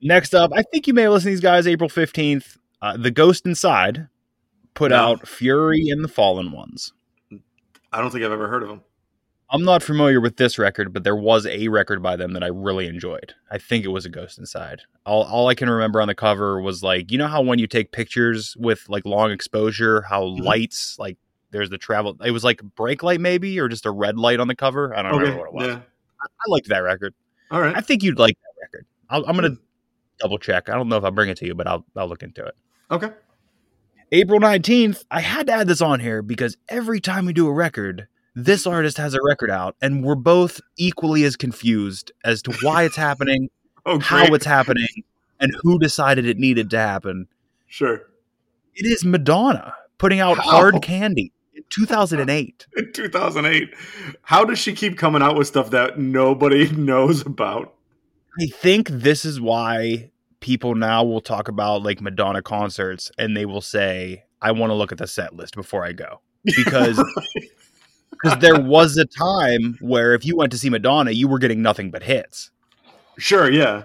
Next 0.01 0.33
up, 0.33 0.51
I 0.53 0.63
think 0.63 0.87
you 0.87 0.93
may 0.93 1.03
have 1.03 1.11
listened 1.13 1.29
to 1.29 1.35
these 1.35 1.41
guys 1.41 1.67
April 1.67 1.89
15th. 1.89 2.57
Uh, 2.81 2.97
the 2.97 3.11
Ghost 3.11 3.45
Inside 3.45 4.07
put 4.73 4.89
No. 4.91 4.97
out 4.97 5.27
Fury 5.27 5.89
and 5.89 6.03
the 6.03 6.07
Fallen 6.07 6.51
Ones. 6.51 6.93
I 7.93 8.01
don't 8.01 8.09
think 8.11 8.23
I've 8.23 8.31
ever 8.31 8.47
heard 8.47 8.63
of 8.63 8.69
them. 8.69 8.81
I'm 9.53 9.63
not 9.65 9.83
familiar 9.83 10.21
with 10.21 10.37
this 10.37 10.57
record, 10.57 10.93
but 10.93 11.03
there 11.03 11.15
was 11.15 11.45
a 11.45 11.67
record 11.67 12.01
by 12.01 12.15
them 12.15 12.31
that 12.33 12.43
I 12.43 12.47
really 12.47 12.87
enjoyed. 12.87 13.33
I 13.51 13.57
think 13.57 13.83
it 13.83 13.89
was 13.89 14.05
a 14.05 14.09
Ghost 14.09 14.39
Inside. 14.39 14.81
All, 15.05 15.23
all 15.23 15.49
I 15.49 15.55
can 15.55 15.69
remember 15.69 16.01
on 16.01 16.07
the 16.07 16.15
cover 16.15 16.61
was 16.61 16.81
like, 16.81 17.11
you 17.11 17.17
know 17.17 17.27
how 17.27 17.41
when 17.41 17.59
you 17.59 17.67
take 17.67 17.91
pictures 17.91 18.55
with 18.57 18.87
like 18.87 19.05
long 19.05 19.29
exposure, 19.29 20.03
how 20.03 20.23
Mhm. 20.23 20.39
lights, 20.39 20.97
like 20.97 21.17
there's 21.51 21.69
the 21.69 21.77
travel, 21.77 22.15
it 22.23 22.31
was 22.31 22.45
like 22.45 22.61
brake 22.75 23.03
light 23.03 23.19
maybe, 23.19 23.59
or 23.59 23.67
just 23.67 23.85
a 23.85 23.91
red 23.91 24.17
light 24.17 24.39
on 24.39 24.47
the 24.47 24.55
cover. 24.55 24.95
I 24.95 25.01
don't 25.01 25.15
Okay, 25.15 25.23
remember 25.23 25.39
what 25.41 25.47
it 25.49 25.53
was. 25.53 25.67
yeah. 25.67 25.81
I, 26.21 26.25
I 26.25 26.43
liked 26.47 26.69
that 26.69 26.79
record. 26.79 27.13
All 27.51 27.59
right. 27.59 27.75
I 27.75 27.81
think 27.81 28.03
you'd 28.03 28.17
like 28.19 28.37
that 28.41 28.61
record. 28.63 28.85
I'm 29.09 29.35
going 29.37 29.53
to 29.53 29.61
double 30.21 30.37
check. 30.37 30.69
I 30.69 30.73
don't 30.75 30.87
know 30.89 30.97
if 30.97 31.03
I'll 31.03 31.11
bring 31.11 31.29
it 31.29 31.37
to 31.37 31.45
you, 31.45 31.55
but 31.55 31.67
I'll, 31.67 31.85
I'll 31.95 32.07
look 32.07 32.23
into 32.23 32.45
it. 32.45 32.55
okay. 32.89 33.09
April 34.13 34.41
19th, 34.41 35.05
I 35.09 35.21
had 35.21 35.47
to 35.47 35.53
add 35.53 35.67
this 35.67 35.79
on 35.81 36.01
here 36.01 36.21
because 36.21 36.57
every 36.67 36.99
time 36.99 37.25
we 37.25 37.31
do 37.31 37.47
a 37.47 37.53
record, 37.53 38.07
this 38.35 38.67
artist 38.67 38.97
has 38.97 39.13
a 39.13 39.19
record 39.23 39.49
out, 39.49 39.77
and 39.81 40.03
we're 40.03 40.15
both 40.15 40.59
equally 40.77 41.23
as 41.23 41.37
confused 41.37 42.11
as 42.25 42.41
to 42.41 42.51
why 42.61 42.83
it's 42.83 42.95
happening, 43.07 43.49
Oh, 43.85 43.99
how 43.99 44.25
it's 44.33 44.45
happening, 44.45 44.87
and 45.39 45.51
who 45.61 45.79
decided 45.79 46.25
it 46.27 46.37
needed 46.37 46.69
to 46.71 46.77
happen. 46.77 47.27
Sure. 47.67 48.01
It 48.75 48.85
is 48.85 49.05
Madonna 49.05 49.73
putting 49.97 50.19
out? 50.19 50.37
Hard 50.37 50.81
Candy 50.81 51.31
in 51.55 51.63
2008. 51.69 52.67
In 52.77 52.91
2008. 52.93 53.69
How 54.23 54.43
does 54.45 54.59
she 54.59 54.73
keep 54.73 54.97
coming 54.97 55.21
out 55.21 55.37
with 55.37 55.47
stuff 55.47 55.69
that 55.71 55.97
nobody 55.99 56.69
knows 56.75 57.25
about? 57.25 57.73
I 58.39 58.47
think 58.47 58.89
this 58.89 59.23
is 59.25 59.39
why 59.41 60.10
people 60.41 60.75
now 60.75 61.03
will 61.03 61.21
talk 61.21 61.47
about 61.47 61.81
like 61.83 62.01
Madonna 62.01 62.41
concerts 62.41 63.09
and 63.17 63.35
they 63.37 63.45
will 63.45 63.61
say, 63.61 64.25
I 64.41 64.51
want 64.51 64.71
to 64.71 64.75
look 64.75 64.91
at 64.91 64.97
the 64.97 65.07
set 65.07 65.35
list 65.35 65.55
before 65.55 65.85
I 65.85 65.93
go. 65.93 66.21
Because 66.43 66.97
because 68.11 68.37
there 68.39 68.59
was 68.59 68.97
a 68.97 69.05
time 69.05 69.77
where 69.79 70.13
if 70.13 70.25
you 70.25 70.35
went 70.35 70.51
to 70.51 70.57
see 70.57 70.69
Madonna, 70.69 71.11
you 71.11 71.27
were 71.27 71.39
getting 71.39 71.61
nothing 71.61 71.91
but 71.91 72.03
hits. 72.03 72.51
Sure, 73.17 73.49
yeah. 73.51 73.83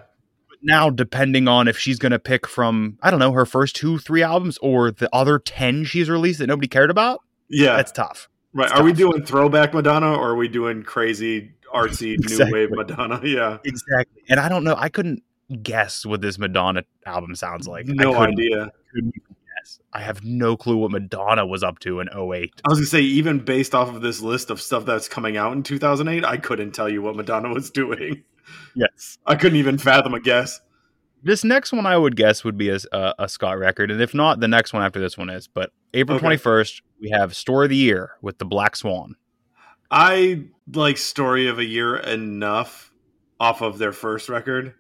But 0.49 0.59
now, 0.63 0.91
depending 0.91 1.49
on 1.49 1.69
if 1.69 1.79
she's 1.79 1.99
going 1.99 2.13
to 2.13 2.19
pick 2.19 2.47
from, 2.47 2.99
I 3.03 3.11
don't 3.11 3.21
know, 3.21 3.33
her 3.33 3.47
first 3.47 3.77
two, 3.77 3.99
three 3.99 4.23
albums 4.23 4.59
or 4.59 4.91
the 4.91 5.09
other 5.15 5.39
10 5.39 5.85
she's 5.85 6.09
released 6.11 6.39
that 6.41 6.47
nobody 6.49 6.69
cared 6.69 6.91
about, 6.91 7.21
Yeah. 7.49 7.77
that's 7.77 7.93
tough. 7.93 8.29
right. 8.53 8.71
Are 8.73 8.83
we 8.83 8.93
doing 8.93 9.23
throwback 9.25 9.75
Madonna 9.75 10.15
or 10.15 10.31
are 10.31 10.37
we 10.37 10.49
doing 10.49 10.83
crazy 10.83 11.53
artsy 11.75 12.15
Exactly. 12.15 12.47
new 12.47 12.53
wave 12.53 12.71
Madonna? 12.71 13.21
Yeah. 13.25 13.59
Exactly. 13.65 14.23
And 14.29 14.41
I 14.41 14.49
don't 14.49 14.65
know, 14.65 14.75
I 14.79 14.89
couldn't 14.89 15.23
guess 15.63 16.05
what 16.07 16.21
this 16.21 16.39
Madonna 16.39 16.85
album 17.05 17.35
sounds 17.35 17.67
like. 17.69 17.87
No 17.87 18.13
couldn't- 18.13 18.33
idea. 18.39 18.71
couldn't 18.93 19.15
guess. 19.15 19.81
I 19.93 20.01
have 20.01 20.25
no 20.25 20.57
clue 20.57 20.77
what 20.77 20.91
Madonna 20.91 21.47
was 21.47 21.63
up 21.63 21.79
to 21.81 22.01
in 22.01 22.09
08. 22.09 22.53
I 22.65 22.69
was 22.69 22.79
gonna 22.79 22.87
say, 22.87 23.01
even 23.03 23.39
based 23.41 23.75
off 23.75 23.89
of 23.95 24.03
this 24.03 24.21
list 24.21 24.51
of 24.51 24.61
stuff 24.61 24.85
that's 24.85 25.09
coming 25.09 25.37
out 25.37 25.53
in 25.53 25.63
2008, 25.63 26.25
I 26.25 26.37
couldn't 26.37 26.73
tell 26.73 26.89
you 26.89 27.03
what 27.03 27.17
Madonna 27.17 27.49
was 27.53 27.71
doing. 27.71 28.23
Yes. 28.77 29.19
I 29.27 29.35
couldn't 29.35 29.59
even 29.59 29.77
fathom 29.77 30.15
a 30.15 30.21
guess. 30.21 30.61
This 31.21 31.43
next 31.43 31.73
one 31.73 31.85
I 31.85 31.97
would 31.97 32.15
guess 32.15 32.45
would 32.45 32.57
be 32.57 32.69
a, 32.69 32.79
a, 32.93 33.15
a 33.21 33.29
Scott 33.29 33.59
record, 33.59 33.91
and 33.91 34.01
if 34.01 34.15
not, 34.15 34.39
the 34.39 34.47
next 34.47 34.73
one 34.73 34.85
after 34.85 35.01
this 35.01 35.19
one 35.19 35.31
is. 35.31 35.49
But 35.49 35.73
April 35.95 36.15
Okay. 36.15 36.21
twenty 36.23 36.37
first, 36.37 36.83
we 37.01 37.11
have 37.11 37.35
Story 37.35 37.67
of 37.67 37.71
the 37.71 37.77
Year 37.77 38.13
with 38.23 38.39
the 38.39 38.45
Black 38.45 38.77
Swan. 38.77 39.17
I 39.91 40.45
like 40.73 40.97
Story 40.97 41.49
of 41.49 41.59
a 41.59 41.65
Year 41.65 41.97
enough 41.97 42.93
off 43.41 43.63
of 43.63 43.79
their 43.79 43.91
first 43.93 44.29
record, 44.29 44.75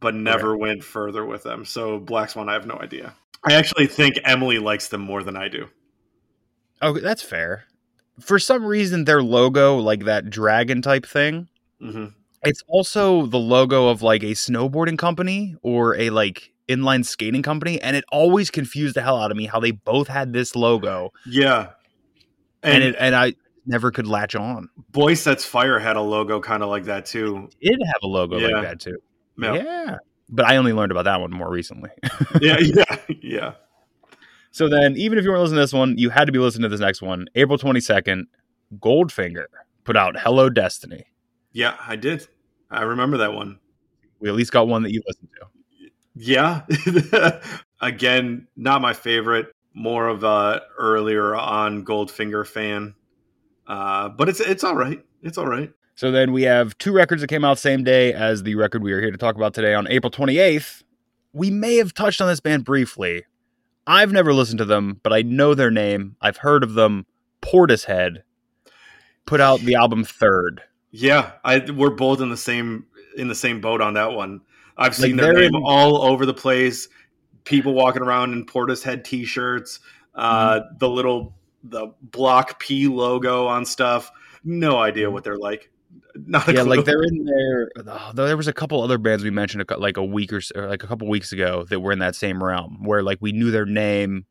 but 0.00 0.14
never 0.14 0.56
went 0.56 0.82
further 0.82 1.24
with 1.24 1.42
them. 1.42 1.64
So 1.64 1.98
Black 1.98 2.30
Swan, 2.30 2.48
I 2.48 2.54
have 2.54 2.66
no 2.66 2.78
idea. 2.80 3.14
I 3.44 3.54
actually 3.54 3.86
think 3.86 4.18
Emily 4.24 4.58
likes 4.58 4.88
them 4.88 5.00
more 5.00 5.22
than 5.22 5.36
I 5.36 5.48
do. 5.48 5.68
Oh, 6.82 6.98
that's 6.98 7.22
fair. 7.22 7.64
For 8.20 8.38
some 8.38 8.64
reason, 8.64 9.04
their 9.04 9.22
logo, 9.22 9.76
like 9.76 10.04
that 10.04 10.28
dragon 10.30 10.82
type 10.82 11.06
thing, 11.06 11.48
hmm 11.80 12.06
it's 12.42 12.62
also 12.68 13.26
the 13.26 13.38
logo 13.38 13.88
of 13.88 14.00
like 14.00 14.22
a 14.22 14.32
snowboarding 14.32 14.96
company 14.96 15.56
or 15.62 15.94
a 15.96 16.08
like 16.08 16.54
inline 16.70 17.04
skating 17.04 17.42
company, 17.42 17.78
and 17.82 17.96
it 17.96 18.04
always 18.10 18.50
confused 18.50 18.96
the 18.96 19.02
hell 19.02 19.20
out 19.20 19.30
of 19.30 19.36
me 19.36 19.44
how 19.44 19.60
they 19.60 19.72
both 19.72 20.08
had 20.08 20.32
this 20.32 20.56
logo, 20.56 21.10
Yeah, 21.26 21.72
and 22.62 22.76
and, 22.76 22.84
it, 22.84 22.96
and 22.98 23.14
I 23.14 23.34
never 23.66 23.90
could 23.90 24.06
latch 24.06 24.34
on. 24.34 24.70
Boysetsfire 24.92 25.82
had 25.82 25.96
a 25.96 26.00
logo 26.00 26.40
kind 26.40 26.62
of 26.62 26.70
like 26.70 26.84
that 26.84 27.04
too. 27.04 27.50
It 27.60 27.70
did 27.78 27.86
have 27.86 28.00
a 28.02 28.06
logo 28.06 28.38
Yeah. 28.38 28.48
like 28.56 28.62
that 28.62 28.80
too. 28.80 28.96
Yeah, 29.42 29.54
Yeah. 29.54 29.96
But 30.28 30.46
I 30.46 30.56
only 30.56 30.72
learned 30.72 30.92
about 30.92 31.06
that 31.06 31.20
one 31.20 31.32
more 31.32 31.50
recently. 31.50 31.90
yeah, 32.40 32.58
yeah, 32.60 32.96
yeah. 33.20 33.52
so 34.52 34.68
then, 34.68 34.96
even 34.96 35.18
if 35.18 35.24
you 35.24 35.30
weren't 35.30 35.42
listening 35.42 35.56
to 35.56 35.62
this 35.62 35.72
one, 35.72 35.98
you 35.98 36.10
had 36.10 36.26
to 36.26 36.32
be 36.32 36.38
listening 36.38 36.62
to 36.62 36.68
this 36.68 36.80
next 36.80 37.02
one. 37.02 37.26
April 37.34 37.58
22nd, 37.58 38.26
Goldfinger 38.78 39.46
put 39.84 39.96
out 39.96 40.16
Hello 40.18 40.48
Destiny. 40.48 41.04
Yeah, 41.52 41.74
I 41.84 41.96
did. 41.96 42.28
I 42.70 42.82
remember 42.82 43.16
that 43.18 43.32
one. 43.32 43.58
We 44.20 44.28
at 44.28 44.36
least 44.36 44.52
got 44.52 44.68
one 44.68 44.84
that 44.84 44.92
you 44.92 45.02
listened 45.06 45.30
to. 45.40 45.46
Yeah. 46.14 47.40
Again, 47.80 48.46
not 48.56 48.82
my 48.82 48.92
favorite. 48.92 49.52
More 49.74 50.08
of 50.08 50.24
a 50.24 50.62
earlier 50.78 51.34
on 51.34 51.84
Goldfinger 51.84 52.46
fan. 52.46 52.94
Uh, 53.66 54.08
but 54.10 54.28
it's 54.28 54.40
it's 54.40 54.64
all 54.64 54.74
right. 54.74 55.04
It's 55.22 55.38
all 55.38 55.46
right. 55.46 55.72
So 56.00 56.10
then 56.10 56.32
we 56.32 56.44
have 56.44 56.78
two 56.78 56.92
records 56.92 57.20
that 57.20 57.28
came 57.28 57.44
out 57.44 57.58
same 57.58 57.84
day 57.84 58.14
as 58.14 58.42
the 58.42 58.54
record 58.54 58.82
we 58.82 58.90
are 58.94 59.02
here 59.02 59.10
to 59.10 59.18
talk 59.18 59.36
about 59.36 59.52
today 59.52 59.74
on 59.74 59.86
April 59.88 60.10
28th. 60.10 60.82
We 61.34 61.50
may 61.50 61.76
have 61.76 61.92
touched 61.92 62.22
on 62.22 62.28
this 62.28 62.40
band 62.40 62.64
briefly. 62.64 63.26
I've 63.86 64.10
never 64.10 64.32
listened 64.32 64.60
to 64.60 64.64
them, 64.64 64.98
but 65.02 65.12
I 65.12 65.20
know 65.20 65.52
their 65.52 65.70
name. 65.70 66.16
I've 66.22 66.38
heard 66.38 66.64
of 66.64 66.72
them. 66.72 67.04
Portishead 67.42 68.22
put 69.26 69.42
out 69.42 69.60
the 69.60 69.74
album 69.74 70.02
Third. 70.04 70.62
Yeah, 70.90 71.32
I 71.44 71.70
we're 71.70 71.90
both 71.90 72.22
in 72.22 72.30
the 72.30 72.36
same 72.38 72.86
in 73.18 73.28
the 73.28 73.34
same 73.34 73.60
boat 73.60 73.82
on 73.82 73.92
that 73.92 74.14
one. 74.14 74.40
I've 74.78 74.96
seen 74.96 75.16
their 75.16 75.34
name 75.34 75.54
in- 75.54 75.62
all 75.62 76.00
over 76.00 76.24
the 76.24 76.32
place. 76.32 76.88
People 77.44 77.74
walking 77.74 78.00
around 78.00 78.32
in 78.32 78.46
Portishead 78.46 79.04
t-shirts, 79.04 79.80
uh, 80.14 80.60
the 80.78 80.88
little 80.88 81.34
the 81.62 81.88
block 82.00 82.58
P 82.58 82.88
logo 82.88 83.46
on 83.48 83.66
stuff. 83.66 84.10
No 84.42 84.78
idea 84.78 85.10
what 85.10 85.24
they're 85.24 85.36
like. 85.36 85.70
Not 86.14 86.48
a 86.48 86.52
yeah, 86.52 86.62
clue. 86.62 86.76
like 86.76 86.84
they're 86.84 87.02
in 87.02 87.24
there. 87.24 87.70
oh, 87.86 88.12
there 88.14 88.36
was 88.36 88.48
a 88.48 88.52
couple 88.52 88.82
other 88.82 88.98
bands 88.98 89.22
we 89.22 89.30
mentioned 89.30 89.64
like 89.78 89.96
a 89.96 90.04
week 90.04 90.32
or, 90.32 90.40
so, 90.40 90.54
or 90.56 90.68
like 90.68 90.82
a 90.82 90.86
couple 90.86 91.08
weeks 91.08 91.32
ago 91.32 91.64
that 91.70 91.80
were 91.80 91.92
in 91.92 91.98
that 92.00 92.14
same 92.14 92.42
realm 92.42 92.84
where 92.84 93.02
like 93.02 93.18
we 93.20 93.32
knew 93.32 93.50
their 93.50 93.66
name. 93.66 94.26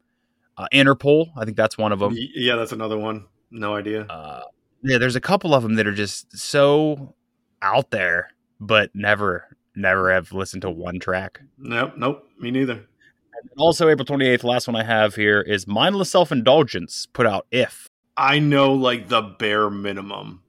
Uh, 0.57 0.67
Interpol, 0.73 1.27
I 1.37 1.45
think 1.45 1.55
that's 1.55 1.77
one 1.77 1.93
of 1.93 1.99
them. 1.99 2.13
Yeah, 2.17 2.57
that's 2.57 2.73
another 2.73 2.97
one. 2.97 3.25
No 3.49 3.75
idea. 3.75 4.03
Uh, 4.03 4.41
yeah, 4.83 4.97
there's 4.97 5.15
a 5.15 5.21
couple 5.21 5.53
of 5.53 5.63
them 5.63 5.75
that 5.75 5.87
are 5.87 5.93
just 5.93 6.37
so 6.37 7.15
out 7.61 7.91
there, 7.91 8.31
but 8.59 8.91
never, 8.93 9.57
never 9.75 10.11
have 10.11 10.33
listened 10.33 10.61
to 10.63 10.69
one 10.69 10.99
track. 10.99 11.39
Nope, 11.57 11.93
nope, 11.97 12.27
me 12.39 12.51
neither. 12.51 12.73
And 12.73 13.49
also, 13.57 13.87
April 13.87 14.05
28th, 14.05 14.43
last 14.43 14.67
one 14.67 14.75
I 14.75 14.83
have 14.83 15.15
here 15.15 15.41
is 15.41 15.65
Mindless 15.65 16.11
Self 16.11 16.31
Indulgence 16.31 17.07
put 17.13 17.25
out 17.25 17.47
If. 17.51 17.89
I 18.17 18.39
know 18.39 18.73
like 18.73 19.07
the 19.07 19.21
bare 19.21 19.69
minimum 19.69 20.41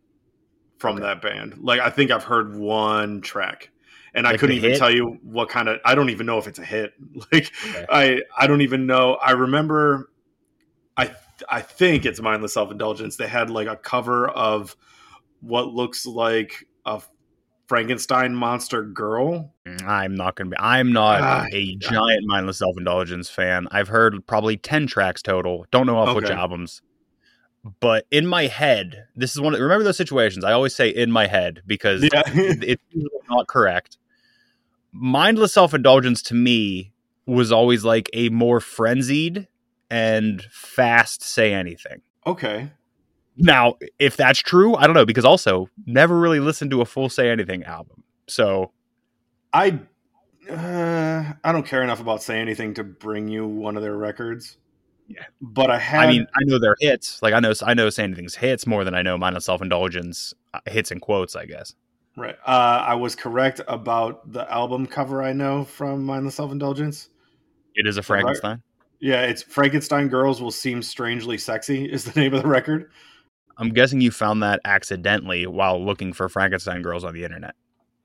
from 0.81 0.97
that 1.01 1.23
band. 1.23 1.59
Like 1.61 1.79
I 1.81 1.91
think 1.91 2.11
I've 2.11 2.25
heard 2.25 2.57
one 2.57 3.21
track. 3.21 3.71
And 4.13 4.27
I 4.27 4.37
couldn't 4.37 4.57
even 4.57 4.71
hit? 4.71 4.79
tell 4.81 4.91
you 4.91 5.19
what 5.23 5.49
kind 5.49 5.69
of 5.69 5.79
I 5.85 5.95
don't 5.95 6.11
even 6.11 6.27
know 6.27 6.39
if 6.39 6.49
it's 6.49 6.59
a 6.59 6.65
hit. 6.65 6.95
Like 7.33 7.53
Okay. 7.69 7.87
I 7.89 8.23
I 8.37 8.47
don't 8.49 8.63
even 8.63 8.87
know. 8.87 9.15
I 9.15 9.33
remember 9.33 10.11
I 10.97 11.15
I 11.49 11.61
think 11.61 12.05
it's 12.07 12.21
mindless 12.21 12.55
self-indulgence. 12.55 13.17
They 13.17 13.29
had 13.29 13.51
like 13.51 13.69
a 13.69 13.77
cover 13.77 14.29
of 14.29 14.75
what 15.41 15.69
looks 15.69 16.07
like 16.07 16.67
a 16.85 17.01
Frankenstein 17.69 18.35
monster 18.35 18.83
girl. 18.83 19.55
I'm 19.87 20.17
not 20.17 20.35
going 20.35 20.51
to 20.51 20.57
be, 20.57 20.61
I'm 20.61 20.93
not 20.93 21.21
Ah, 21.21 21.47
a 21.53 21.77
giant 21.77 22.25
Mindless 22.27 22.59
Self 22.59 22.77
Indulgence 22.77 23.31
fan. 23.31 23.69
I've 23.71 23.87
heard 23.87 24.27
probably 24.27 24.57
10 24.57 24.89
tracks 24.89 25.23
total. 25.23 25.67
Don't 25.71 25.87
know 25.87 25.97
off 25.97 26.17
which 26.17 26.31
albums. 26.31 26.83
But 27.81 28.07
in 28.11 28.27
my 28.27 28.47
head, 28.47 29.05
this 29.15 29.33
is 29.35 29.41
one. 29.41 29.55
of- 29.55 29.61
Remember 29.61 29.85
those 29.85 29.97
situations? 29.99 30.45
I 30.45 30.53
always 30.53 30.75
say 30.75 30.89
in 30.89 31.11
my 31.13 31.27
head 31.27 31.63
because 31.67 32.03
Yeah. 32.03 32.23
it's 32.35 32.83
not 33.29 33.47
correct. 33.49 33.99
Mindless 34.93 35.53
self 35.53 35.75
indulgence 35.75 36.23
to 36.23 36.35
me 36.35 36.93
was 37.27 37.53
always 37.53 37.85
like 37.85 38.09
a 38.13 38.29
more 38.31 38.61
frenzied 38.61 39.47
and 39.91 40.43
fast 40.51 41.23
say 41.23 41.53
anything. 41.53 42.01
okay. 42.27 42.71
Now, 43.37 43.77
if 43.99 44.17
that's 44.19 44.41
true, 44.41 44.75
I 44.75 44.87
don't 44.87 44.95
know 44.95 45.07
because 45.07 45.25
also 45.25 45.71
never 45.87 46.19
really 46.19 46.41
listened 46.41 46.71
to 46.73 46.81
a 46.83 46.85
full 46.85 47.09
say 47.09 47.31
anything 47.31 47.63
album. 47.65 48.03
So 48.27 48.73
I 49.53 49.79
uh, 50.51 51.33
I 51.45 51.53
don't 51.53 51.65
care 51.65 51.83
enough 51.83 52.01
about 52.01 52.23
say 52.23 52.39
anything 52.41 52.75
to 52.75 52.85
bring 52.85 53.29
you 53.29 53.47
one 53.47 53.77
of 53.77 53.83
their 53.83 53.97
records. 53.97 54.59
Yeah. 55.11 55.25
But 55.41 55.73
I 55.73 55.79
had 55.79 56.09
I 56.09 56.13
mean, 56.13 56.27
I 56.35 56.45
know 56.45 56.61
their 56.61 56.77
hits. 56.79 57.21
Like 57.21 57.35
I 57.35 57.41
know 57.41 57.53
I 57.65 57.75
know 57.75 57.91
say 57.91 58.05
anything's 58.05 58.37
hits 58.37 58.65
more 58.65 58.85
than 58.85 58.95
I 58.95 59.03
know 59.03 59.19
mindless 59.19 59.45
self 59.45 59.61
indulgence 59.61 60.35
hits 60.67 60.93
and 60.93 61.01
quotes. 61.01 61.35
I 61.35 61.47
guess. 61.47 61.75
right. 62.17 62.37
Uh, 62.47 62.85
I 62.87 62.95
was 62.95 63.17
correct 63.17 63.61
about 63.67 64.33
the 64.33 64.51
album 64.51 64.87
cover 64.87 65.21
I 65.21 65.33
know 65.33 65.65
from 65.65 66.05
Mindless 66.05 66.37
Self 66.37 66.53
Indulgence. 66.53 67.09
It 67.75 67.89
is 67.89 67.97
a 67.97 68.03
Frankenstein. 68.05 68.63
Yeah, 69.01 69.23
it's 69.23 69.43
Frankenstein 69.43 70.09
Girls 70.09 70.41
Will 70.41 70.53
Seem 70.53 70.81
Strangely 70.81 71.39
Sexy 71.39 71.91
is 71.91 72.05
the 72.05 72.13
name 72.21 72.33
of 72.33 72.43
the 72.43 72.49
record. 72.49 72.91
I'm 73.59 73.71
guessing 73.71 74.01
you 74.01 74.13
found 74.13 74.45
that 74.45 74.61
accidentally 74.65 75.47
while 75.47 75.85
looking 75.85 76.13
for 76.13 76.29
Frankenstein 76.29 76.83
girls 76.83 77.03
on 77.03 77.15
the 77.15 77.25
internet. 77.25 77.57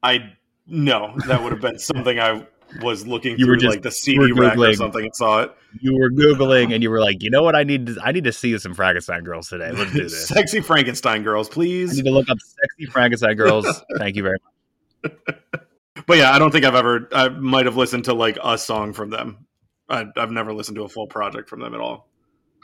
I 0.01 0.33
no, 0.65 1.13
that 1.27 1.43
would 1.43 1.51
have 1.51 1.61
been 1.61 1.77
something 1.91 2.19
I 2.19 2.47
was 2.81 3.05
looking 3.07 3.37
You 3.37 3.47
were 3.47 3.53
through 3.53 3.61
just- 3.61 3.75
like 3.75 3.83
the 3.83 3.91
CD 3.91 4.31
rack 4.31 4.57
or 4.57 4.73
something 4.73 5.03
and 5.05 5.15
saw 5.15 5.41
it. 5.43 5.55
You 5.81 5.97
were 5.97 6.09
googling 6.09 6.73
and 6.73 6.81
you 6.81 6.89
were 6.89 7.01
like, 7.01 7.21
you 7.21 7.29
know 7.29 7.43
what? 7.43 7.55
I 7.55 7.63
need 7.63 7.87
to 7.87 7.97
I 8.01 8.11
need 8.13 8.23
to 8.25 8.31
see 8.33 8.57
some 8.57 8.73
Frankenstein 8.73 9.23
girls 9.23 9.49
today. 9.49 9.71
Let's 9.71 9.91
do 9.91 10.03
this. 10.03 10.27
Sexy 10.27 10.61
Frankenstein 10.61 11.23
Girls, 11.23 11.49
I 11.49 11.53
please. 11.53 11.95
need 11.97 12.05
to 12.05 12.11
look 12.11 12.29
up 12.29 12.37
sexy 12.39 12.91
Frankenstein 12.91 13.35
girls. 13.35 13.65
Thank 13.97 14.15
you 14.15 14.23
very 14.23 14.37
much. 15.03 15.15
But 16.07 16.17
yeah, 16.17 16.31
I 16.31 16.39
don't 16.39 16.51
think 16.51 16.65
I've 16.65 16.75
ever. 16.75 17.07
I 17.13 17.29
might 17.29 17.65
have 17.65 17.77
listened 17.77 18.05
to 18.05 18.13
like 18.13 18.37
a 18.43 18.57
song 18.57 18.93
from 18.93 19.09
them. 19.09 19.45
I, 19.89 20.05
I've 20.17 20.31
never 20.31 20.53
listened 20.53 20.75
to 20.77 20.83
a 20.83 20.89
full 20.89 21.07
project 21.07 21.49
from 21.49 21.59
them 21.61 21.73
at 21.73 21.79
all. 21.81 22.09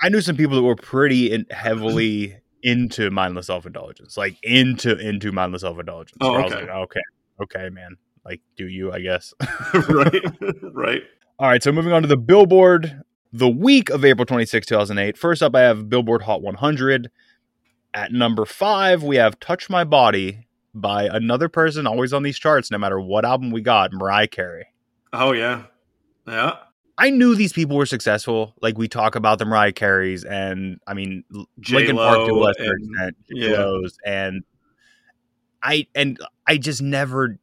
I 0.01 0.09
knew 0.09 0.21
some 0.21 0.35
people 0.37 0.55
that 0.57 0.63
were 0.63 0.75
pretty 0.75 1.31
in, 1.31 1.45
heavily 1.51 2.37
into 2.63 3.09
mindless 3.11 3.47
self 3.47 3.65
indulgence, 3.65 4.15
like 4.17 4.37
into 4.43 4.97
into 4.97 5.31
mindless 5.31 5.61
self 5.61 5.79
indulgence. 5.79 6.17
Oh, 6.21 6.33
I 6.35 6.43
was 6.43 6.51
okay. 6.53 6.61
like, 6.61 6.69
okay, 6.71 7.01
okay, 7.43 7.69
man. 7.69 7.95
Like, 8.25 8.41
do 8.55 8.67
you? 8.67 8.91
I 8.91 8.99
guess. 9.01 9.33
right, 9.73 10.25
right. 10.61 11.01
All 11.39 11.47
right, 11.47 11.63
so 11.63 11.71
moving 11.71 11.91
on 11.91 12.03
to 12.03 12.07
the 12.07 12.17
Billboard, 12.17 13.01
the 13.33 13.49
week 13.49 13.89
of 13.89 14.05
April 14.05 14.25
26, 14.25 14.67
2008. 14.67 15.17
First 15.17 15.41
up, 15.41 15.55
I 15.55 15.61
have 15.61 15.89
Billboard 15.89 16.21
Hot 16.23 16.41
100. 16.41 17.09
At 17.93 18.11
number 18.11 18.45
five, 18.45 19.03
we 19.03 19.15
have 19.15 19.39
Touch 19.39 19.69
My 19.69 19.83
Body 19.83 20.47
by 20.73 21.05
another 21.05 21.49
person 21.49 21.87
always 21.87 22.13
on 22.13 22.23
these 22.23 22.39
charts, 22.39 22.71
no 22.71 22.77
matter 22.77 22.99
what 22.99 23.25
album 23.25 23.51
we 23.51 23.61
got, 23.61 23.91
Mariah 23.91 24.27
Carey. 24.27 24.67
Oh 25.13 25.33
yeah, 25.33 25.63
yeah. 26.27 26.57
I 26.97 27.09
knew 27.09 27.35
these 27.35 27.51
people 27.51 27.75
were 27.75 27.85
successful. 27.85 28.53
Like 28.61 28.77
we 28.77 28.87
talk 28.87 29.15
about 29.15 29.39
the 29.39 29.45
Mariah 29.45 29.73
Careys 29.73 30.23
and 30.23 30.79
I 30.87 30.93
mean 30.93 31.23
L- 31.35 31.49
Linkin 31.69 31.95
Park 31.97 32.27
to 32.27 32.33
a 32.33 32.35
lesser 32.35 32.63
and- 32.63 32.89
extent, 32.91 33.17
yeah. 33.29 33.77
And 34.05 34.43
I 35.63 35.87
and 35.95 36.19
I 36.47 36.57
just 36.57 36.81
never 36.81 37.37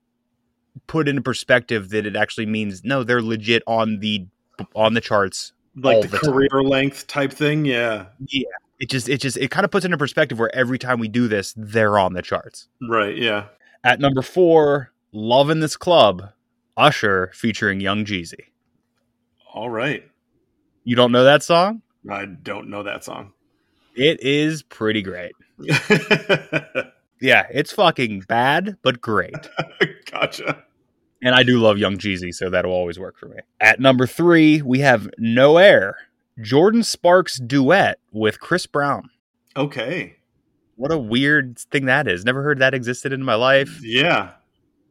put 0.87 1.09
into 1.09 1.23
perspective 1.23 1.91
that 1.91 2.07
it 2.07 2.17
actually 2.17 2.47
means 2.47 2.85
no, 2.85 3.03
they're 3.05 3.23
legit 3.23 3.63
on 3.67 3.99
the 4.01 4.27
on 4.75 4.95
the 4.95 5.01
charts 5.01 5.53
Like 5.77 6.03
the, 6.03 6.09
the 6.09 6.19
time. 6.19 6.33
career 6.33 6.63
length 6.63 7.07
type 7.07 7.33
thing. 7.33 7.65
Yeah, 7.65 8.07
yeah. 8.27 8.49
it 8.81 8.89
just 8.91 9.09
it 9.09 9.19
just 9.21 9.37
it 9.37 9.51
kind 9.51 9.65
of 9.65 9.71
puts 9.71 9.85
into 9.85 9.97
perspective 9.99 10.39
where 10.39 10.55
every 10.55 10.79
time 10.79 10.99
we 11.01 11.09
do 11.09 11.29
this 11.29 11.55
they're 11.57 11.99
on 11.99 12.13
the 12.15 12.23
charts 12.23 12.69
right. 12.89 13.17
Yeah. 13.17 13.47
at 13.85 14.01
number 14.01 14.23
four 14.23 14.93
love 15.13 15.51
in 15.51 15.61
this 15.61 15.77
club 15.77 16.31
usher 16.77 17.31
featuring 17.35 17.81
young 17.81 18.05
jeezy 18.05 18.47
All 19.55 19.71
right. 19.71 20.09
you 20.85 20.95
don't 20.97 21.13
know 21.13 21.25
that 21.25 21.43
song 21.43 21.83
I 22.11 22.25
don't 22.27 22.69
know 22.71 22.83
that 22.85 23.03
song. 23.05 23.33
it 23.97 24.21
is 24.23 24.63
pretty 24.63 25.03
great 25.03 25.33
yeah 27.21 27.47
it's 27.51 27.73
fucking 27.73 28.21
bad 28.29 28.77
but 28.83 29.01
great 29.01 29.35
gotcha. 30.11 30.65
And 31.23 31.35
i 31.35 31.43
do 31.43 31.59
love 31.59 31.79
young 31.79 31.97
jeezy 31.99 32.33
so 32.35 32.49
that'll 32.51 32.73
always 32.73 32.99
work 32.99 33.17
for 33.19 33.27
me 33.27 33.37
at 33.61 33.81
number 33.81 34.07
three 34.07 34.63
we 34.63 34.81
have 34.81 35.09
no 35.19 35.57
air 35.59 35.97
jordan 36.41 36.83
sparks 36.83 37.39
duet 37.39 37.99
with 38.13 38.41
chris 38.41 38.67
brown 38.67 39.11
Okay. 39.57 40.17
what 40.77 40.93
a 40.93 40.99
weird 40.99 41.59
thing 41.59 41.87
that 41.87 42.07
is 42.07 42.25
never 42.25 42.43
heard 42.43 42.59
that 42.61 42.75
existed 42.75 43.13
in 43.13 43.23
my 43.25 43.35
life 43.35 43.81
Yeah. 43.83 44.31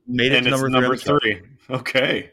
made 0.08 0.32
it 0.34 0.38
and 0.38 0.46
to 0.48 0.52
it's 0.54 0.62
number, 0.62 0.70
number 0.70 0.96
three 0.98 1.14
on 1.14 1.20
the 1.24 1.30
chart. 1.30 1.44
three. 1.68 1.76
Okay. 1.78 2.32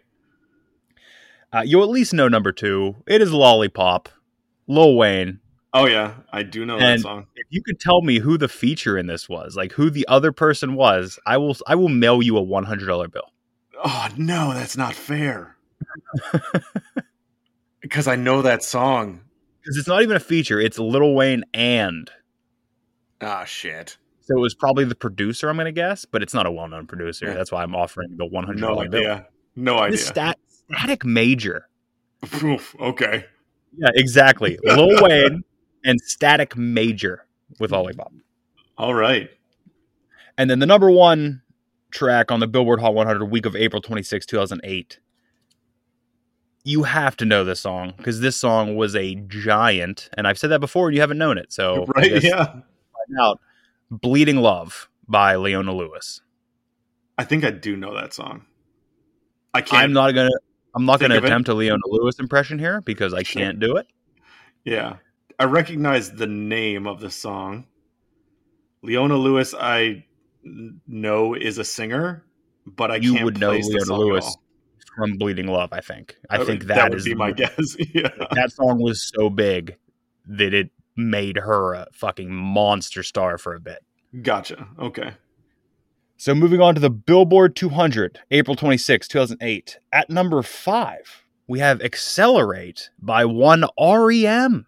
Uh, 1.52 1.62
you'll 1.64 1.84
at 1.84 1.88
least 1.90 2.12
know 2.12 2.26
number 2.28 2.50
two. 2.52 2.96
It 3.06 3.22
is 3.22 3.32
Lollipop, 3.32 4.08
Lil 4.66 4.96
Wayne. 4.96 5.38
Oh 5.72 5.86
yeah, 5.86 6.14
I 6.32 6.42
do 6.42 6.64
know 6.66 6.78
that 6.78 7.00
song. 7.00 7.26
If 7.36 7.46
you 7.50 7.62
could 7.62 7.78
tell 7.80 8.02
me 8.02 8.18
who 8.18 8.36
the 8.38 8.48
feature 8.48 8.96
in 8.98 9.06
this 9.06 9.28
was, 9.28 9.56
like 9.56 9.72
who 9.72 9.90
the 9.90 10.06
other 10.08 10.32
person 10.32 10.74
was, 10.74 11.18
I 11.26 11.36
will. 11.36 11.56
I 11.66 11.74
will 11.76 11.88
mail 11.88 12.22
you 12.22 12.36
a 12.36 12.42
one 12.42 12.64
hundred 12.64 12.86
dollar 12.86 13.06
bill. 13.08 13.30
Oh 13.82 14.08
no, 14.16 14.54
that's 14.54 14.76
not 14.76 14.94
fair. 14.94 15.56
because 17.80 18.06
I 18.06 18.16
know 18.16 18.42
that 18.42 18.62
song. 18.62 19.20
Because 19.60 19.76
it's 19.76 19.88
not 19.88 20.02
even 20.02 20.16
a 20.16 20.20
feature; 20.20 20.60
it's 20.60 20.78
Lil 20.78 21.14
Wayne 21.14 21.44
and. 21.54 22.10
Ah 23.20 23.44
shit. 23.44 23.96
So 24.20 24.36
it 24.36 24.40
was 24.40 24.54
probably 24.54 24.84
the 24.84 24.94
producer. 24.94 25.50
I'm 25.50 25.56
going 25.56 25.66
to 25.66 25.72
guess, 25.72 26.06
but 26.06 26.22
it's 26.22 26.32
not 26.32 26.46
a 26.46 26.50
well-known 26.50 26.86
producer. 26.86 27.26
Yeah. 27.26 27.34
That's 27.34 27.52
why 27.52 27.62
I'm 27.62 27.74
offering 27.74 28.16
the 28.16 28.24
one 28.24 28.44
hundred 28.44 28.60
No 28.60 28.68
dollar 28.68 28.88
bill. 28.88 29.00
idea. 29.00 29.26
No 29.54 29.78
idea. 29.78 29.98
Stat, 29.98 30.38
Static 30.48 31.04
Major. 31.04 31.68
Oof, 32.42 32.74
okay. 32.80 33.26
Yeah, 33.76 33.90
exactly. 33.94 34.58
Lil 34.64 35.02
Wayne 35.02 35.44
and 35.84 36.00
Static 36.00 36.56
Major 36.56 37.26
with 37.60 37.70
Lollipop. 37.70 38.12
All 38.78 38.94
right. 38.94 39.30
And 40.38 40.50
then 40.50 40.58
the 40.58 40.66
number 40.66 40.90
one 40.90 41.42
track 41.94 42.30
on 42.30 42.40
the 42.40 42.46
Billboard 42.46 42.80
Hot 42.80 42.92
100 42.94 43.24
week 43.26 43.46
of 43.46 43.56
April 43.56 43.80
26, 43.80 44.26
2008. 44.26 44.98
You 46.66 46.82
have 46.84 47.16
to 47.18 47.24
know 47.24 47.44
this 47.44 47.60
song 47.60 47.92
because 47.96 48.20
this 48.20 48.36
song 48.36 48.76
was 48.76 48.96
a 48.96 49.14
giant, 49.14 50.08
and 50.14 50.26
I've 50.26 50.38
said 50.38 50.50
that 50.50 50.60
before, 50.60 50.88
and 50.88 50.94
you 50.94 51.00
haven't 51.00 51.18
known 51.18 51.38
it. 51.38 51.52
So 51.52 51.84
right. 51.96 52.22
Yeah. 52.22 52.44
find 52.46 53.20
out. 53.20 53.40
"Bleeding 53.90 54.38
Love" 54.38 54.88
by 55.06 55.36
Leona 55.36 55.74
Lewis. 55.74 56.22
I 57.18 57.24
think 57.24 57.44
I 57.44 57.50
do 57.50 57.76
know 57.76 57.94
that 57.94 58.12
song. 58.14 58.44
I 59.52 59.60
can't. 59.60 59.82
I'm 59.84 59.92
not 59.92 60.12
gonna. 60.12 60.30
I'm 60.74 60.86
not 60.86 61.00
gonna 61.00 61.18
attempt 61.18 61.48
a 61.48 61.54
Leona 61.54 61.82
Lewis 61.86 62.18
impression 62.18 62.58
here 62.58 62.80
because 62.80 63.12
I 63.14 63.22
Sure. 63.22 63.42
can't 63.42 63.60
do 63.60 63.76
it. 63.76 63.86
Yeah. 64.64 64.96
I 65.38 65.44
recognize 65.44 66.12
the 66.12 66.26
name 66.26 66.86
of 66.86 67.00
the 67.00 67.10
song. 67.10 67.66
Leona 68.82 69.16
Lewis, 69.16 69.52
I 69.54 70.04
know 70.86 71.34
is 71.34 71.58
a 71.58 71.64
singer, 71.64 72.24
but 72.66 72.90
I 72.90 72.96
you 72.96 73.24
would 73.24 73.38
know 73.38 73.52
Leona 73.52 73.94
Lewis 73.94 74.36
from 74.96 75.16
"Bleeding 75.18 75.46
Love." 75.46 75.72
I 75.72 75.80
think. 75.80 76.16
I 76.30 76.38
Uh, 76.38 76.44
think 76.44 76.64
that 76.66 76.74
that 76.76 76.90
would 76.90 76.98
is 76.98 77.04
be 77.04 77.14
my 77.14 77.32
guess. 77.32 77.76
yeah. 77.94 78.08
that 78.32 78.52
song 78.52 78.80
was 78.80 79.10
so 79.14 79.30
big 79.30 79.76
that 80.26 80.54
it 80.54 80.70
made 80.96 81.36
her 81.38 81.74
a 81.74 81.86
fucking 81.92 82.32
monster 82.32 83.02
star 83.02 83.36
for 83.38 83.54
a 83.54 83.60
bit. 83.60 83.78
Gotcha. 84.22 84.68
Okay. 84.78 85.12
So 86.16 86.34
moving 86.34 86.60
on 86.60 86.74
to 86.76 86.80
the 86.80 86.90
Billboard 86.90 87.56
200, 87.56 88.20
April 88.30 88.54
26, 88.54 89.08
2008. 89.08 89.78
At 89.92 90.08
number 90.08 90.40
five, 90.42 91.24
we 91.48 91.58
have 91.58 91.82
Accelerate 91.82 92.90
by 93.02 93.24
one 93.24 93.64
REM. 93.78 94.66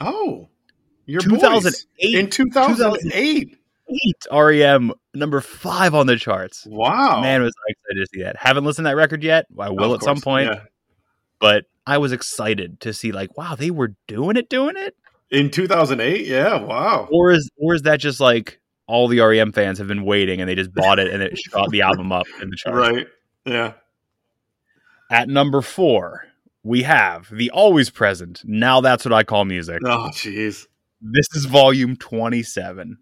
Oh, 0.00 0.48
your 1.04 1.20
2008. 1.20 2.14
in 2.18 2.30
2008. 2.30 3.58
Eight 3.88 4.26
REM, 4.32 4.92
number 5.14 5.40
five 5.40 5.94
on 5.94 6.06
the 6.06 6.16
charts. 6.16 6.66
Wow. 6.68 7.20
Man, 7.20 7.42
was 7.42 7.54
I 7.68 7.70
excited 7.70 8.00
to 8.00 8.06
see 8.12 8.22
that. 8.24 8.36
Haven't 8.36 8.64
listened 8.64 8.86
to 8.86 8.90
that 8.90 8.96
record 8.96 9.22
yet. 9.22 9.46
I 9.58 9.70
will 9.70 9.94
Of 9.94 10.00
at 10.00 10.04
some 10.04 10.20
point, 10.20 10.48
yeah. 10.50 10.60
but 11.38 11.66
I 11.86 11.98
was 11.98 12.12
excited 12.12 12.80
to 12.80 12.92
see 12.92 13.12
like, 13.12 13.36
wow, 13.38 13.54
they 13.54 13.70
were 13.70 13.94
doing 14.08 14.36
it, 14.36 14.48
doing 14.48 14.76
it. 14.76 14.96
In 15.30 15.50
2008, 15.50 16.26
yeah, 16.26 16.60
wow. 16.60 17.08
Or 17.10 17.30
is 17.30 17.48
or 17.56 17.74
is 17.74 17.82
that 17.82 18.00
just 18.00 18.20
like 18.20 18.60
all 18.86 19.08
the 19.08 19.20
REM 19.20 19.52
fans 19.52 19.78
have 19.78 19.88
been 19.88 20.04
waiting 20.04 20.40
and 20.40 20.48
they 20.48 20.54
just 20.54 20.72
bought 20.72 20.98
it 20.98 21.12
and 21.12 21.22
it 21.22 21.38
shot 21.50 21.70
the 21.70 21.82
album 21.82 22.12
up 22.12 22.26
in 22.40 22.50
the 22.50 22.56
chart. 22.56 22.76
Right. 22.76 23.06
Yeah. 23.44 23.74
At 25.10 25.28
number 25.28 25.62
four, 25.62 26.26
we 26.62 26.82
have 26.82 27.28
the 27.30 27.50
always 27.50 27.90
present. 27.90 28.42
Now 28.44 28.80
that's 28.80 29.04
what 29.04 29.12
I 29.12 29.22
call 29.22 29.44
music. 29.44 29.80
Oh, 29.84 30.08
jeez. 30.12 30.66
This 31.00 31.26
is 31.34 31.44
volume 31.44 31.96
27. 31.96 32.98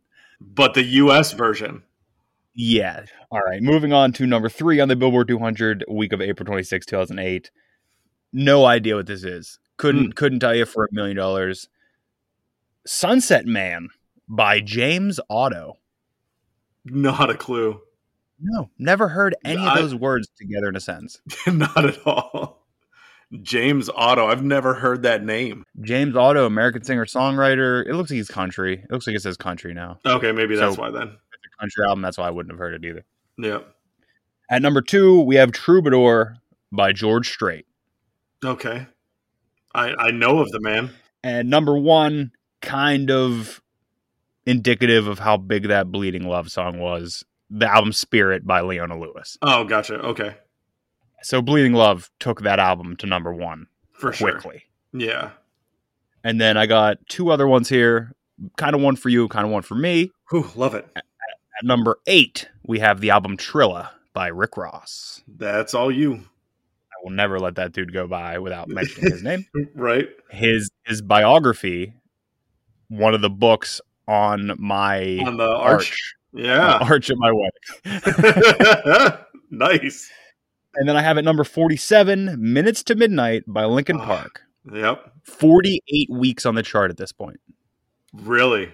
But 0.52 0.74
the 0.74 0.82
US 0.82 1.32
version. 1.32 1.82
Yeah. 2.54 3.04
All 3.30 3.40
right. 3.40 3.62
Moving 3.62 3.92
on 3.92 4.12
to 4.12 4.26
number 4.26 4.48
three 4.48 4.80
on 4.80 4.88
the 4.88 4.96
Billboard 4.96 5.28
200, 5.28 5.84
week 5.88 6.12
of 6.12 6.20
April 6.20 6.46
26, 6.46 6.86
2008. 6.86 7.50
No 8.32 8.64
idea 8.64 8.96
what 8.96 9.06
this 9.06 9.24
is. 9.24 9.58
Couldn't 9.76 10.04
hmm. 10.04 10.10
couldn't 10.10 10.40
tell 10.40 10.54
you 10.54 10.64
for 10.64 10.84
a 10.84 10.88
million 10.92 11.16
dollars. 11.16 11.68
Sunset 12.86 13.46
Man 13.46 13.88
by 14.28 14.60
James 14.60 15.18
Otto. 15.30 15.78
Not 16.84 17.30
a 17.30 17.34
clue. 17.34 17.80
No, 18.40 18.68
never 18.78 19.08
heard 19.08 19.36
any 19.44 19.62
I- 19.62 19.72
of 19.72 19.78
those 19.78 19.94
words 19.94 20.28
together 20.36 20.68
in 20.68 20.76
a 20.76 20.80
sentence. 20.80 21.20
Not 21.46 21.84
at 21.84 22.06
all. 22.06 22.63
James 23.42 23.90
Otto. 23.94 24.26
I've 24.26 24.42
never 24.44 24.74
heard 24.74 25.02
that 25.02 25.24
name. 25.24 25.64
James 25.80 26.14
Otto, 26.16 26.46
American 26.46 26.84
singer 26.84 27.04
songwriter. 27.06 27.86
It 27.86 27.94
looks 27.94 28.10
like 28.10 28.16
he's 28.16 28.28
country. 28.28 28.74
It 28.82 28.90
looks 28.90 29.06
like 29.06 29.16
it 29.16 29.22
says 29.22 29.36
country 29.36 29.74
now. 29.74 29.98
Okay, 30.06 30.32
maybe 30.32 30.56
that's 30.56 30.76
So- 30.76 30.82
why 30.82 30.90
then. 30.90 31.08
It's 31.08 31.54
a 31.54 31.60
country 31.60 31.84
album. 31.84 32.02
That's 32.02 32.18
why 32.18 32.26
I 32.28 32.30
wouldn't 32.30 32.52
have 32.52 32.58
heard 32.58 32.74
it 32.74 32.86
either. 32.88 33.04
Yeah. 33.38 33.58
At 34.50 34.62
number 34.62 34.82
two, 34.82 35.20
we 35.20 35.36
have 35.36 35.52
Troubadour 35.52 36.36
by 36.70 36.92
George 36.92 37.28
Strait. 37.30 37.66
Okay. 38.44 38.86
I 39.74 39.94
I 39.98 40.10
know 40.10 40.38
of 40.40 40.50
the 40.50 40.60
man. 40.60 40.90
And 41.22 41.48
number 41.48 41.76
one, 41.76 42.32
kind 42.60 43.10
of 43.10 43.60
indicative 44.46 45.06
of 45.08 45.18
how 45.18 45.36
big 45.38 45.68
that 45.68 45.90
Bleeding 45.90 46.28
Love 46.28 46.50
song 46.50 46.78
was. 46.78 47.24
The 47.50 47.66
album 47.72 47.92
Spirit 47.92 48.46
by 48.46 48.60
Leona 48.60 48.98
Lewis. 48.98 49.38
Oh, 49.42 49.64
gotcha. 49.64 49.94
Okay. 50.00 50.36
So 51.24 51.40
Bleeding 51.40 51.72
Love 51.72 52.10
took 52.20 52.42
that 52.42 52.58
album 52.58 52.96
to 52.98 53.06
number 53.06 53.32
one 53.32 53.66
For 53.92 54.12
sure. 54.12 54.32
quickly. 54.32 54.64
Yeah. 54.92 55.30
And 56.22 56.38
then 56.38 56.58
I 56.58 56.66
got 56.66 56.98
two 57.08 57.30
other 57.30 57.48
ones 57.48 57.70
here. 57.70 58.12
Kind 58.58 58.74
of 58.74 58.82
one 58.82 58.94
for 58.96 59.08
you, 59.08 59.26
kind 59.28 59.46
of 59.46 59.50
one 59.50 59.62
for 59.62 59.74
me. 59.74 60.10
Whew, 60.30 60.50
love 60.54 60.74
it. 60.74 60.86
At 60.94 61.04
number 61.64 61.98
eight, 62.06 62.48
we 62.66 62.80
have 62.80 63.00
the 63.00 63.08
album 63.10 63.38
Trilla 63.38 63.88
by 64.12 64.26
Rick 64.28 64.56
Ross. 64.58 65.22
That's 65.26 65.72
all 65.72 65.90
you. 65.90 66.14
I 66.14 66.96
will 67.02 67.12
never 67.12 67.40
let 67.40 67.54
that 67.56 67.72
dude 67.72 67.92
go 67.94 68.06
by 68.06 68.38
without 68.38 68.68
mentioning 68.68 69.10
his 69.10 69.22
name. 69.22 69.46
Right? 69.74 70.08
His 70.30 70.70
his 70.84 71.00
biography, 71.00 71.94
one 72.88 73.14
of 73.14 73.22
the 73.22 73.30
books 73.30 73.80
on 74.06 74.52
my 74.58 75.20
On 75.24 75.36
the 75.38 75.48
arch, 75.48 75.90
arch. 75.90 76.14
Yeah. 76.34 76.78
arch 76.82 77.08
at 77.10 77.16
my 77.16 77.32
wedding. 77.32 79.18
nice. 79.50 80.10
And 80.76 80.88
then 80.88 80.96
I 80.96 81.02
have 81.02 81.18
at 81.18 81.24
number 81.24 81.44
47, 81.44 82.36
Minutes 82.38 82.82
to 82.84 82.94
Midnight 82.94 83.44
by 83.46 83.64
Linkin 83.64 83.98
Ah. 84.00 84.04
Park. 84.06 84.42
Yep. 84.72 85.12
48 85.24 86.08
weeks 86.10 86.46
on 86.46 86.54
the 86.54 86.62
chart 86.62 86.90
at 86.90 86.96
this 86.96 87.12
point. 87.12 87.38
Really. 88.12 88.66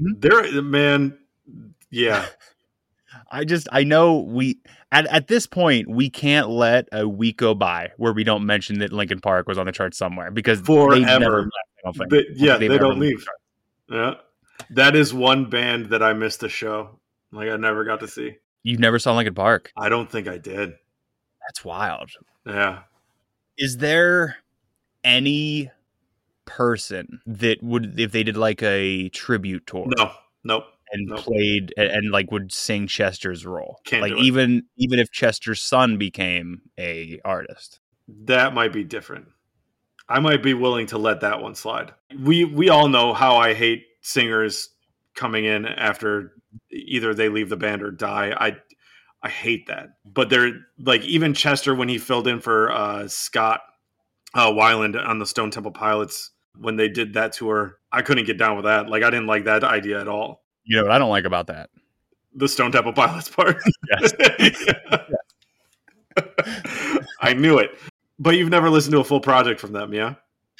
Mhm. 0.00 0.20
There 0.20 0.62
man. 0.62 1.18
Yeah. 1.90 2.26
I 3.30 3.44
just 3.44 3.68
I 3.70 3.84
know 3.84 4.20
we 4.20 4.58
at, 4.90 5.06
at 5.06 5.28
this 5.28 5.46
point 5.46 5.88
we 5.88 6.08
can't 6.10 6.48
let 6.48 6.88
a 6.92 7.06
week 7.06 7.36
go 7.36 7.54
by 7.54 7.90
where 7.98 8.12
we 8.12 8.24
don't 8.24 8.46
mention 8.46 8.78
that 8.78 8.92
Linkin 8.92 9.20
Park 9.20 9.46
was 9.46 9.58
on 9.58 9.66
the 9.66 9.72
chart 9.72 9.94
somewhere 9.94 10.30
because 10.30 10.60
they 10.62 10.66
Forever. 10.74 11.00
never 11.20 11.38
left, 11.42 11.50
I 11.52 11.80
don't 11.84 11.96
think. 11.96 12.10
They- 12.10 12.26
yeah, 12.34 12.56
they 12.56 12.68
don't 12.68 12.80
left 12.82 12.94
the 12.94 13.06
leave. 13.06 13.26
Yeah. 13.90 14.14
That 14.70 14.96
is 14.96 15.12
one 15.12 15.50
band 15.50 15.86
that 15.90 16.02
I 16.02 16.12
missed 16.14 16.42
a 16.42 16.48
show. 16.48 16.98
Like 17.32 17.48
I 17.50 17.56
never 17.56 17.84
got 17.84 18.00
to 18.00 18.08
see. 18.08 18.36
You 18.62 18.78
never 18.78 18.98
saw 18.98 19.14
Linkin 19.14 19.34
Park. 19.34 19.72
I 19.76 19.88
don't 19.88 20.10
think 20.10 20.26
I 20.28 20.38
did. 20.38 20.74
That's 21.52 21.66
wild. 21.66 22.10
Yeah. 22.46 22.80
Is 23.58 23.76
there 23.76 24.36
any 25.04 25.70
person 26.46 27.20
that 27.26 27.62
would 27.62 28.00
if 28.00 28.10
they 28.12 28.22
did 28.22 28.38
like 28.38 28.62
a 28.62 29.10
tribute 29.10 29.66
tour 29.66 29.86
No. 29.98 30.12
Nope. 30.44 30.64
and 30.92 31.08
Nope. 31.08 31.18
played 31.20 31.74
and, 31.76 31.88
and 31.88 32.10
like 32.10 32.30
would 32.30 32.52
sing 32.52 32.86
Chester's 32.86 33.44
role. 33.44 33.80
Can't 33.84 34.00
like 34.00 34.12
do 34.12 34.18
it. 34.18 34.22
even 34.22 34.62
even 34.78 34.98
if 34.98 35.10
Chester's 35.12 35.62
son 35.62 35.98
became 35.98 36.62
a 36.78 37.20
artist. 37.22 37.80
That 38.24 38.54
might 38.54 38.72
be 38.72 38.82
different. 38.82 39.26
I 40.08 40.20
might 40.20 40.42
be 40.42 40.54
willing 40.54 40.86
to 40.86 40.96
let 40.98 41.20
that 41.20 41.42
one 41.42 41.54
slide. 41.54 41.92
We 42.18 42.44
we 42.46 42.70
all 42.70 42.88
know 42.88 43.12
how 43.12 43.36
I 43.36 43.52
hate 43.52 43.84
singers 44.00 44.70
coming 45.14 45.44
in 45.44 45.66
after 45.66 46.32
either 46.70 47.12
they 47.12 47.28
leave 47.28 47.50
the 47.50 47.56
band 47.58 47.82
or 47.82 47.90
die. 47.90 48.34
I 48.40 48.56
I 49.22 49.28
hate 49.28 49.66
that. 49.68 49.90
But 50.04 50.30
they're 50.30 50.52
like 50.78 51.02
even 51.02 51.32
Chester 51.34 51.74
when 51.74 51.88
he 51.88 51.98
filled 51.98 52.26
in 52.26 52.40
for 52.40 52.70
uh, 52.72 53.06
Scott 53.08 53.60
uh, 54.34 54.50
Weiland 54.50 54.96
on 55.06 55.18
the 55.18 55.26
Stone 55.26 55.50
Temple 55.50 55.72
Pilots 55.72 56.30
when 56.58 56.76
they 56.76 56.88
did 56.88 57.14
that 57.14 57.32
tour. 57.32 57.78
I 57.92 58.02
couldn't 58.02 58.24
get 58.26 58.38
down 58.38 58.56
with 58.56 58.64
that. 58.64 58.88
Like 58.88 59.02
I 59.02 59.10
didn't 59.10 59.26
like 59.26 59.44
that 59.44 59.62
idea 59.64 60.00
at 60.00 60.08
all. 60.08 60.42
You 60.64 60.76
know 60.78 60.82
what 60.84 60.92
I 60.92 60.98
don't 60.98 61.10
like 61.10 61.24
about 61.24 61.46
that? 61.48 61.70
The 62.34 62.48
Stone 62.48 62.72
Temple 62.72 62.92
Pilots 62.94 63.28
part. 63.28 63.62
Yes. 63.90 64.12
I 67.20 67.32
knew 67.34 67.58
it. 67.58 67.70
But 68.18 68.36
you've 68.36 68.50
never 68.50 68.70
listened 68.70 68.92
to 68.92 69.00
a 69.00 69.04
full 69.04 69.20
project 69.20 69.60
from 69.60 69.72
them, 69.72 69.92
yeah? 69.92 70.14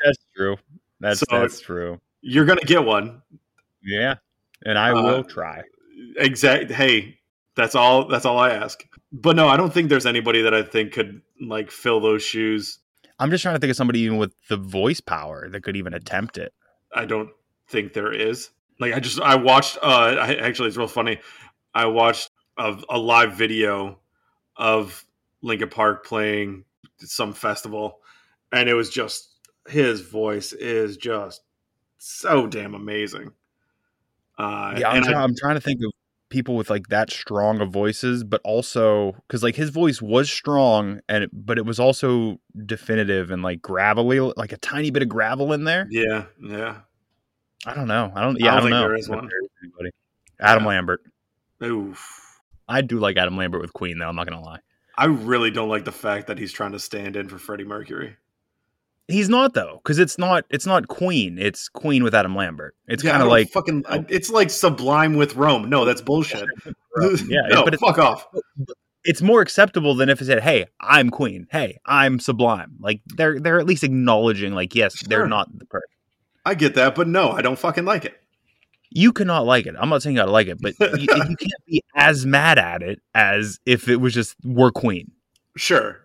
That's 0.05 0.19
true. 0.37 0.57
That's 1.01 1.21
So- 1.21 1.27
that's 1.31 1.61
true. 1.61 2.01
You're 2.21 2.45
gonna 2.45 2.61
get 2.61 2.85
one. 2.85 3.21
Yeah. 3.83 4.15
And 4.65 4.79
I 4.79 4.91
Uh, 4.91 5.03
will 5.03 5.25
try. 5.25 5.63
Exact. 6.17 6.71
Hey, 6.71 7.19
that's 7.55 7.75
all. 7.75 8.09
That's 8.09 8.25
all 8.25 8.39
I 8.39 8.51
ask. 8.51 8.83
But 9.13 9.37
no, 9.37 9.49
I 9.49 9.57
don't 9.57 9.73
think 9.73 9.89
there's 9.89 10.07
anybody 10.07 10.43
that 10.43 10.55
I 10.55 10.63
think 10.63 10.93
could 10.93 11.21
like 11.41 11.71
fill 11.71 12.01
those 12.01 12.23
shoes. 12.23 12.79
I'm 13.19 13.31
just 13.31 13.43
trying 13.43 13.55
to 13.55 13.61
think 13.61 13.71
of 13.71 13.77
somebody 13.77 14.01
even 14.01 14.19
with 14.19 14.33
the 14.49 14.57
voice 14.57 15.01
power 15.01 15.49
that 15.51 15.63
could 15.63 15.77
even 15.77 15.95
attempt 15.95 16.39
it. 16.39 16.53
I 16.95 17.05
don't 17.05 17.31
think 17.69 17.93
there 17.93 18.13
is. 18.13 18.51
Like 18.81 18.95
I 18.95 19.01
just 19.01 19.21
I 19.21 19.37
watched. 19.37 19.79
Uh, 19.83 20.17
I, 20.19 20.35
actually, 20.37 20.69
it's 20.69 20.77
real 20.77 20.89
funny. 20.89 21.19
I 21.75 21.87
watched 21.87 22.31
a, 22.59 22.77
a 22.91 22.99
live 22.99 23.35
video 23.35 23.99
of 24.57 25.05
Linkin 25.43 25.69
Park 25.69 26.05
playing 26.07 26.65
some 26.99 27.33
festival, 27.33 28.01
and 28.51 28.69
it 28.69 28.75
was 28.75 28.91
just 28.91 29.29
his 29.69 30.01
voice 30.01 30.53
is 30.53 30.97
just 30.97 31.43
so 31.99 32.47
damn 32.47 32.75
amazing. 32.75 33.31
Uh, 34.39 34.75
Yeah, 34.79 34.89
I'm, 34.91 35.05
and 35.05 35.15
I- 35.15 35.23
I'm 35.23 35.35
trying 35.37 35.55
to 35.55 35.61
think 35.61 35.81
of 35.85 35.93
people 36.33 36.57
with 36.57 36.69
like 36.71 36.89
that 36.89 37.11
strong 37.11 37.61
of 37.61 37.71
voices, 37.71 38.25
but 38.25 38.41
also 38.43 39.13
because 39.29 39.43
like 39.45 39.55
his 39.55 39.71
voice 39.71 40.03
was 40.03 40.29
strong 40.31 41.01
and 41.09 41.25
it, 41.25 41.31
but 41.33 41.59
it 41.59 41.65
was 41.65 41.79
also 41.79 42.41
definitive 42.67 43.31
and 43.31 43.43
like 43.43 43.63
gravelly, 43.63 44.19
like 44.19 44.51
a 44.53 44.57
tiny 44.57 44.91
bit 44.91 45.03
of 45.03 45.09
gravel 45.09 45.53
in 45.53 45.63
there. 45.65 45.87
yeah, 45.91 46.25
yeah. 46.43 46.79
I 47.65 47.75
don't 47.75 47.87
know. 47.87 48.11
I 48.17 48.23
don't. 48.23 48.41
Yeah, 48.41 48.55
I 48.55 48.57
I 48.57 48.61
don't 48.61 48.63
don't, 48.63 48.63
think 48.63 48.71
know. 48.73 48.89
there 48.89 48.97
is 48.97 49.09
one. 49.09 49.31
anybody. 49.63 49.91
Adam 50.41 50.65
Yeah. 50.65 50.69
Lambert. 50.69 51.01
Oof. 51.63 52.41
I 52.67 52.81
do 52.81 52.99
like 52.99 53.17
Adam 53.17 53.37
Lambert 53.37 53.61
with 53.61 53.73
Queen 53.73 53.99
though. 53.99 54.09
I'm 54.09 54.17
not 54.17 54.27
gonna 54.27 54.43
lie. 54.43 54.59
I 54.97 55.05
really 55.07 55.51
don't 55.51 55.69
like 55.69 55.85
the 55.85 55.93
fact 55.93 56.27
that 56.27 56.39
he's 56.39 56.53
trying 56.53 56.73
to 56.73 56.81
stand 56.81 57.15
in 57.17 57.29
for 57.29 57.39
Freddie 57.39 57.65
Mercury. 57.65 58.17
He's 59.13 59.29
not 59.29 59.55
though, 59.55 59.81
because 59.83 59.99
it's 59.99 60.17
not. 60.19 60.45
It's 60.51 60.67
not 60.67 60.89
Queen. 60.89 61.39
It's 61.39 61.69
Queen 61.69 62.03
with 62.03 62.15
Adam 62.15 62.35
Lambert. 62.35 62.75
It's 62.89 63.05
Yeah, 63.05 63.11
kind 63.13 63.23
of 63.23 63.29
like 63.29 63.49
fucking. 63.51 63.85
It's 64.09 64.31
like 64.31 64.49
Sublime 64.51 65.15
with 65.15 65.37
Rome. 65.37 65.69
No, 65.69 65.85
that's 65.85 66.01
bullshit. 66.01 66.49
Yeah, 67.27 67.41
no, 67.49 67.65
but 67.65 67.79
fuck 67.81 67.99
off. 67.99 68.27
it's 69.05 69.23
more 69.23 69.41
acceptable 69.41 69.95
than 69.95 70.09
if 70.11 70.21
it 70.21 70.27
said, 70.27 70.43
"Hey, 70.43 70.67
I'm 70.81 71.09
Queen. 71.11 71.47
Hey, 71.51 71.79
I'm 71.87 72.19
Sublime." 72.21 72.77
Like 72.81 73.01
they're 73.17 73.41
they're 73.41 73.59
at 73.59 73.65
least 73.67 73.83
acknowledging, 73.83 74.53
like, 74.55 74.75
yes, 74.75 75.03
they're 75.07 75.21
Sure. 75.21 75.27
not 75.27 75.49
the 75.59 75.65
person. 75.65 75.89
I 76.45 76.55
get 76.55 76.75
that, 76.75 76.95
but 76.95 77.09
no, 77.09 77.31
I 77.31 77.41
don't 77.41 77.59
fucking 77.59 77.87
like 77.87 78.05
it. 78.05 78.21
You 78.91 79.13
cannot 79.13 79.47
like 79.47 79.65
it. 79.65 79.75
I'm 79.79 79.89
not 79.89 80.03
saying 80.03 80.17
you 80.17 80.21
gotta 80.23 80.33
like 80.33 80.49
it, 80.49 80.59
but 80.61 80.75
you, 80.81 80.87
you 81.01 81.37
can't 81.37 81.65
be 81.67 81.83
as 81.95 82.27
mad 82.27 82.59
at 82.59 82.83
it 82.83 83.01
as 83.15 83.59
if 83.65 83.89
it 83.89 83.97
was 83.97 84.13
just 84.13 84.37
we're 84.45 84.71
Queen. 84.71 85.11
Sure, 85.57 85.99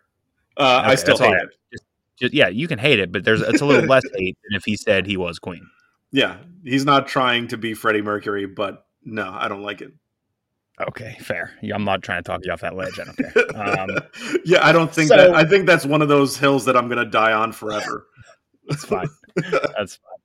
uh, 0.56 0.84
I 0.86 0.96
still 0.96 1.18
hate 1.18 1.34
it. 1.34 1.77
Just, 2.20 2.34
yeah, 2.34 2.48
you 2.48 2.68
can 2.68 2.80
hate 2.80 3.00
it, 3.00 3.12
but 3.12 3.24
there's 3.24 3.42
it's 3.42 3.62
a 3.62 3.66
little 3.66 3.88
less 3.88 4.04
hate 4.16 4.38
than 4.44 4.56
if 4.58 4.64
he 4.66 4.76
said 4.76 5.06
he 5.06 5.18
was 5.18 5.40
Queen. 5.40 5.68
Yeah, 6.12 6.38
he's 6.64 6.86
not 6.86 7.08
trying 7.08 7.48
to 7.50 7.58
be 7.58 7.74
Freddie 7.74 8.02
Mercury, 8.02 8.46
but 8.46 8.86
no, 9.04 9.30
I 9.32 9.48
don't 9.48 9.62
like 9.62 9.82
it. 9.82 9.92
Okay, 10.80 11.18
fair. 11.20 11.54
Yeah, 11.62 11.76
I'm 11.76 11.84
not 11.84 12.04
trying 12.04 12.22
to 12.22 12.28
talk 12.28 12.42
you 12.44 12.52
off 12.52 12.62
that 12.62 12.76
ledge. 12.76 13.00
I 13.00 13.04
don't 13.04 13.18
care. 13.18 13.80
Um, 13.80 13.90
yeah, 14.46 14.66
I 14.66 14.72
don't 14.72 14.94
think 14.94 15.10
so- 15.10 15.18
that. 15.18 15.36
I 15.36 15.44
think 15.44 15.66
that's 15.66 15.86
one 15.86 16.02
of 16.02 16.08
those 16.08 16.38
hills 16.38 16.66
that 16.66 16.78
I'm 16.78 16.88
gonna 16.88 17.06
die 17.06 17.34
on 17.34 17.52
forever. 17.52 18.08
That's 18.70 18.84
fine. 18.84 19.08
That's 19.36 19.96
fine. 19.96 20.18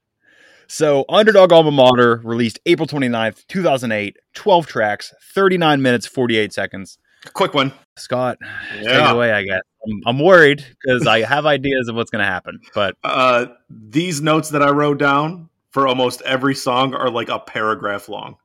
So, 0.66 1.04
Underdog 1.08 1.52
Alma 1.52 1.70
Mater 1.70 2.20
released 2.24 2.58
April 2.66 2.88
29th, 2.88 3.46
2008, 3.46 4.16
12 4.34 4.66
tracks, 4.66 5.14
39 5.34 5.80
minutes, 5.80 6.06
48 6.06 6.52
seconds. 6.52 6.98
Quick 7.34 7.54
one. 7.54 7.72
Scott, 7.96 8.38
take 8.72 8.84
it 8.86 9.10
away. 9.10 9.32
I 9.32 9.42
guess 9.44 9.60
I'm, 9.86 10.00
I'm 10.06 10.18
worried 10.18 10.64
because 10.80 11.06
I 11.06 11.20
have 11.22 11.46
ideas 11.46 11.88
of 11.88 11.94
what's 11.94 12.10
going 12.10 12.24
to 12.24 12.30
happen, 12.30 12.60
but 12.74 12.96
Uh, 13.04 13.46
these 13.70 14.20
notes 14.20 14.50
that 14.50 14.62
I 14.62 14.70
wrote 14.70 14.98
down 14.98 15.48
for 15.70 15.86
almost 15.86 16.20
every 16.22 16.54
song 16.54 16.94
are 16.94 17.10
like 17.10 17.28
a 17.28 17.38
paragraph 17.38 18.08
long. 18.08 18.36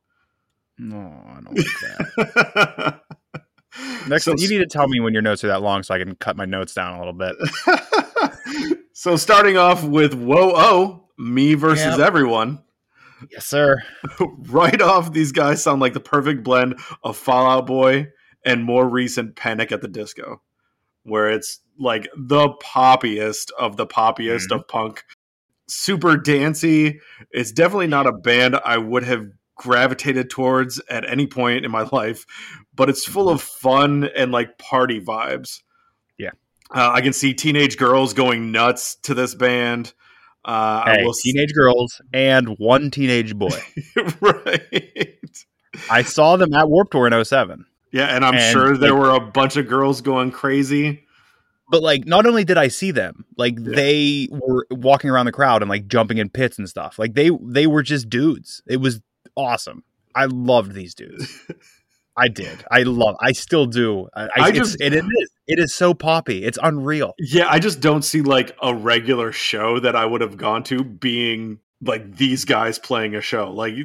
no, 0.78 0.98
I 1.28 1.42
don't 1.42 1.58
like 1.58 1.66
that. 2.16 3.02
Next, 4.08 4.26
So- 4.26 4.36
you 4.38 4.48
need 4.50 4.60
to 4.60 4.66
tell 4.68 4.88
me 4.88 5.00
when 5.00 5.14
your 5.14 5.22
notes 5.22 5.44
are 5.44 5.48
that 5.48 5.62
long 5.62 5.84
so 5.84 5.94
I 5.94 6.00
can 6.00 6.16
cut 6.16 6.36
my 6.38 6.46
notes 6.46 6.74
down 6.74 6.96
a 6.96 7.00
little 7.00 7.14
bit. 7.14 7.36
so 8.94 9.16
starting 9.16 9.58
off 9.58 9.84
with 9.84 10.14
Whoa 10.14 10.52
Oh, 10.56 11.10
me 11.18 11.54
versus 11.56 11.86
Yep. 11.98 12.00
everyone. 12.00 12.64
Yes, 13.32 13.46
sir. 13.48 13.82
right 14.20 14.80
off, 14.82 15.12
these 15.12 15.32
guys 15.32 15.64
sound 15.64 15.82
like 15.82 15.94
the 15.94 16.00
perfect 16.00 16.44
blend 16.44 16.76
of 17.04 17.18
Fall 17.18 17.48
Out 17.50 17.66
Boy 17.66 18.10
and 18.46 18.64
more 18.64 18.88
recent 18.88 19.36
Panic 19.36 19.72
at 19.72 19.82
the 19.82 19.88
Disco, 19.88 20.42
where 21.04 21.30
it's 21.30 21.60
like 21.80 22.08
the 22.18 22.50
poppiest 22.64 23.52
of 23.60 23.78
the 23.78 23.86
poppiest 23.88 24.52
of 24.52 24.68
punk. 24.68 25.04
Super 25.68 26.16
dancey. 26.16 27.00
It's 27.32 27.52
definitely 27.52 27.88
not 27.88 28.08
a 28.08 28.14
band 28.14 28.56
I 28.64 28.78
would 28.78 29.04
have 29.04 29.26
gravitated 29.56 30.30
towards 30.30 30.80
at 30.90 31.10
any 31.10 31.28
point 31.28 31.66
in 31.66 31.72
my 31.72 31.82
life, 31.92 32.26
but 32.74 32.90
it's 32.90 33.04
full 33.06 33.30
of 33.30 33.42
fun 33.42 34.06
and 34.16 34.32
like 34.32 34.58
party 34.58 35.02
vibes. 35.02 35.62
Yeah. 36.18 36.32
Uh, 36.74 36.92
I 36.94 37.02
can 37.02 37.14
see 37.14 37.34
teenage 37.34 37.78
girls 37.78 38.14
going 38.14 38.52
nuts 38.52 38.96
to 39.04 39.14
this 39.14 39.36
band. 39.36 39.94
Uh, 40.46 40.84
I 40.86 40.96
Hey, 40.98 41.04
will 41.04 41.10
s- 41.12 41.22
teenage 41.24 41.54
girls 41.54 42.02
and 42.14 42.58
one 42.60 42.90
teenage 42.92 43.36
boy. 43.36 43.60
right. 44.22 45.38
I 45.92 46.04
saw 46.04 46.38
them 46.38 46.54
at 46.54 46.70
Warped 46.70 46.92
Tour 46.92 47.08
in 47.08 47.26
07. 47.26 47.66
Yeah, 47.98 48.16
and 48.16 48.24
I'm 48.24 48.36
And, 48.36 48.52
sure 48.54 48.78
there 48.78 48.92
like- 48.92 49.00
were 49.00 49.10
a 49.12 49.20
bunch 49.20 49.58
of 49.58 49.68
girls 49.68 50.02
going 50.02 50.32
crazy. 50.32 51.04
But 51.70 51.82
like, 51.84 52.06
not 52.06 52.26
only 52.26 52.46
did 52.46 52.58
I 52.58 52.70
see 52.70 52.92
them, 52.92 53.26
like 53.38 53.56
Yeah. 53.60 53.76
they 53.76 54.28
were 54.32 54.66
walking 54.72 55.10
around 55.10 55.26
the 55.26 55.32
crowd 55.34 55.62
and 55.62 55.70
like 55.70 55.88
jumping 55.88 56.18
in 56.18 56.30
pits 56.30 56.58
and 56.58 56.70
stuff. 56.70 56.98
Like 56.98 57.14
they 57.14 57.30
they 57.42 57.68
were 57.68 57.84
just 57.84 58.10
dudes. 58.10 58.62
It 58.68 58.78
was 58.78 59.02
awesome. 59.36 59.84
I 60.16 60.26
loved 60.26 60.74
these 60.74 60.96
dudes. 60.96 61.28
I 62.20 62.30
did. 62.30 62.64
I 62.72 62.82
love. 62.84 63.16
I 63.20 63.32
still 63.34 63.68
do. 63.68 64.08
I, 64.16 64.28
I, 64.38 64.52
just- 64.52 64.82
it 64.82 64.94
is. 64.94 65.04
It 65.46 65.60
is 65.60 65.76
so 65.76 65.94
poppy. 65.94 66.44
It's 66.46 66.58
unreal. 66.64 67.14
Yeah, 67.20 67.48
I 67.50 67.60
just 67.60 67.80
don't 67.80 68.02
see 68.02 68.22
like 68.22 68.56
a 68.62 68.74
regular 68.74 69.32
show 69.32 69.80
that 69.80 69.96
I 69.96 70.06
would 70.06 70.22
have 70.22 70.36
gone 70.38 70.64
to 70.64 70.84
being 70.84 71.60
like 71.82 72.16
these 72.18 72.44
guys 72.46 72.80
playing 72.80 73.14
a 73.16 73.22
show. 73.22 73.52
Like 73.52 73.76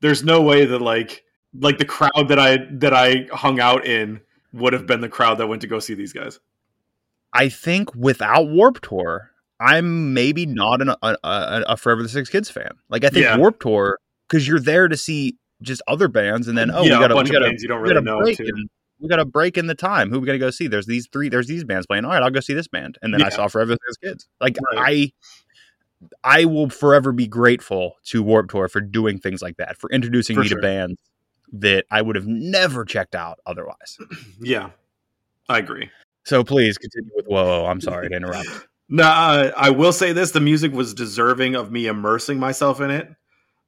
there's 0.00 0.24
no 0.24 0.40
way 0.42 0.64
that 0.64 0.80
like 0.80 1.24
like 1.60 1.78
the 1.78 1.84
crowd 1.84 2.28
that 2.28 2.38
I 2.38 2.58
that 2.72 2.94
I 2.94 3.28
hung 3.32 3.60
out 3.60 3.86
in 3.86 4.20
would 4.52 4.72
have 4.72 4.86
been 4.86 5.00
the 5.00 5.08
crowd 5.08 5.38
that 5.38 5.46
went 5.46 5.62
to 5.62 5.68
go 5.68 5.78
see 5.78 5.94
these 5.94 6.12
guys. 6.12 6.40
I 7.32 7.48
think 7.48 7.94
without 7.94 8.48
Warped 8.48 8.84
Tour, 8.84 9.30
I'm 9.60 10.14
maybe 10.14 10.46
not 10.46 10.80
an, 10.80 10.88
a, 11.02 11.16
a, 11.22 11.76
Forever 11.76 12.02
the 12.02 12.08
Sickest 12.08 12.32
Kids 12.32 12.50
fan. 12.50 12.70
Like 12.88 13.04
I 13.04 13.10
think 13.10 13.24
Yeah. 13.24 13.36
Warped 13.36 13.60
Tour 13.60 13.98
because 14.28 14.46
you're 14.46 14.60
there 14.60 14.88
to 14.88 14.96
see 14.96 15.36
just 15.60 15.82
other 15.88 16.08
bands, 16.08 16.48
and 16.48 16.56
then 16.56 16.70
oh, 16.70 16.82
yeah, 16.82 16.98
we 16.98 17.00
got 17.00 17.10
a 17.10 17.14
bunch 17.14 17.28
of 17.28 17.32
got 17.34 17.42
a 17.42 17.46
bands 17.46 17.62
you 17.62 17.68
don't 17.68 17.80
really 17.80 18.00
know 18.00 18.20
in, 18.20 18.68
we 19.00 19.08
got 19.08 19.20
a 19.20 19.24
break 19.24 19.56
in 19.58 19.66
the 19.66 19.74
time. 19.74 20.10
Who 20.10 20.20
we 20.20 20.26
gonna 20.26 20.38
go 20.38 20.50
see? 20.50 20.68
There's 20.68 20.86
these 20.86 21.08
three. 21.12 21.28
There's 21.28 21.46
these 21.46 21.64
bands 21.64 21.86
playing. 21.86 22.04
All 22.04 22.10
right, 22.12 22.22
I'll 22.22 22.30
go 22.30 22.40
see 22.40 22.54
this 22.54 22.68
band, 22.68 22.98
and 23.02 23.12
then 23.12 23.22
I 23.22 23.28
saw 23.28 23.48
Forever 23.48 23.72
the 23.72 23.78
Sickest 23.88 24.00
Kids. 24.00 24.28
Like 24.40 24.56
Right. 24.74 25.12
I, 26.24 26.40
I 26.40 26.44
will 26.44 26.70
forever 26.70 27.12
be 27.12 27.26
grateful 27.26 27.94
to 28.06 28.22
Warped 28.22 28.50
Tour 28.50 28.68
for 28.68 28.80
doing 28.80 29.18
things 29.18 29.42
like 29.42 29.56
that, 29.56 29.76
for 29.76 29.90
introducing 29.90 30.36
For 30.36 30.42
me 30.42 30.48
sure. 30.48 30.58
to 30.58 30.62
bands 30.62 30.98
that 31.52 31.86
I 31.90 32.02
would 32.02 32.16
have 32.16 32.26
never 32.26 32.84
checked 32.84 33.14
out 33.14 33.38
otherwise. 33.46 33.98
Yeah, 34.40 34.70
I 35.48 35.58
agree. 35.58 35.90
So 36.24 36.44
please 36.44 36.78
continue 36.78 37.10
with 37.16 37.26
Whoa. 37.26 37.66
I'm 37.66 37.80
sorry 37.80 38.08
to 38.08 38.16
interrupt. 38.16 38.48
No, 38.90 39.04
uh, 39.04 39.52
I 39.54 39.68
will 39.68 39.92
say 39.92 40.14
this: 40.14 40.30
the 40.30 40.40
music 40.40 40.72
was 40.72 40.94
deserving 40.94 41.56
of 41.56 41.70
me 41.70 41.88
immersing 41.88 42.38
myself 42.38 42.80
in 42.80 42.90
it. 42.90 43.10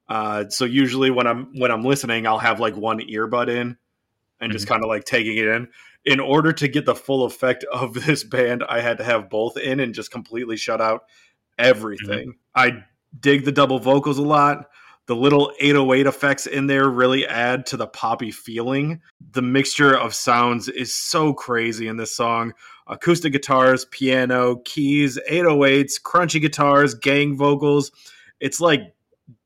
Uh, 0.09 0.49
so 0.49 0.65
usually 0.65 1.11
when 1.11 1.27
I'm 1.27 1.59
when 1.59 1.71
I'm 1.71 1.85
listening, 1.85 2.27
I'll 2.27 2.39
have 2.39 2.59
like 2.59 2.75
one 2.75 3.01
earbud 3.01 3.51
in 3.51 3.77
and 4.41 4.53
just 4.53 4.67
kind 4.67 4.83
of 4.83 4.89
like 4.89 5.05
taking 5.05 5.37
it 5.37 5.47
in. 5.47 5.69
In 6.07 6.19
order 6.19 6.53
to 6.55 6.67
get 6.67 6.87
the 6.87 6.95
full 6.95 7.25
effect 7.25 7.65
of 7.73 7.95
this 7.95 8.25
band, 8.25 8.65
I 8.69 8.81
had 8.81 8.99
to 8.99 9.05
have 9.05 9.29
both 9.31 9.57
in 9.57 9.81
and 9.81 9.95
just 9.95 10.11
completely 10.11 10.57
shut 10.57 10.81
out 10.81 11.03
everything. 11.59 12.35
I 12.55 12.85
dig 13.19 13.45
the 13.45 13.53
double 13.53 13.79
vocals 13.79 14.19
a 14.19 14.23
lot. 14.23 14.71
The 15.11 15.17
little 15.17 15.53
808 15.59 16.07
effects 16.07 16.47
in 16.47 16.69
there 16.69 16.89
really 16.89 17.27
add 17.27 17.67
to 17.67 17.77
the 17.77 17.89
poppy 17.89 18.31
feeling. 18.31 19.01
The 19.33 19.43
mixture 19.43 19.93
of 19.99 20.15
sounds 20.15 20.69
is 20.69 20.95
so 20.95 21.35
crazy 21.35 21.89
in 21.89 21.97
this 21.97 22.15
song 22.15 22.53
acoustic 22.87 23.33
guitars, 23.33 23.87
piano, 23.87 24.59
keys, 24.65 25.19
808s, 25.29 26.01
crunchy 26.01 26.41
guitars, 26.41 26.95
gang 26.95 27.37
vocals. 27.37 27.91
It's 28.39 28.61
like 28.61 28.95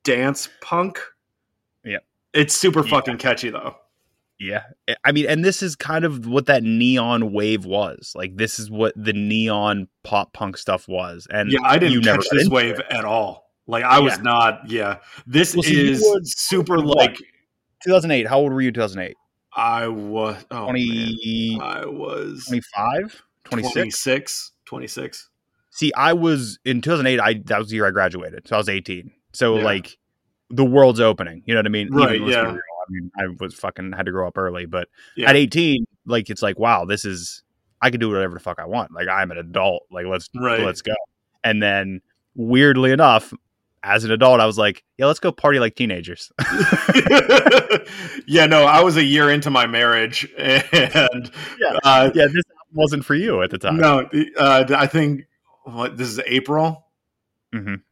dance 0.03 0.51
punk. 0.61 1.01
Yeah. 1.83 2.01
It's 2.35 2.55
super 2.55 2.85
Yeah. 2.85 2.91
fucking 2.91 3.17
catchy 3.17 3.49
though. 3.49 3.75
Yeah. 4.39 4.65
I 5.03 5.13
mean, 5.13 5.25
and 5.25 5.43
this 5.43 5.63
is 5.63 5.77
kind 5.77 6.05
of 6.05 6.27
what 6.27 6.45
that 6.45 6.63
neon 6.63 7.33
wave 7.33 7.65
was. 7.65 8.13
Like, 8.15 8.37
this 8.37 8.59
is 8.59 8.71
what 8.71 8.93
the 9.03 9.15
neon 9.15 9.89
pop 10.03 10.35
punk 10.35 10.59
stuff 10.59 10.87
was. 10.89 11.27
And 11.31 11.51
Yeah, 11.51 11.61
I 11.63 11.79
didn't 11.79 12.05
never 12.05 12.19
catch 12.19 12.31
got 12.31 12.37
this 12.37 12.49
wave 12.51 12.79
it. 12.81 12.87
at 12.91 13.07
all. 13.07 13.44
Like 13.67 13.85
I 13.85 13.99
was 14.01 14.17
Yeah. 14.17 14.23
not, 14.23 14.71
yeah. 14.71 14.99
This 15.27 15.55
Well, 15.55 15.65
is 15.67 16.03
super 16.37 16.79
like 16.79 17.17
2008. 17.85 18.27
How 18.29 18.39
old 18.39 18.53
were 18.53 18.61
you 18.61 18.73
2008? 18.73 19.17
I 19.57 19.89
was 19.89 20.45
oh 20.51 20.65
20, 20.65 21.57
man. 21.59 21.61
I 21.63 21.87
was 21.87 22.45
25? 22.47 23.23
26? 23.45 23.73
26. 23.73 24.53
26. 24.67 25.31
See, 25.71 25.93
I 25.97 26.13
was 26.13 26.59
in 26.65 26.81
2008. 26.81 27.21
I 27.21 27.35
That 27.47 27.59
was 27.59 27.69
the 27.69 27.77
year 27.77 27.87
I 27.87 27.91
graduated. 27.91 28.47
So 28.49 28.57
I 28.57 28.59
was 28.59 28.69
18. 28.69 29.11
So, 29.33 29.57
Yeah. 29.59 29.65
like, 29.65 29.99
the 30.51 30.65
world's 30.65 31.01
opening. 31.01 31.43
You 31.47 31.55
know 31.55 31.59
what 31.59 31.67
I 31.67 31.71
mean? 31.71 31.93
Right, 31.93 32.21
let's 32.21 32.33
yeah. 32.33 32.51
I 32.53 32.87
mean, 32.91 33.11
I 33.19 33.23
was 33.41 33.55
fucking 33.55 33.93
had 33.93 34.07
to 34.07 34.13
grow 34.13 34.29
up 34.29 34.37
early, 34.39 34.67
but 34.67 34.89
Yeah. 35.17 35.31
at 35.31 35.37
18, 35.37 35.85
like, 36.07 36.31
it's 36.31 36.43
like, 36.43 36.59
wow, 36.59 36.85
this 36.85 37.05
is, 37.05 37.43
I 37.81 37.91
can 37.91 37.99
do 37.99 38.11
whatever 38.11 38.35
the 38.35 38.41
fuck 38.41 38.59
I 38.61 38.67
want. 38.67 38.93
Like, 38.93 39.09
I'm 39.09 39.31
an 39.31 39.39
adult. 39.39 39.85
Like, 39.91 40.07
let's, 40.07 40.29
Right. 40.37 40.61
let's 40.61 40.83
go. 40.83 40.95
And 41.43 41.63
then, 41.63 42.03
weirdly 42.37 42.93
enough, 42.93 43.33
as 43.85 44.03
an 44.05 44.11
adult, 44.11 44.41
I 44.41 44.47
was 44.47 44.57
like, 44.59 44.83
yeah, 44.99 45.07
let's 45.07 45.21
go 45.21 45.31
party 45.31 45.59
like 45.61 45.77
teenagers. 45.77 46.33
yeah, 48.27 48.47
no, 48.47 48.65
I 48.65 48.83
was 48.83 48.97
a 48.97 49.03
year 49.05 49.31
into 49.31 49.51
my 49.51 49.67
marriage 49.67 50.29
and 50.39 51.31
Yeah. 51.61 51.79
uh, 51.85 52.11
yeah, 52.15 52.27
this 52.27 52.43
wasn't 52.73 53.05
for 53.05 53.15
you 53.15 53.43
at 53.43 53.51
the 53.51 53.59
time. 53.59 53.77
no, 53.77 54.09
uh, 54.39 54.65
I 54.77 54.87
think 54.87 55.27
what 55.65 55.97
this 55.97 56.09
is 56.09 56.21
April. 56.27 56.87
Mhm. 57.55 57.83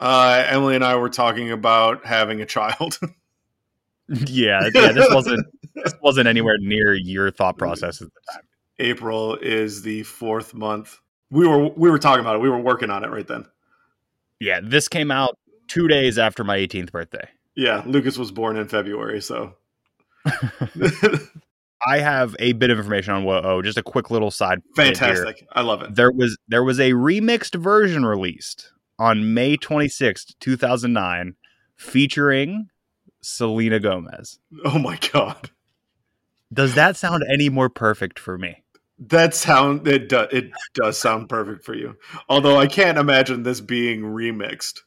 Uh, 0.00 0.44
Emily 0.48 0.74
and 0.74 0.84
I 0.84 0.96
were 0.96 1.08
talking 1.10 1.52
about 1.52 2.04
having 2.04 2.40
a 2.40 2.46
child. 2.46 2.98
yeah, 4.08 4.68
yeah, 4.74 4.90
this 4.92 5.08
wasn't, 5.14 5.46
this 5.76 5.94
wasn't 6.02 6.26
anywhere 6.26 6.56
near 6.58 6.92
your 6.92 7.30
thought 7.30 7.56
process 7.56 8.02
at 8.02 8.08
the 8.08 8.20
time. 8.32 8.42
April 8.78 9.36
is 9.36 9.82
the 9.82 10.02
fourth 10.02 10.54
month. 10.54 10.98
We 11.30 11.46
were 11.46 11.68
we 11.68 11.88
were 11.90 11.98
talking 12.00 12.20
about 12.20 12.34
it. 12.36 12.40
We 12.40 12.50
were 12.50 12.58
working 12.58 12.90
on 12.90 13.04
it 13.04 13.10
right 13.10 13.26
then. 13.26 13.46
Yeah, 14.40 14.58
this 14.62 14.88
came 14.88 15.10
out 15.12 15.38
two 15.72 15.88
days 15.88 16.18
after 16.18 16.44
my 16.44 16.58
18th 16.58 16.92
birthday. 16.92 17.28
Yeah, 17.54 17.82
Lucas 17.86 18.16
was 18.18 18.30
born 18.30 18.56
in 18.56 18.68
February, 18.68 19.20
so 19.20 19.54
I 21.86 21.98
have 21.98 22.36
a 22.38 22.52
bit 22.52 22.70
of 22.70 22.78
information 22.78 23.12
on 23.14 23.24
Whoa. 23.24 23.60
Just 23.62 23.78
a 23.78 23.82
quick 23.82 24.10
little 24.10 24.30
side. 24.30 24.60
fantastic. 24.76 25.46
I 25.52 25.62
love 25.62 25.82
it. 25.82 25.94
There 25.94 26.12
was 26.12 26.38
there 26.48 26.62
was 26.64 26.78
a 26.78 26.92
remixed 26.92 27.60
version 27.60 28.04
released 28.06 28.72
on 28.98 29.34
May 29.34 29.56
26th, 29.56 30.34
2009, 30.38 31.34
featuring 31.76 32.68
Selena 33.20 33.80
Gomez. 33.80 34.38
Oh 34.64 34.78
my 34.78 34.98
god, 35.12 35.50
Does 36.52 36.74
that 36.74 36.96
sound 36.96 37.24
any 37.32 37.48
more 37.48 37.68
perfect 37.68 38.18
for 38.18 38.38
me? 38.38 38.58
that 39.08 39.34
sound 39.34 39.88
it 39.88 40.08
does 40.08 40.28
it 40.30 40.52
does 40.74 40.96
sound 40.96 41.28
perfect 41.28 41.64
for 41.64 41.74
you. 41.74 41.96
Although 42.28 42.56
I 42.58 42.68
can't 42.68 42.98
imagine 42.98 43.42
this 43.42 43.60
being 43.60 44.02
remixed. 44.02 44.82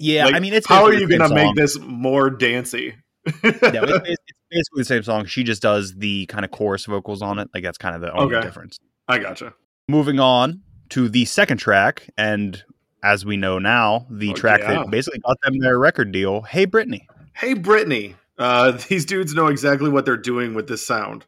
Yeah, 0.00 0.26
Like, 0.26 0.34
I 0.34 0.40
mean, 0.40 0.54
it's 0.54 0.66
how 0.66 0.84
are 0.84 0.92
you 0.94 1.06
going 1.08 1.20
to 1.28 1.34
make 1.34 1.54
this 1.54 1.78
more 1.80 2.30
dancey? 2.30 2.94
yeah, 3.26 3.32
it's, 3.44 4.08
it's 4.08 4.22
basically 4.50 4.80
the 4.80 4.84
same 4.84 5.02
song. 5.02 5.26
She 5.26 5.44
just 5.44 5.62
does 5.62 5.94
the 5.94 6.26
kind 6.26 6.44
of 6.44 6.50
chorus 6.50 6.86
vocals 6.86 7.22
on 7.22 7.38
it. 7.38 7.48
Like 7.54 7.62
that's 7.62 7.78
kind 7.78 7.94
of 7.94 8.00
the 8.00 8.12
only 8.12 8.34
Okay. 8.36 8.44
difference. 8.46 8.78
I 9.08 9.18
gotcha. 9.18 9.52
Moving 9.88 10.18
on 10.18 10.62
to 10.90 11.08
the 11.08 11.24
second 11.24 11.58
track, 11.58 12.08
and 12.16 12.62
as 13.02 13.24
we 13.26 13.36
know 13.36 13.58
now, 13.58 14.06
the 14.10 14.30
Oh, 14.30 14.34
track 14.34 14.60
yeah. 14.60 14.74
that 14.74 14.90
basically 14.90 15.20
got 15.20 15.36
them 15.42 15.58
their 15.58 15.78
record 15.78 16.12
deal. 16.12 16.42
Hey, 16.42 16.64
Brittany. 16.64 17.06
Hey, 17.34 17.54
Brittany. 17.54 18.14
Uh, 18.38 18.72
these 18.88 19.04
dudes 19.04 19.34
know 19.34 19.48
exactly 19.48 19.90
what 19.90 20.04
they're 20.04 20.16
doing 20.16 20.54
with 20.54 20.68
this 20.68 20.86
sound. 20.86 21.26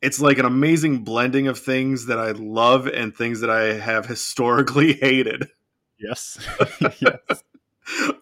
It's 0.00 0.20
like 0.20 0.38
an 0.38 0.44
amazing 0.46 1.04
blending 1.04 1.46
of 1.46 1.58
things 1.58 2.06
that 2.06 2.18
I 2.18 2.32
love 2.32 2.86
and 2.88 3.14
things 3.14 3.40
that 3.40 3.50
I 3.50 3.74
have 3.74 4.06
historically 4.06 4.92
hated. 5.00 5.48
Yes. 5.98 6.38
yes. 7.00 7.42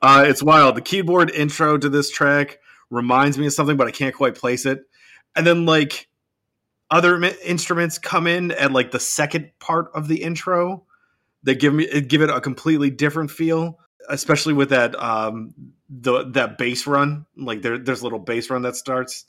Uh, 0.02 0.24
it's 0.26 0.42
wild. 0.42 0.76
The 0.76 0.80
keyboard 0.80 1.30
intro 1.30 1.76
to 1.76 1.88
this 1.88 2.10
track 2.10 2.58
reminds 2.88 3.38
me 3.38 3.46
of 3.46 3.52
something, 3.52 3.76
but 3.76 3.86
I 3.86 3.90
can't 3.90 4.14
quite 4.14 4.34
place 4.34 4.64
it. 4.64 4.80
And 5.36 5.46
then, 5.46 5.66
like, 5.66 6.08
other 6.90 7.22
instruments 7.22 7.98
come 7.98 8.26
in 8.26 8.50
at 8.52 8.72
like 8.72 8.90
the 8.90 9.00
second 9.00 9.50
part 9.60 9.90
of 9.94 10.08
the 10.08 10.22
intro 10.22 10.84
that 11.44 11.60
give 11.60 11.72
me 11.72 12.00
give 12.02 12.22
it 12.22 12.30
a 12.30 12.40
completely 12.40 12.90
different 12.90 13.30
feel 13.30 13.78
especially 14.08 14.52
with 14.52 14.70
that 14.70 15.00
um 15.00 15.54
the 15.88 16.24
that 16.30 16.58
bass 16.58 16.86
run 16.86 17.26
like 17.36 17.62
there 17.62 17.78
there's 17.78 18.00
a 18.00 18.04
little 18.04 18.18
bass 18.18 18.50
run 18.50 18.62
that 18.62 18.76
starts 18.76 19.26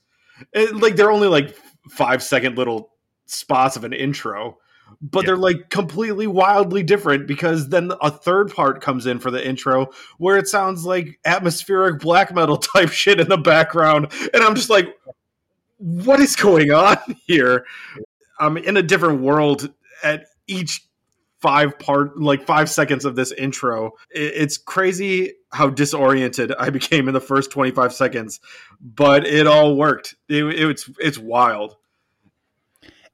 it, 0.53 0.75
like 0.75 0.95
they're 0.95 1.11
only 1.11 1.27
like 1.27 1.55
five 1.89 2.23
second 2.23 2.57
little 2.57 2.91
spots 3.25 3.75
of 3.75 3.84
an 3.84 3.93
intro 3.93 4.57
but 5.01 5.21
Yeah. 5.23 5.27
they're 5.27 5.37
like 5.37 5.69
completely 5.69 6.27
wildly 6.27 6.83
different 6.83 7.27
because 7.27 7.69
then 7.69 7.91
a 8.01 8.11
third 8.11 8.53
part 8.53 8.81
comes 8.81 9.05
in 9.05 9.19
for 9.19 9.31
the 9.31 9.45
intro 9.45 9.87
where 10.17 10.37
it 10.37 10.47
sounds 10.47 10.85
like 10.85 11.19
atmospheric 11.25 11.99
black 11.99 12.33
metal 12.33 12.57
type 12.73 12.89
shit 12.89 13.19
in 13.19 13.29
the 13.29 13.37
background. 13.37 14.11
And 14.33 14.43
i'm 14.43 14.55
just 14.55 14.69
like 14.69 14.95
what 15.77 16.19
is 16.19 16.35
going 16.35 16.71
on 16.71 16.97
here? 17.25 17.65
I'm 18.39 18.55
in 18.57 18.77
a 18.77 18.83
different 18.83 19.21
world 19.21 19.73
at 20.03 20.25
each 20.47 20.81
five 21.41 21.79
part 21.79 22.19
like 22.21 22.45
five 22.45 22.69
seconds 22.69 23.03
of 23.03 23.15
this 23.15 23.31
intro. 23.31 23.93
It's 24.11 24.57
crazy 24.59 25.33
how 25.51 25.69
disoriented 25.69 26.53
i 26.59 26.69
became 26.79 27.07
in 27.07 27.13
the 27.13 27.19
first 27.19 27.51
25 27.51 27.93
seconds 27.93 28.39
but 28.79 29.25
it 29.27 29.47
all 29.47 29.75
worked. 29.75 30.15
It, 30.29 30.43
it's 30.45 30.89
it's 30.99 31.17
wild 31.17 31.75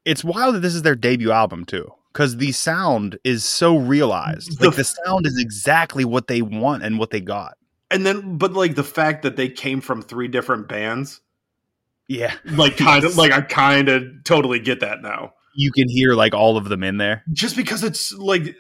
It's 0.08 0.24
wild 0.24 0.56
that 0.56 0.60
this 0.62 0.74
is 0.74 0.82
their 0.84 0.96
debut 0.96 1.32
album 1.32 1.66
too, 1.66 1.92
because 2.14 2.38
the 2.38 2.52
sound 2.54 3.20
is 3.24 3.44
so 3.44 3.78
realized. 3.78 4.58
The 4.60 4.68
Like 4.70 4.78
the 4.78 4.84
sound 4.84 5.26
is 5.28 5.38
exactly 5.38 6.06
what 6.06 6.28
they 6.28 6.42
want 6.42 6.82
and 6.84 6.98
what 6.98 7.10
they 7.12 7.22
got. 7.22 7.58
and 7.92 8.06
then 8.06 8.38
but 8.38 8.54
like 8.54 8.76
the 8.76 8.84
fact 8.84 9.24
that 9.24 9.36
they 9.36 9.50
came 9.50 9.82
from 9.82 10.02
three 10.02 10.28
different 10.28 10.68
bands 10.68 11.22
Yeah, 12.08 12.34
like 12.46 12.78
kind 12.90 13.04
of 13.04 13.18
like 13.18 13.32
i 13.32 13.42
kind 13.42 13.88
of 13.90 14.04
totally 14.26 14.60
get 14.60 14.80
that 14.82 15.02
now 15.02 15.34
you 15.56 15.72
can 15.72 15.88
hear 15.90 16.14
like 16.14 16.34
all 16.34 16.56
of 16.58 16.70
them 16.70 16.84
in 16.84 16.98
there. 16.98 17.24
just 17.34 17.56
because 17.56 17.84
it's 17.84 18.12
like 18.14 18.56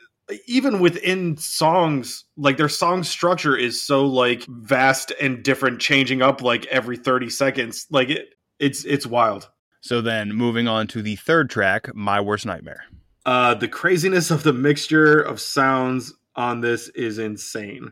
even 0.48 0.80
within 0.80 1.38
songs 1.38 2.26
like 2.38 2.58
their 2.58 2.70
song 2.70 3.04
structure 3.04 3.56
is 3.56 3.82
so 3.82 4.06
like 4.06 4.45
vast 4.48 5.12
and 5.22 5.43
different 5.43 5.80
changing 5.80 6.22
up 6.22 6.41
like 6.41 6.66
every 6.68 6.98
30 6.98 7.30
seconds 7.30 7.86
like 7.91 8.10
it 8.10 8.30
it's 8.60 8.84
it's 8.86 9.06
wild 9.06 9.50
So 9.82 10.01
then, 10.01 10.34
moving 10.34 10.67
on 10.67 10.88
to 10.88 11.01
the 11.01 11.15
third 11.15 11.49
track, 11.49 11.93
"My 11.95 12.19
Worst 12.19 12.45
Nightmare." 12.45 12.86
uh 13.25 13.53
the 13.53 13.67
craziness 13.67 14.32
of 14.32 14.43
the 14.43 14.53
mixture 14.53 15.19
of 15.19 15.41
sounds 15.41 16.13
on 16.36 16.61
this 16.61 16.88
is 16.89 17.17
insane. 17.17 17.91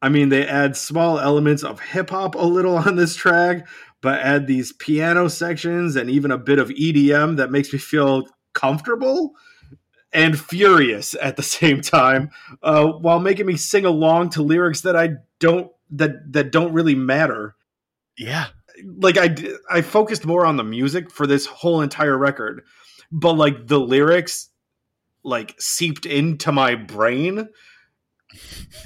I 0.00 0.08
mean 0.08 0.30
they 0.30 0.46
add 0.46 0.76
small 0.76 1.18
elements 1.18 1.62
of 1.62 1.80
hip 1.80 2.10
hop 2.10 2.34
a 2.34 2.38
little 2.38 2.76
on 2.78 2.96
this 2.96 3.14
track 3.14 3.68
but 4.00 4.18
add 4.20 4.46
these 4.46 4.72
piano 4.72 5.28
sections 5.28 5.96
and 5.96 6.10
even 6.10 6.30
a 6.30 6.38
bit 6.38 6.58
of 6.58 6.70
edm 6.70 7.36
that 7.36 7.52
makes 7.52 7.72
me 7.72 7.78
feel 7.78 8.26
comfortable 8.54 9.34
and 10.12 10.40
furious 10.40 11.14
at 11.20 11.36
the 11.36 11.42
same 11.58 11.80
time 11.80 12.30
uh, 12.62 12.86
while 12.86 13.20
making 13.20 13.46
me 13.46 13.56
sing 13.56 13.84
along 13.84 14.30
to 14.30 14.42
lyrics 14.42 14.80
that 14.80 14.96
i 14.96 15.10
don't 15.38 15.70
that 15.92 16.32
that 16.32 16.50
don't 16.50 16.72
really 16.72 16.94
matter. 16.94 17.54
Yeah, 18.18 18.46
like 18.84 19.16
I 19.18 19.34
I 19.70 19.82
focused 19.82 20.24
more 20.26 20.46
on 20.46 20.56
the 20.56 20.64
music 20.64 21.10
for 21.10 21.26
this 21.26 21.46
whole 21.46 21.80
entire 21.80 22.16
record, 22.16 22.62
but 23.10 23.34
like 23.34 23.66
the 23.66 23.80
lyrics 23.80 24.48
like 25.24 25.54
seeped 25.60 26.06
into 26.06 26.50
my 26.52 26.74
brain 26.74 27.48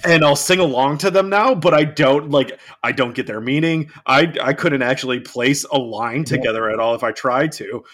and 0.05 0.25
I'll 0.25 0.37
sing 0.37 0.59
along 0.59 0.99
to 0.99 1.11
them 1.11 1.29
now, 1.29 1.55
but 1.55 1.73
I 1.75 1.85
don't 1.85 2.31
like 2.31 2.59
I 2.83 2.93
don't 2.93 3.15
get 3.15 3.27
their 3.27 3.41
meaning. 3.41 3.91
I 4.07 4.33
I 4.43 4.53
couldn't 4.53 4.83
actually 4.83 5.21
place 5.21 5.65
a 5.65 5.79
line 5.79 6.25
together 6.25 6.69
at 6.71 6.79
all 6.81 6.95
if 6.95 7.03
I 7.03 7.13
tried 7.13 7.53
to. 7.53 7.85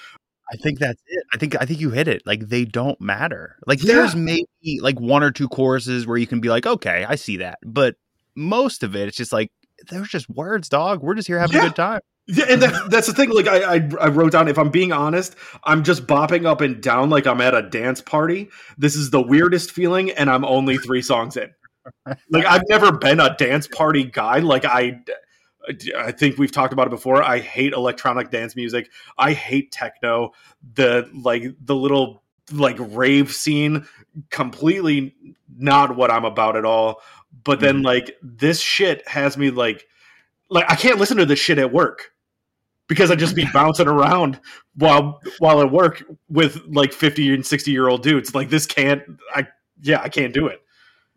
I 0.53 0.57
think 0.57 0.79
that's 0.79 1.01
it. 1.07 1.25
I 1.33 1.37
think 1.39 1.61
I 1.61 1.65
think 1.65 1.81
you 1.81 1.91
hit 1.91 2.09
it. 2.09 2.23
Like 2.27 2.49
they 2.49 2.65
don't 2.65 3.01
matter. 3.01 3.57
Like 3.67 3.83
Yeah. 3.83 3.95
there's 3.95 4.17
maybe 4.17 4.81
like 4.81 5.01
one 5.01 5.23
or 5.23 5.31
two 5.31 5.49
choruses 5.49 6.07
where 6.07 6.19
you 6.19 6.27
can 6.27 6.41
be 6.41 6.49
like, 6.49 6.67
okay, 6.67 7.05
I 7.09 7.15
see 7.15 7.39
that, 7.39 7.59
but 7.65 7.97
most 8.35 8.83
of 8.83 8.97
it, 8.97 9.09
it's 9.09 9.17
just 9.17 9.33
like 9.33 9.51
there's 9.89 10.09
just 10.09 10.29
words, 10.29 10.69
dog. 10.69 11.03
We're 11.03 11.15
just 11.15 11.29
here 11.29 11.39
having 11.39 11.57
Yeah. 11.57 11.63
a 11.63 11.69
good 11.69 11.77
time. 11.77 12.01
Yeah, 12.29 12.45
and 12.49 12.63
that, 12.63 12.91
that's 12.91 13.09
the 13.09 13.13
thing. 13.13 13.31
Like 13.31 13.49
I, 13.49 13.77
I, 13.77 13.91
I 14.01 14.09
wrote 14.09 14.31
down. 14.33 14.47
If 14.47 14.57
I'm 14.59 14.71
being 14.71 14.93
honest, 14.93 15.35
I'm 15.65 15.83
just 15.83 16.07
bopping 16.07 16.47
up 16.47 16.61
and 16.61 16.81
down 16.81 17.11
like 17.11 17.27
I'm 17.27 17.41
at 17.41 17.53
a 17.55 17.63
dance 17.63 18.01
party. 18.01 18.49
This 18.79 18.95
is 18.95 19.11
the 19.11 19.21
weirdest 19.21 19.73
feeling, 19.73 20.11
and 20.13 20.31
I'm 20.31 20.45
only 20.45 20.79
three 20.79 21.03
songs 21.03 21.37
in. 21.37 21.51
Like 22.31 22.47
I've 22.47 22.63
never 22.69 22.93
been 22.93 23.19
a 23.19 23.35
dance 23.37 23.67
party 23.67 24.05
guy. 24.05 24.39
Like 24.39 24.65
I, 24.65 25.01
I 25.97 26.13
think 26.13 26.39
we've 26.39 26.53
talked 26.53 26.73
about 26.73 26.87
it 26.87 26.91
before. 26.91 27.25
I 27.25 27.41
hate 27.41 27.73
electronic 27.73 28.31
dance 28.31 28.55
music. 28.55 28.89
I 29.19 29.33
hate 29.33 29.73
techno. 29.73 30.31
The 30.75 31.11
like 31.13 31.43
the 31.61 31.75
little 31.75 32.23
like 32.53 32.77
rave 32.79 33.33
scene. 33.33 33.87
Completely 34.31 35.17
not 35.57 35.97
what 35.97 36.11
I'm 36.13 36.25
about 36.25 36.57
at 36.57 36.65
all. 36.65 37.01
But 37.45 37.61
then 37.61 37.81
mm. 37.81 37.85
like 37.85 38.17
this 38.23 38.61
shit 38.61 39.07
has 39.09 39.37
me 39.37 39.51
like 39.51 39.87
like 40.49 40.71
I 40.71 40.77
can't 40.77 40.99
listen 40.99 41.17
to 41.17 41.27
this 41.27 41.39
shit 41.39 41.59
at 41.59 41.73
work 41.73 42.13
because 42.87 43.11
I 43.11 43.15
just 43.17 43.35
be 43.35 43.47
bouncing 43.55 43.89
around 43.89 44.41
while 44.77 45.21
while 45.39 45.61
at 45.61 45.71
work 45.71 46.05
with 46.29 46.61
like 46.67 46.93
50 46.93 47.35
and 47.35 47.47
60 47.47 47.71
year 47.71 47.89
old 47.89 48.03
dudes. 48.03 48.35
Like 48.35 48.51
this 48.51 48.67
can't 48.67 49.03
I 49.35 49.47
yeah, 49.81 50.01
I 50.01 50.09
can't 50.09 50.33
do 50.33 50.47
it. 50.47 50.63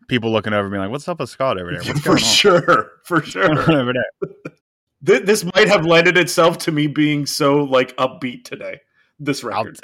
People 0.07 0.32
looking 0.32 0.53
over 0.53 0.70
me 0.70 0.78
like, 0.78 0.91
what's 0.91 1.07
up 1.07 1.20
with 1.20 1.30
Scott 1.30 1.59
over 1.59 1.72
there? 1.72 1.93
For 1.95 2.18
sure. 2.18 2.91
For 3.03 3.22
sure. 3.24 3.72
over 3.72 3.93
there. 3.93 4.32
Th- 5.05 5.24
this 5.24 5.43
might 5.55 5.68
have 5.68 5.86
lended 5.86 6.18
itself 6.18 6.57
to 6.59 6.72
me 6.72 6.88
being 6.88 7.26
so 7.26 7.63
like 7.63 7.95
upbeat 7.97 8.43
today. 8.43 8.82
This 9.20 9.43
I'll, 9.43 9.63
record. 9.63 9.80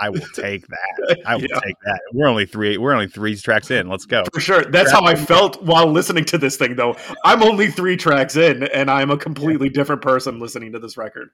I 0.00 0.10
will 0.10 0.20
take 0.34 0.66
that. 0.66 1.18
I 1.26 1.36
will 1.36 1.42
Yeah. 1.42 1.60
take 1.64 1.76
that. 1.84 2.00
We're 2.12 2.26
only 2.26 2.46
three. 2.46 2.78
We're 2.78 2.92
only 2.92 3.08
three 3.08 3.36
tracks 3.36 3.70
in. 3.70 3.88
Let's 3.88 4.06
go. 4.06 4.24
For 4.32 4.40
sure. 4.40 4.64
That's 4.64 4.90
how 4.90 5.04
I 5.04 5.14
felt 5.14 5.62
while 5.62 5.86
listening 5.90 6.24
to 6.26 6.38
this 6.38 6.56
thing 6.56 6.76
though. 6.76 6.96
I'm 7.24 7.42
only 7.42 7.68
3 7.70 7.96
tracks 7.96 8.36
in 8.36 8.64
and 8.64 8.90
I'm 8.90 9.10
a 9.10 9.16
completely 9.16 9.68
different 9.68 10.02
person 10.02 10.38
listening 10.40 10.72
to 10.72 10.78
this 10.78 10.96
record. 10.96 11.30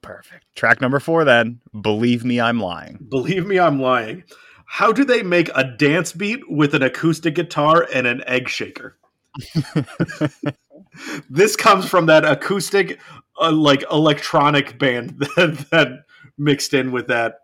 Perfect. 0.00 0.44
Track 0.56 0.80
number 0.80 0.98
four. 0.98 1.24
Then, 1.24 1.60
believe 1.80 2.24
me, 2.24 2.40
I'm 2.40 2.58
lying. 2.60 2.98
Believe 3.08 3.46
me, 3.46 3.58
I'm 3.60 3.80
lying. 3.80 4.24
How 4.66 4.90
do 4.92 5.04
they 5.04 5.22
make 5.22 5.48
a 5.54 5.64
dance 5.64 6.12
beat 6.12 6.40
with 6.50 6.74
an 6.74 6.82
acoustic 6.82 7.34
guitar 7.36 7.86
and 7.94 8.06
an 8.06 8.22
egg 8.26 8.48
shaker? 8.48 8.96
this 11.30 11.56
comes 11.56 11.88
from 11.88 12.06
that 12.06 12.24
acoustic, 12.24 13.00
uh, 13.40 13.52
like 13.52 13.84
electronic 13.90 14.78
band 14.78 15.18
that, 15.36 15.66
that 15.70 15.88
mixed 16.38 16.74
in 16.74 16.90
with 16.92 17.06
that 17.08 17.34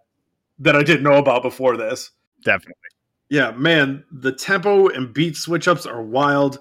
that 0.59 0.77
I 0.77 0.83
didn't 0.83 1.03
know 1.03 1.19
about 1.19 1.43
before 1.43 1.77
this. 1.77 2.11
Definitely. 2.45 2.75
Yeah, 3.31 3.51
man, 3.53 4.05
the 4.11 4.33
tempo 4.33 4.89
and 4.89 5.13
beat 5.13 5.37
switch 5.37 5.69
ups 5.69 5.87
are 5.87 6.03
wild. 6.03 6.59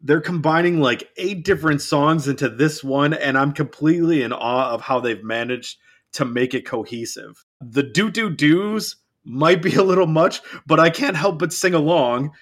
They're 0.00 0.20
combining 0.20 0.80
like 0.80 1.10
eight 1.16 1.44
different 1.44 1.82
songs 1.82 2.28
into 2.28 2.48
this 2.48 2.82
one, 2.82 3.12
and 3.12 3.36
I'm 3.36 3.52
completely 3.52 4.22
in 4.22 4.32
awe 4.32 4.70
of 4.70 4.80
how 4.80 5.00
they've 5.00 5.22
managed 5.22 5.78
to 6.12 6.24
make 6.24 6.54
it 6.54 6.66
cohesive. 6.66 7.44
The 7.60 7.82
do 7.82 8.10
do 8.10 8.30
do's 8.30 8.96
might 9.24 9.62
be 9.62 9.74
a 9.74 9.82
little 9.82 10.06
much, 10.06 10.40
but 10.66 10.80
I 10.80 10.88
can't 10.88 11.16
help 11.16 11.38
but 11.38 11.52
sing 11.52 11.74
along. 11.74 12.32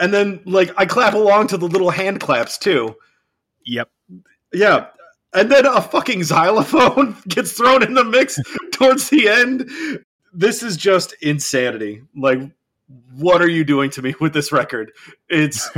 And 0.00 0.12
then, 0.12 0.40
like, 0.44 0.72
I 0.76 0.86
clap 0.86 1.14
along 1.14 1.48
to 1.48 1.56
the 1.56 1.68
little 1.68 1.90
hand 1.90 2.20
claps 2.20 2.58
too. 2.58 2.96
Yep. 3.66 3.88
Yeah. 4.52 4.86
And 5.32 5.52
then 5.52 5.66
a 5.66 5.80
fucking 5.80 6.24
xylophone 6.24 7.16
gets 7.28 7.52
thrown 7.52 7.82
in 7.82 7.94
the 7.94 8.04
mix 8.04 8.40
towards 8.72 9.10
the 9.10 9.28
end. 9.28 9.70
This 10.32 10.62
is 10.62 10.76
just 10.76 11.14
insanity. 11.22 12.02
Like, 12.16 12.40
what 13.16 13.40
are 13.42 13.48
you 13.48 13.64
doing 13.64 13.90
to 13.90 14.02
me 14.02 14.14
with 14.20 14.32
this 14.32 14.52
record? 14.52 14.92
It's 15.28 15.68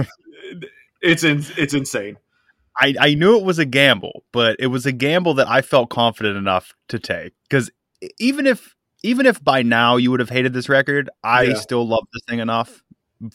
it's 1.02 1.24
in, 1.24 1.44
it's 1.56 1.74
insane. 1.74 2.16
I, 2.80 2.94
I 2.98 3.14
knew 3.14 3.36
it 3.38 3.44
was 3.44 3.58
a 3.58 3.66
gamble, 3.66 4.24
but 4.32 4.56
it 4.58 4.68
was 4.68 4.86
a 4.86 4.92
gamble 4.92 5.34
that 5.34 5.46
I 5.48 5.60
felt 5.60 5.90
confident 5.90 6.36
enough 6.38 6.72
to 6.88 6.98
take. 6.98 7.34
Because 7.48 7.70
even 8.18 8.46
if 8.46 8.74
even 9.02 9.26
if 9.26 9.42
by 9.42 9.62
now 9.62 9.96
you 9.96 10.10
would 10.10 10.20
have 10.20 10.30
hated 10.30 10.52
this 10.52 10.68
record, 10.68 11.10
I 11.24 11.42
Yeah. 11.44 11.54
still 11.54 11.86
love 11.86 12.04
this 12.12 12.22
thing 12.28 12.38
enough 12.38 12.82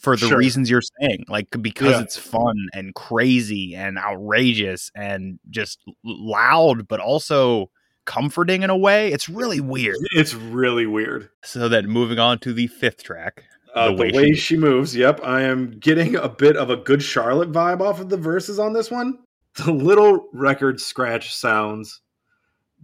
for 0.00 0.16
the 0.16 0.26
Sure. 0.26 0.38
reasons 0.38 0.68
you're 0.70 0.82
saying. 1.00 1.24
Like 1.28 1.48
because 1.60 1.92
Yeah. 1.92 2.02
it's 2.02 2.16
fun 2.16 2.56
and 2.74 2.94
crazy 2.94 3.74
and 3.76 3.96
outrageous 3.98 4.90
and 4.94 5.38
just 5.50 5.78
loud, 6.04 6.88
but 6.88 7.00
also 7.00 7.70
comforting 8.08 8.62
in 8.62 8.70
a 8.70 8.76
way. 8.76 9.12
It's 9.12 9.28
really 9.28 9.60
weird. 9.60 9.98
It's 10.12 10.32
really 10.34 10.86
weird. 10.86 11.28
So 11.44 11.68
then 11.68 11.86
moving 11.88 12.18
on 12.18 12.38
to 12.40 12.54
the 12.54 12.66
fifth 12.66 13.04
track. 13.04 13.44
Uh, 13.74 13.90
The 13.90 13.96
the, 13.96 14.02
way 14.02 14.10
way, 14.12 14.30
she 14.32 14.36
she, 14.36 14.56
moves. 14.56 14.96
Yep, 14.96 15.20
I 15.22 15.42
am 15.42 15.78
getting 15.78 16.16
a 16.16 16.28
bit 16.28 16.56
of 16.56 16.70
a 16.70 16.76
good 16.76 17.02
Charlotte 17.02 17.52
vibe 17.52 17.82
off 17.82 18.00
of 18.00 18.08
the 18.08 18.16
verses 18.16 18.58
on 18.58 18.72
this 18.72 18.90
one. 18.90 19.18
The 19.56 19.72
little 19.72 20.26
record 20.32 20.80
scratch 20.80 21.34
sounds 21.34 22.00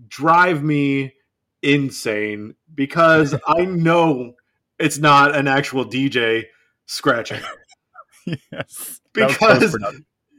drive 0.08 0.62
me 0.62 1.14
insane 1.62 2.54
because 2.74 3.34
I 3.46 3.64
know 3.64 4.34
it's 4.78 4.98
not 4.98 5.34
an 5.34 5.48
actual 5.48 5.86
DJ 5.86 6.44
scratching. 6.84 7.40
yes. 8.52 9.00
Because 9.14 9.74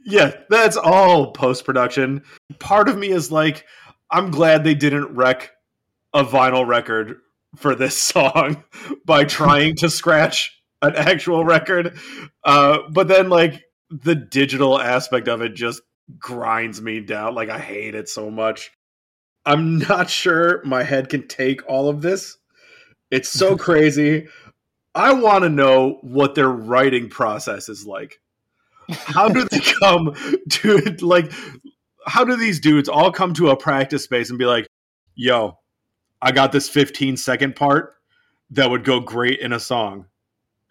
yeah, 0.04 0.32
that's 0.48 0.76
all 0.76 1.32
post 1.32 1.64
production. 1.64 2.22
Part 2.60 2.88
of 2.88 2.96
me 2.96 3.08
is 3.08 3.32
like, 3.32 3.64
I'm 4.10 4.30
glad 4.30 4.64
they 4.64 4.74
didn't 4.74 5.14
wreck 5.14 5.52
a 6.12 6.24
vinyl 6.24 6.66
record 6.66 7.18
for 7.56 7.74
this 7.74 7.96
song 7.96 8.64
by 9.04 9.24
trying 9.24 9.76
to 9.76 9.90
scratch 9.90 10.60
an 10.82 10.94
actual 10.96 11.44
record. 11.44 11.98
Uh, 12.44 12.78
but 12.90 13.08
then, 13.08 13.28
like, 13.28 13.62
the 13.90 14.14
digital 14.14 14.80
aspect 14.80 15.28
of 15.28 15.42
it 15.42 15.54
just 15.54 15.82
grinds 16.18 16.80
me 16.80 17.00
down. 17.00 17.34
Like, 17.34 17.50
I 17.50 17.58
hate 17.58 17.94
it 17.94 18.08
so 18.08 18.30
much. 18.30 18.70
I'm 19.44 19.78
not 19.78 20.10
sure 20.10 20.62
my 20.64 20.82
head 20.82 21.08
can 21.08 21.28
take 21.28 21.68
all 21.68 21.88
of 21.88 22.02
this. 22.02 22.36
It's 23.10 23.28
so 23.28 23.56
crazy. 23.58 24.28
I 24.94 25.12
want 25.12 25.44
to 25.44 25.50
know 25.50 25.98
what 26.02 26.34
their 26.34 26.48
writing 26.48 27.08
process 27.08 27.68
is 27.68 27.86
like. 27.86 28.20
How 28.88 29.28
do 29.28 29.44
they 29.44 29.60
come 29.80 30.14
to 30.50 30.78
like 31.00 31.32
how 32.06 32.24
do 32.24 32.36
these 32.36 32.60
dudes 32.60 32.88
all 32.88 33.12
come 33.12 33.34
to 33.34 33.50
a 33.50 33.56
practice 33.56 34.04
space 34.04 34.30
and 34.30 34.38
be 34.38 34.46
like, 34.46 34.66
"Yo, 35.14 35.58
I 36.22 36.32
got 36.32 36.52
this 36.52 36.68
15 36.68 37.16
second 37.16 37.56
part 37.56 37.94
that 38.50 38.70
would 38.70 38.84
go 38.84 39.00
great 39.00 39.40
in 39.40 39.52
a 39.52 39.60
song." 39.60 40.06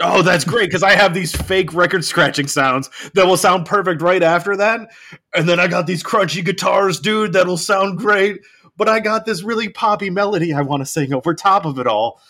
Oh, 0.02 0.22
that's 0.22 0.44
great 0.44 0.68
because 0.68 0.84
I 0.84 0.94
have 0.94 1.14
these 1.14 1.34
fake 1.34 1.74
record 1.74 2.04
scratching 2.04 2.48
sounds 2.48 2.90
that 3.14 3.26
will 3.26 3.38
sound 3.38 3.66
perfect 3.66 4.02
right 4.02 4.22
after 4.22 4.58
that. 4.58 4.92
And 5.34 5.48
then 5.48 5.60
I 5.60 5.68
got 5.68 5.88
these 5.88 6.04
crunchy 6.04 6.44
guitars, 6.44 7.00
dude, 7.00 7.32
that'll 7.32 7.58
sound 7.58 7.98
great. 7.98 8.42
But 8.76 8.90
I 8.90 9.00
got 9.00 9.26
this 9.26 9.42
really 9.42 9.70
poppy 9.70 10.10
melody 10.10 10.54
I 10.54 10.62
want 10.62 10.82
to 10.82 10.86
sing 10.86 11.14
over 11.14 11.34
top 11.34 11.66
of 11.66 11.80
it 11.80 11.88
all. 11.88 12.22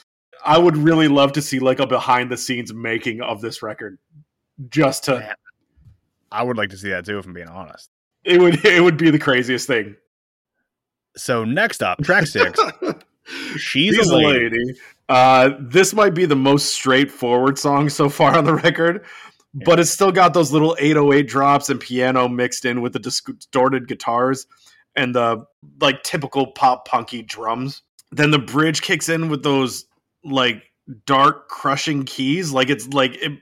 I 0.45 0.59
would 0.59 0.77
really 0.77 1.07
love 1.07 1.31
to 1.33 1.41
see 1.41 1.57
like 1.57 1.79
a 1.79 1.87
behind 1.87 2.29
the 2.29 2.37
scenes 2.37 2.71
making 2.71 3.21
of 3.21 3.41
this 3.41 3.63
record. 3.63 3.97
Just 4.69 5.05
to 5.05 5.19
Man. 5.19 5.33
I 6.31 6.43
would 6.43 6.57
like 6.57 6.69
to 6.69 6.77
see 6.77 6.89
that 6.89 7.05
too, 7.05 7.17
if 7.17 7.25
I'm 7.25 7.33
being 7.33 7.47
honest. 7.47 7.89
It 8.25 8.39
would 8.39 8.65
it 8.65 8.81
would 8.81 8.97
be 8.97 9.09
the 9.09 9.19
craziest 9.19 9.67
thing. 9.67 9.95
So 11.15 11.45
next 11.45 11.81
up, 11.81 12.03
track 12.03 12.27
six. 12.27 12.59
She's 13.57 13.95
She's 13.95 14.09
a 14.09 14.15
lady. 14.15 14.75
Uh, 15.09 15.51
this 15.59 15.93
might 15.93 16.13
be 16.13 16.25
the 16.25 16.35
most 16.35 16.73
straightforward 16.73 17.57
song 17.57 17.89
so 17.89 18.09
far 18.09 18.37
on 18.37 18.45
the 18.45 18.53
record, 18.53 19.05
but 19.65 19.79
it's 19.79 19.89
still 19.89 20.11
got 20.11 20.33
those 20.33 20.51
little 20.51 20.75
808 20.79 21.27
drops 21.27 21.69
and 21.69 21.79
piano 21.79 22.27
mixed 22.27 22.65
in 22.65 22.81
with 22.81 22.93
the 22.93 22.99
distorted 22.99 23.87
guitars 23.87 24.45
and 24.95 25.15
the 25.15 25.45
like 25.79 26.03
typical 26.03 26.47
pop 26.47 26.87
punky 26.87 27.21
drums. 27.21 27.81
Then 28.11 28.31
the 28.31 28.39
bridge 28.39 28.81
kicks 28.81 29.09
in 29.09 29.29
with 29.29 29.43
those 29.43 29.85
like 30.23 30.63
dark 31.05 31.49
crushing 31.49 32.03
keys, 32.03 32.51
like 32.51 32.69
it's 32.69 32.87
like 32.89 33.15
it 33.15 33.39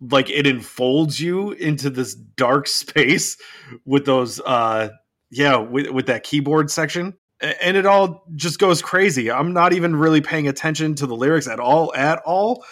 like 0.00 0.28
it 0.30 0.46
enfolds 0.46 1.20
you 1.20 1.52
into 1.52 1.88
this 1.90 2.14
dark 2.14 2.66
space 2.66 3.36
with 3.84 4.04
those 4.04 4.40
uh 4.40 4.88
yeah 5.30 5.56
with, 5.56 5.88
with 5.90 6.06
that 6.06 6.22
keyboard 6.24 6.70
section. 6.70 7.14
And 7.40 7.76
it 7.76 7.84
all 7.84 8.24
just 8.36 8.58
goes 8.58 8.80
crazy. 8.80 9.30
I'm 9.30 9.52
not 9.52 9.72
even 9.72 9.96
really 9.96 10.20
paying 10.20 10.48
attention 10.48 10.94
to 10.96 11.06
the 11.06 11.16
lyrics 11.16 11.46
at 11.48 11.60
all 11.60 11.92
at 11.94 12.20
all 12.24 12.64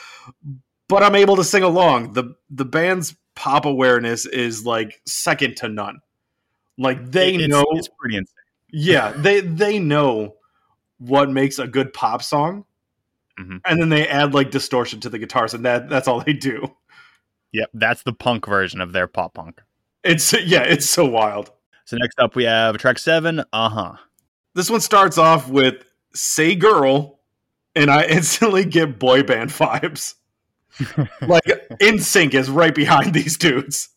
but 0.89 1.03
i'm 1.03 1.15
able 1.15 1.37
to 1.37 1.45
sing 1.45 1.63
along. 1.63 2.13
The 2.13 2.35
the 2.51 2.65
band's 2.67 3.15
pop 3.35 3.65
awareness 3.65 4.27
is 4.27 4.65
like 4.67 5.01
second 5.07 5.57
to 5.59 5.69
none. 5.69 6.01
Like 6.79 7.11
they 7.11 7.35
It's- 7.35 7.49
know 7.49 7.65
it's 7.73 7.89
pretty 7.99 8.17
insane. 8.17 8.35
yeah 8.71 9.13
they 9.17 9.41
they 9.41 9.79
know 9.79 10.35
what 10.99 11.31
makes 11.31 11.59
a 11.59 11.67
good 11.67 11.93
pop 11.93 12.23
song. 12.23 12.65
Mhm. 13.41 13.61
and 13.65 13.81
then 13.81 13.89
they 13.89 14.07
add 14.07 14.35
like 14.35 14.51
distortion 14.51 15.01
to 15.01 15.09
the 15.09 15.19
guitars 15.19 15.55
and 15.55 15.65
that 15.65 15.89
that's 15.89 16.07
all 16.07 16.21
they 16.21 16.35
do 16.35 16.71
Yep, 17.53 17.71
that's 17.75 18.03
the 18.03 18.13
punk 18.13 18.47
version 18.47 18.81
of 18.81 18.93
their 18.93 19.07
pop 19.07 19.35
punk. 19.35 19.61
it's 20.05 20.33
yeah 20.45 20.63
it's 20.63 20.89
so 20.89 21.05
wild 21.07 21.51
So 21.85 21.97
next 21.97 22.19
up, 22.19 22.35
we 22.35 22.45
have 22.45 22.79
track 22.79 22.99
seven. 22.99 23.41
Uh 23.53 23.69
huh. 23.69 23.93
This 24.55 24.71
one 24.71 24.81
starts 24.81 25.19
off 25.19 25.49
with 25.49 25.85
"Say 26.15 26.55
Girl," 26.55 27.21
and 27.75 27.91
I 27.91 28.05
instantly 28.09 28.65
get 28.65 28.99
boy 28.99 29.23
band 29.23 29.51
vibes. 29.51 30.15
like 31.21 31.45
NSYNC 31.81 32.33
is 32.35 32.49
right 32.49 32.75
behind 32.75 33.13
these 33.13 33.37
dudes, 33.37 33.91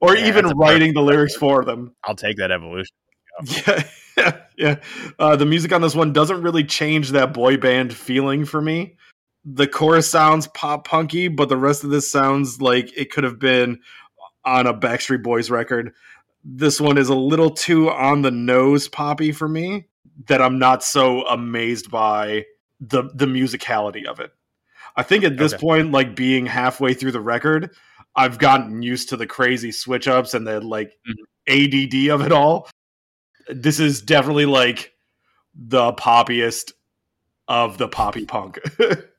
or 0.00 0.16
Yeah, 0.16 0.26
even 0.28 0.46
writing 0.56 0.94
the 0.94 1.02
lyrics 1.02 1.34
for 1.34 1.64
them. 1.64 1.94
I'll 2.04 2.14
take 2.14 2.36
that 2.36 2.50
evolution. 2.52 2.94
Yeah, 3.66 3.82
yeah, 4.16 4.36
yeah. 4.56 4.76
Uh, 5.18 5.34
the 5.36 5.46
music 5.46 5.72
on 5.72 5.80
this 5.82 5.94
one 5.96 6.12
doesn't 6.12 6.42
really 6.42 6.62
change 6.64 7.10
that 7.10 7.32
boy 7.34 7.56
band 7.56 7.92
feeling 7.92 8.44
for 8.44 8.60
me. 8.62 8.96
The 9.44 9.66
chorus 9.66 10.10
sounds 10.10 10.46
pop 10.48 10.86
punky, 10.86 11.28
but 11.28 11.48
the 11.48 11.56
rest 11.56 11.84
of 11.84 11.90
this 11.90 12.10
sounds 12.10 12.60
like 12.60 12.96
it 12.96 13.10
could 13.10 13.24
have 13.24 13.38
been 13.38 13.80
on 14.44 14.66
a 14.66 14.74
Backstreet 14.74 15.22
Boys 15.22 15.50
record. 15.50 15.92
This 16.44 16.80
one 16.80 16.98
is 16.98 17.08
a 17.08 17.14
little 17.14 17.50
too 17.50 17.90
on 17.90 18.22
the 18.22 18.30
nose 18.30 18.88
poppy 18.88 19.32
for 19.32 19.48
me 19.48 19.86
that 20.26 20.40
I'm 20.40 20.58
not 20.58 20.82
so 20.82 21.26
amazed 21.26 21.90
by 21.90 22.44
the 22.80 23.04
the 23.14 23.26
musicality 23.26 24.04
of 24.06 24.20
it. 24.20 24.32
I 24.96 25.02
think 25.02 25.24
at 25.24 25.36
this 25.36 25.54
Okay. 25.54 25.60
point, 25.60 25.92
like 25.92 26.14
being 26.14 26.46
halfway 26.46 26.94
through 26.94 27.12
the 27.12 27.20
record, 27.20 27.74
I've 28.14 28.38
gotten 28.38 28.82
used 28.82 29.08
to 29.08 29.16
the 29.16 29.26
crazy 29.26 29.72
switch 29.72 30.06
ups 30.06 30.34
and 30.34 30.46
the 30.46 30.60
like 30.60 30.92
mm-hmm. 31.06 32.08
ADD 32.08 32.14
of 32.14 32.24
it 32.24 32.32
all. 32.32 32.68
This 33.48 33.80
is 33.80 34.02
definitely 34.02 34.46
like 34.46 34.92
the 35.54 35.92
poppiest 35.92 36.72
of 37.48 37.78
the 37.78 37.88
poppy 37.88 38.24
punk. 38.24 38.58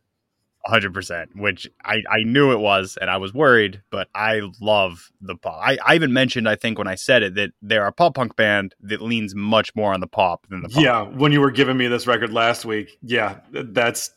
100%, 0.67 1.35
which 1.35 1.69
I, 1.83 2.01
I 2.09 2.23
knew 2.23 2.51
it 2.51 2.59
was, 2.59 2.97
and 2.99 3.09
I 3.09 3.17
was 3.17 3.33
worried, 3.33 3.81
but 3.91 4.07
I 4.15 4.41
love 4.59 5.11
the 5.21 5.35
pop. 5.35 5.59
I, 5.61 5.77
I 5.85 5.95
even 5.95 6.13
mentioned, 6.13 6.49
I 6.49 6.55
think, 6.55 6.77
when 6.77 6.87
I 6.87 6.95
said 6.95 7.23
it, 7.23 7.35
that 7.35 7.51
they're 7.61 7.85
a 7.85 7.91
pop 7.91 8.15
punk 8.15 8.35
band 8.35 8.75
that 8.81 9.01
leans 9.01 9.35
much 9.35 9.75
more 9.75 9.93
on 9.93 9.99
the 9.99 10.07
pop 10.07 10.47
than 10.49 10.63
the 10.63 10.69
pop. 10.69 10.83
yeah, 10.83 11.01
when 11.03 11.31
you 11.31 11.41
were 11.41 11.51
giving 11.51 11.77
me 11.77 11.87
this 11.87 12.07
record 12.07 12.33
last 12.33 12.65
week, 12.65 12.97
yeah, 13.01 13.39
that's 13.51 14.11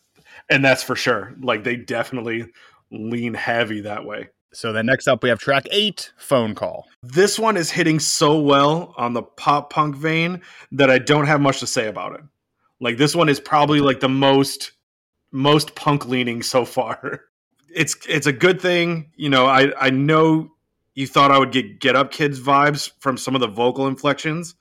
and 0.49 0.65
that's 0.65 0.83
for 0.83 0.97
sure. 0.97 1.35
Like 1.41 1.65
they 1.65 1.77
definitely 1.77 2.47
lean 2.91 3.35
heavy 3.35 3.83
that 3.83 4.05
way. 4.05 4.29
So 4.53 4.73
then 4.73 4.87
next 4.87 5.07
up, 5.07 5.23
we 5.23 5.29
have 5.29 5.39
track 5.39 5.67
eight, 5.71 6.13
Phone 6.17 6.55
Call. 6.55 6.87
This 7.03 7.39
one 7.39 7.57
is 7.57 7.71
hitting 7.71 8.01
so 8.01 8.39
well 8.39 8.95
on 8.97 9.13
the 9.13 9.23
pop 9.23 9.71
punk 9.71 9.95
vein 9.95 10.41
that 10.73 10.91
I 10.91 10.99
don't 10.99 11.27
have 11.27 11.41
much 11.41 11.61
to 11.61 11.67
say 11.67 11.87
about 11.87 12.15
it. 12.15 12.23
Like 12.81 12.97
this 12.97 13.15
one 13.15 13.29
is 13.29 13.41
probably 13.41 13.81
like 13.81 14.01
the 14.01 14.09
most 14.09 14.73
most 15.31 15.75
punk 15.75 16.07
leaning 16.07 16.43
so 16.43 16.65
far. 16.65 17.23
It's 17.71 17.97
it's 18.09 18.27
a 18.27 18.33
good 18.33 18.63
thing, 18.63 19.13
you 19.15 19.29
know. 19.29 19.45
I 19.45 19.71
I 19.79 19.91
know 19.91 20.51
you 20.95 21.07
thought 21.07 21.31
I 21.31 21.39
would 21.39 21.53
get 21.53 21.81
Get 21.81 21.95
Up 21.97 22.11
Kids 22.11 22.41
vibes 22.41 22.91
from 22.99 23.19
some 23.19 23.35
of 23.35 23.43
the 23.43 23.47
vocal 23.47 23.87
inflections, 23.87 24.55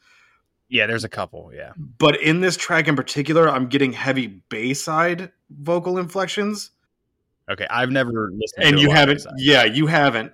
Yeah, 0.68 0.88
there's 0.88 1.06
a 1.06 1.10
couple. 1.10 1.52
Yeah. 1.56 1.72
but 1.78 2.22
in 2.22 2.42
this 2.42 2.58
track 2.58 2.90
in 2.90 2.98
particular, 2.98 3.48
I'm 3.50 3.68
getting 3.70 3.94
heavy 3.94 4.28
Bayside 4.50 5.32
vocal 5.50 5.98
inflections. 5.98 6.72
Okay. 7.50 7.66
I've 7.70 7.92
never 7.92 8.30
listened 8.34 8.66
and 8.66 8.76
to 8.76 8.82
you 8.82 8.88
a 8.88 8.90
lot 8.90 9.10
of 9.10 9.24
haven't 9.24 9.26
yeah 9.38 9.64
you 9.64 9.88
haven't 9.88 10.34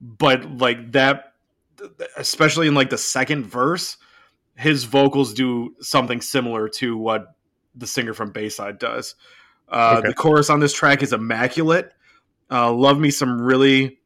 but 0.00 0.50
like 0.56 0.92
that 0.92 1.34
especially 2.16 2.68
in 2.68 2.74
like 2.74 2.88
the 2.88 2.96
second 2.98 3.44
verse 3.44 3.98
his 4.56 4.84
vocals 4.84 5.34
do 5.34 5.74
something 5.80 6.22
similar 6.22 6.70
to 6.70 6.96
what 6.96 7.34
the 7.74 7.86
singer 7.86 8.14
from 8.14 8.30
bayside 8.30 8.78
does 8.78 9.14
uh, 9.70 9.96
Okay. 9.98 10.08
the 10.08 10.14
chorus 10.14 10.50
on 10.50 10.60
this 10.60 10.72
track 10.72 11.02
is 11.02 11.12
immaculate 11.12 11.92
uh, 12.50 12.72
love 12.72 12.98
me 12.98 13.10
some 13.10 13.40
really 13.40 13.98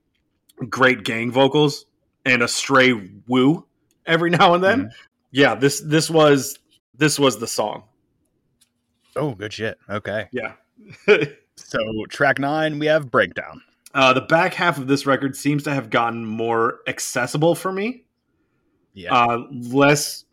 great 0.68 1.04
gang 1.04 1.30
vocals 1.30 1.86
and 2.24 2.42
a 2.42 2.48
stray 2.48 2.92
woo 3.26 3.66
every 4.06 4.30
now 4.38 4.54
and 4.54 4.62
then 4.64 4.84
Mhm. 4.86 4.90
yeah 5.30 5.54
this 5.54 5.80
this 5.80 6.08
was 6.10 6.58
this 6.96 7.18
was 7.18 7.38
the 7.38 7.46
song 7.46 7.84
Oh, 9.14 9.34
good 9.34 9.52
shit. 9.52 9.78
Okay. 9.90 10.28
yeah 10.32 10.52
So 11.56 11.78
track 12.08 12.38
nine, 12.38 12.78
we 12.78 12.86
have 12.86 13.10
Breakdown. 13.10 13.60
uh, 13.94 14.14
the 14.14 14.22
back 14.22 14.54
half 14.54 14.78
of 14.78 14.86
this 14.86 15.04
record 15.06 15.36
seems 15.36 15.62
to 15.64 15.74
have 15.74 15.90
gotten 15.90 16.24
more 16.24 16.78
accessible 16.86 17.54
for 17.54 17.70
me 17.72 18.04
Yeah. 18.94 19.14
uh, 19.14 19.46
less 19.50 20.24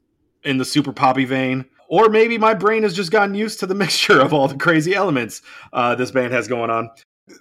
in 0.43 0.57
the 0.57 0.63
super 0.65 0.93
poppy 0.93 1.25
vein. 1.25 1.65
Or 1.91 2.07
maybe 2.07 2.37
my 2.37 2.53
brain 2.53 2.83
has 2.83 2.93
just 2.95 3.11
gotten 3.11 3.33
used 3.35 3.59
to 3.61 3.65
the 3.65 3.75
mixture 3.83 4.21
of 4.21 4.33
all 4.33 4.47
the 4.47 4.55
crazy 4.57 4.93
elements 4.95 5.41
uh, 5.73 5.95
this 5.95 6.11
band 6.11 6.31
has 6.33 6.47
going 6.47 6.69
on. 6.69 6.89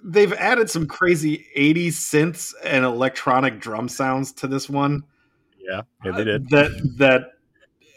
They've 0.04 0.32
added 0.34 0.68
some 0.68 0.86
crazy 0.86 1.46
80s 1.56 1.88
synths 1.92 2.52
and 2.64 2.84
electronic 2.84 3.60
drum 3.60 3.88
sounds 3.88 4.32
to 4.32 4.46
this 4.46 4.68
one 4.68 5.02
yeah. 5.60 5.82
Yeah, 6.04 6.12
they 6.12 6.24
did. 6.24 6.48
that 6.50 6.70
that 6.96 7.32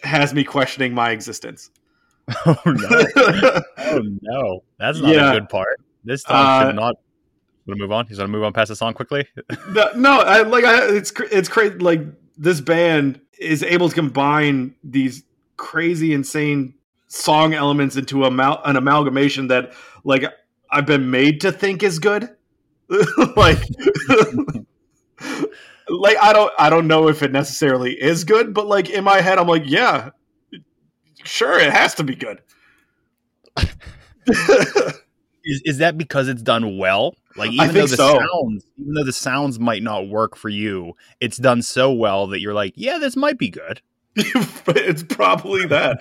has 0.03 0.33
me 0.33 0.43
questioning 0.43 0.93
my 0.93 1.11
existence. 1.11 1.69
oh, 2.45 2.57
no. 2.65 3.61
Oh, 3.77 4.01
no. 4.21 4.63
That's 4.77 4.99
not 4.99 5.13
Yeah. 5.13 5.31
a 5.31 5.39
good 5.39 5.49
part. 5.49 5.79
This 6.03 6.23
song 6.23 6.35
Uh, 6.35 6.65
should 6.67 6.75
not. 6.75 6.95
Want 7.67 7.77
to 7.77 7.83
move 7.83 7.91
on? 7.91 8.07
He's 8.07 8.17
going 8.17 8.27
to 8.27 8.31
move 8.31 8.43
on 8.43 8.51
past 8.53 8.69
the 8.69 8.75
song 8.75 8.93
quickly? 8.93 9.25
no, 9.69 9.89
no 9.95 10.19
I, 10.21 10.41
like 10.41 10.63
I, 10.65 10.87
it's 10.95 11.13
it's 11.31 11.47
crazy. 11.47 11.77
Like 11.77 12.01
this 12.37 12.59
band 12.59 13.21
is 13.39 13.63
able 13.63 13.87
to 13.89 13.95
combine 13.95 14.75
these 14.83 15.23
crazy, 15.61 16.13
insane 16.13 16.73
song 17.07 17.53
elements 17.53 17.95
into 17.95 18.25
a 18.25 18.31
mal- 18.31 18.61
an 18.65 18.75
amalgamation 18.75 19.47
that, 19.47 19.73
like, 20.03 20.25
I've 20.69 20.85
been 20.85 21.11
made 21.11 21.41
to 21.41 21.51
think 21.51 21.83
is 21.83 21.99
good. 21.99 22.29
like, 23.35 23.59
like 25.89 26.17
I 26.21 26.33
don't 26.33 26.51
I 26.59 26.69
don't 26.69 26.87
know 26.87 27.07
if 27.07 27.23
it 27.23 27.31
necessarily 27.31 27.93
is 27.93 28.23
good, 28.23 28.53
but 28.53 28.67
like 28.67 28.89
in 28.89 29.03
my 29.03 29.21
head, 29.21 29.37
I'm 29.37 29.47
like, 29.47 29.63
yeah, 29.65 30.09
Sure, 31.23 31.59
it 31.59 31.71
has 31.71 31.95
to 31.95 32.03
be 32.03 32.15
good. 32.15 32.41
Is 35.43 35.59
is 35.65 35.77
that 35.79 35.97
because 35.97 36.27
it's 36.27 36.43
done 36.43 36.77
well? 36.77 37.15
Like 37.35 37.51
even 37.51 37.73
though 37.73 37.87
the 37.87 37.97
so. 37.97 38.19
sounds, 38.19 38.63
even 38.77 38.93
though 38.93 39.03
the 39.03 39.11
sounds 39.11 39.59
might 39.59 39.81
not 39.81 40.07
work 40.07 40.35
for 40.35 40.49
you, 40.49 40.93
it's 41.19 41.37
done 41.37 41.63
so 41.63 41.91
well 41.91 42.27
that 42.27 42.41
you're 42.41 42.53
like, 42.53 42.73
yeah, 42.75 42.99
this 42.99 43.15
might 43.15 43.39
be 43.39 43.49
good. 43.49 43.81
it's 44.15 45.03
probably 45.03 45.65
that. 45.67 45.99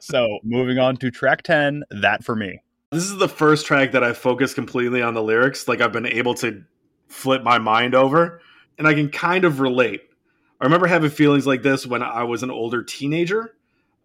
So 0.00 0.38
moving 0.42 0.78
on 0.78 0.96
to 0.96 1.10
track 1.10 1.42
ten, 1.42 1.84
that 1.90 2.24
for 2.24 2.34
me. 2.34 2.60
This 2.90 3.04
is 3.04 3.18
the 3.18 3.28
first 3.28 3.66
track 3.66 3.92
that 3.92 4.04
I 4.04 4.12
focus 4.12 4.52
completely 4.52 5.00
on 5.00 5.14
the 5.14 5.22
lyrics. 5.22 5.68
Like 5.68 5.80
I've 5.80 5.92
been 5.92 6.06
able 6.06 6.34
to 6.36 6.64
flip 7.08 7.42
my 7.42 7.58
mind 7.58 7.94
over, 7.94 8.40
and 8.78 8.88
I 8.88 8.94
can 8.94 9.10
kind 9.10 9.44
of 9.44 9.60
relate. 9.60 10.02
I 10.60 10.64
remember 10.64 10.86
having 10.86 11.10
feelings 11.10 11.46
like 11.46 11.62
this 11.62 11.86
when 11.86 12.02
I 12.02 12.24
was 12.24 12.42
an 12.42 12.50
older 12.50 12.82
teenager. 12.82 13.54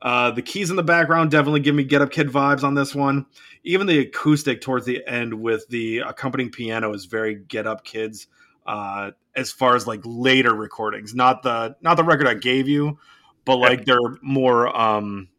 Uh, 0.01 0.31
the 0.31 0.41
keys 0.41 0.69
in 0.69 0.75
the 0.75 0.83
background 0.83 1.31
definitely 1.31 1.59
give 1.59 1.75
me 1.75 1.83
Get 1.83 2.01
Up 2.01 2.11
Kid 2.11 2.29
vibes 2.29 2.63
on 2.63 2.75
this 2.75 2.93
one. 2.93 3.25
Even 3.63 3.87
the 3.87 3.99
acoustic 3.99 4.61
towards 4.61 4.85
the 4.85 5.05
end 5.07 5.33
with 5.33 5.67
the 5.69 5.99
accompanying 5.99 6.51
piano 6.51 6.93
is 6.93 7.05
very 7.05 7.35
Get 7.35 7.67
Up 7.67 7.83
Kids. 7.83 8.27
Uh, 8.67 9.11
as 9.35 9.51
far 9.51 9.75
as 9.75 9.87
like 9.87 10.01
later 10.03 10.53
recordings, 10.53 11.15
not 11.15 11.43
the 11.43 11.75
not 11.81 11.95
the 11.95 12.03
record 12.03 12.27
I 12.27 12.33
gave 12.33 12.67
you, 12.67 12.99
but 13.45 13.57
like 13.57 13.85
they're 13.85 14.17
more 14.21 14.75
um, 14.77 15.29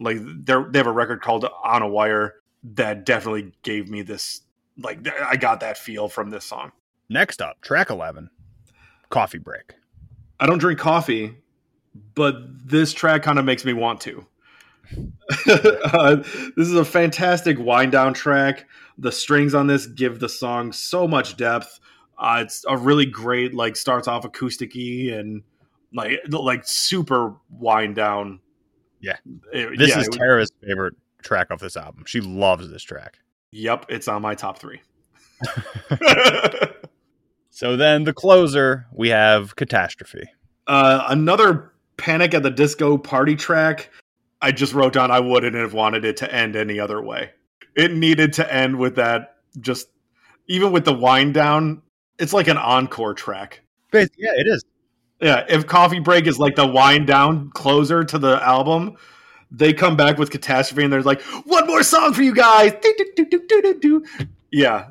like 0.00 0.18
they're 0.20 0.66
they 0.68 0.78
have 0.78 0.86
a 0.86 0.92
record 0.92 1.22
called 1.22 1.46
On 1.64 1.82
a 1.82 1.88
Wire 1.88 2.34
that 2.74 3.06
definitely 3.06 3.52
gave 3.62 3.88
me 3.88 4.02
this 4.02 4.40
like 4.78 5.06
I 5.22 5.36
got 5.36 5.60
that 5.60 5.78
feel 5.78 6.08
from 6.08 6.30
this 6.30 6.44
song. 6.44 6.72
Next 7.08 7.40
up, 7.40 7.60
track 7.60 7.90
eleven, 7.90 8.30
coffee 9.10 9.38
break. 9.38 9.74
I 10.40 10.46
don't 10.46 10.58
drink 10.58 10.80
coffee, 10.80 11.36
but 12.14 12.68
this 12.68 12.92
track 12.92 13.22
kind 13.22 13.38
of 13.38 13.44
makes 13.44 13.64
me 13.64 13.72
want 13.72 14.00
to. 14.02 14.26
uh, 15.48 16.16
this 16.56 16.68
is 16.68 16.74
a 16.74 16.84
fantastic 16.84 17.58
wind 17.58 17.92
down 17.92 18.14
track. 18.14 18.66
The 18.98 19.12
strings 19.12 19.54
on 19.54 19.66
this 19.66 19.86
give 19.86 20.20
the 20.20 20.28
song 20.28 20.72
so 20.72 21.08
much 21.08 21.36
depth. 21.36 21.80
Uh, 22.18 22.40
it's 22.44 22.64
a 22.68 22.76
really 22.76 23.06
great 23.06 23.54
like 23.54 23.76
starts 23.76 24.08
off 24.08 24.24
acousticy 24.24 25.12
and 25.12 25.42
like 25.92 26.20
like 26.28 26.66
super 26.66 27.34
wind 27.50 27.94
down. 27.96 28.40
Yeah. 29.00 29.16
It- 29.52 29.78
This 29.78 29.90
yeah, 29.90 30.00
is 30.00 30.08
Tara's 30.08 30.50
favorite 30.66 30.94
track 31.22 31.50
off 31.50 31.60
this 31.60 31.76
album. 31.76 32.04
She 32.06 32.20
loves 32.20 32.70
this 32.70 32.82
track. 32.82 33.18
Yep, 33.52 33.86
it's 33.88 34.08
on 34.08 34.22
my 34.22 34.34
top 34.34 34.58
three. 34.58 34.80
So 37.50 37.74
then 37.74 38.04
the 38.04 38.12
closer, 38.12 38.84
we 38.92 39.08
have 39.08 39.56
Catastrophe. 39.56 40.24
Uh, 40.66 41.06
another 41.08 41.72
Panic 41.96 42.34
at 42.34 42.42
the 42.42 42.50
Disco 42.50 42.98
party 42.98 43.34
track. 43.34 43.88
I 44.42 44.52
just 44.52 44.74
wrote 44.74 44.92
down 44.92 45.10
I 45.10 45.20
wouldn't 45.20 45.54
have 45.54 45.72
wanted 45.72 46.04
it 46.04 46.18
to 46.18 46.30
end 46.30 46.54
any 46.54 46.78
other 46.78 47.00
way. 47.00 47.30
It 47.74 47.94
needed 47.94 48.34
to 48.34 48.52
end 48.54 48.78
with 48.78 48.96
that. 48.96 49.36
Just 49.58 49.88
even 50.48 50.70
with 50.70 50.84
the 50.84 50.92
wind 50.92 51.32
down, 51.32 51.80
it's 52.18 52.32
like 52.32 52.48
an 52.48 52.56
encore 52.56 53.14
track. 53.14 53.62
Yeah, 53.92 54.04
it 54.18 54.46
is. 54.46 54.64
Yeah, 55.20 55.44
if 55.48 55.66
Coffee 55.66 56.00
Break 56.00 56.26
is 56.26 56.38
like 56.38 56.56
the 56.56 56.66
wind 56.66 57.06
down 57.06 57.50
closer 57.50 58.04
to 58.04 58.18
the 58.18 58.42
album, 58.46 58.96
they 59.50 59.72
come 59.72 59.96
back 59.96 60.18
with 60.18 60.30
Catastrophe 60.30 60.84
and 60.84 60.92
they're 60.92 61.02
like, 61.02 61.22
"One 61.44 61.66
more 61.66 61.82
song 61.82 62.12
for 62.12 62.22
you 62.22 62.34
guys." 62.34 62.72
Do-do-do-do-do-do. 62.82 64.04
Yeah, 64.52 64.88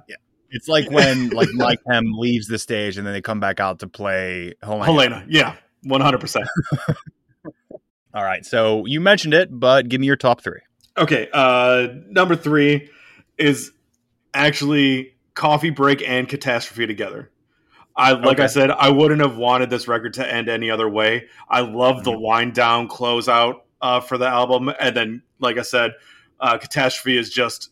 It's 0.49 0.67
like 0.67 0.89
when 0.89 1.29
like 1.29 1.49
My 1.53 1.75
Chem 1.75 2.13
leaves 2.13 2.47
the 2.47 2.57
stage 2.57 2.97
and 2.97 3.05
then 3.05 3.13
they 3.13 3.21
come 3.21 3.39
back 3.39 3.59
out 3.59 3.79
to 3.79 3.87
play 3.87 4.53
Helena. 4.63 4.85
Helena. 4.85 5.25
Yeah, 5.27 5.55
one 5.83 6.01
hundred 6.01 6.21
percent. 6.21 6.47
All 8.13 8.23
right. 8.23 8.45
So 8.45 8.85
you 8.85 9.01
mentioned 9.01 9.33
it, 9.33 9.49
but 9.51 9.89
give 9.89 9.99
me 10.01 10.07
your 10.07 10.15
top 10.15 10.41
three. 10.41 10.61
Okay, 10.97 11.27
uh 11.33 11.87
number 12.07 12.37
3 12.37 12.89
is 13.37 13.71
actually 14.33 15.14
Coffee 15.35 15.69
Break 15.69 16.01
and 16.07 16.27
Catastrophe 16.27 16.87
together. 16.87 17.31
I 17.95 18.11
like 18.11 18.39
I 18.39 18.47
said, 18.47 18.71
I 18.71 18.89
wouldn't 18.89 19.21
have 19.21 19.37
wanted 19.37 19.69
this 19.69 19.87
record 19.87 20.15
to 20.15 20.33
end 20.33 20.49
any 20.49 20.69
other 20.69 20.89
way. 20.89 21.27
I 21.47 21.61
love 21.61 22.03
the 22.03 22.17
wind 22.17 22.53
down 22.53 22.89
closeout 22.89 23.61
uh, 23.81 24.01
for 24.01 24.17
the 24.17 24.27
album, 24.27 24.69
and 24.79 24.95
then, 24.95 25.23
like 25.39 25.57
I 25.57 25.61
said, 25.61 25.91
uh, 26.41 26.57
Catastrophe 26.57 27.17
is 27.17 27.29
just 27.29 27.69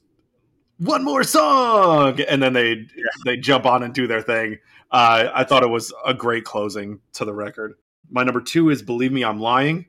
one 0.78 1.03
more 1.03 1.24
song, 1.24 2.22
and 2.22 2.41
then 2.41 2.53
they 2.53 2.88
they 3.26 3.36
jump 3.36 3.66
on 3.66 3.84
and 3.84 3.93
do 3.93 4.07
their 4.07 4.22
thing. 4.22 4.59
Uh, 4.91 5.30
I 5.34 5.43
thought 5.43 5.64
it 5.64 5.70
was 5.70 5.93
a 6.05 6.14
great 6.14 6.45
closing 6.45 6.99
to 7.14 7.26
the 7.26 7.34
record. 7.34 7.74
My 8.09 8.24
number 8.24 8.41
two 8.41 8.70
is 8.70 8.82
"Believe 8.82 9.11
Me, 9.11 9.24
I'm 9.24 9.39
Lying." 9.39 9.88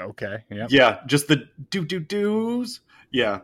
Okay. 0.00 0.44
Yeah. 0.50 0.66
Yeah, 0.70 1.00
just 1.06 1.28
the 1.28 1.48
do 1.70 1.84
do 1.84 2.00
do's. 2.00 2.80
Yeah, 3.10 3.40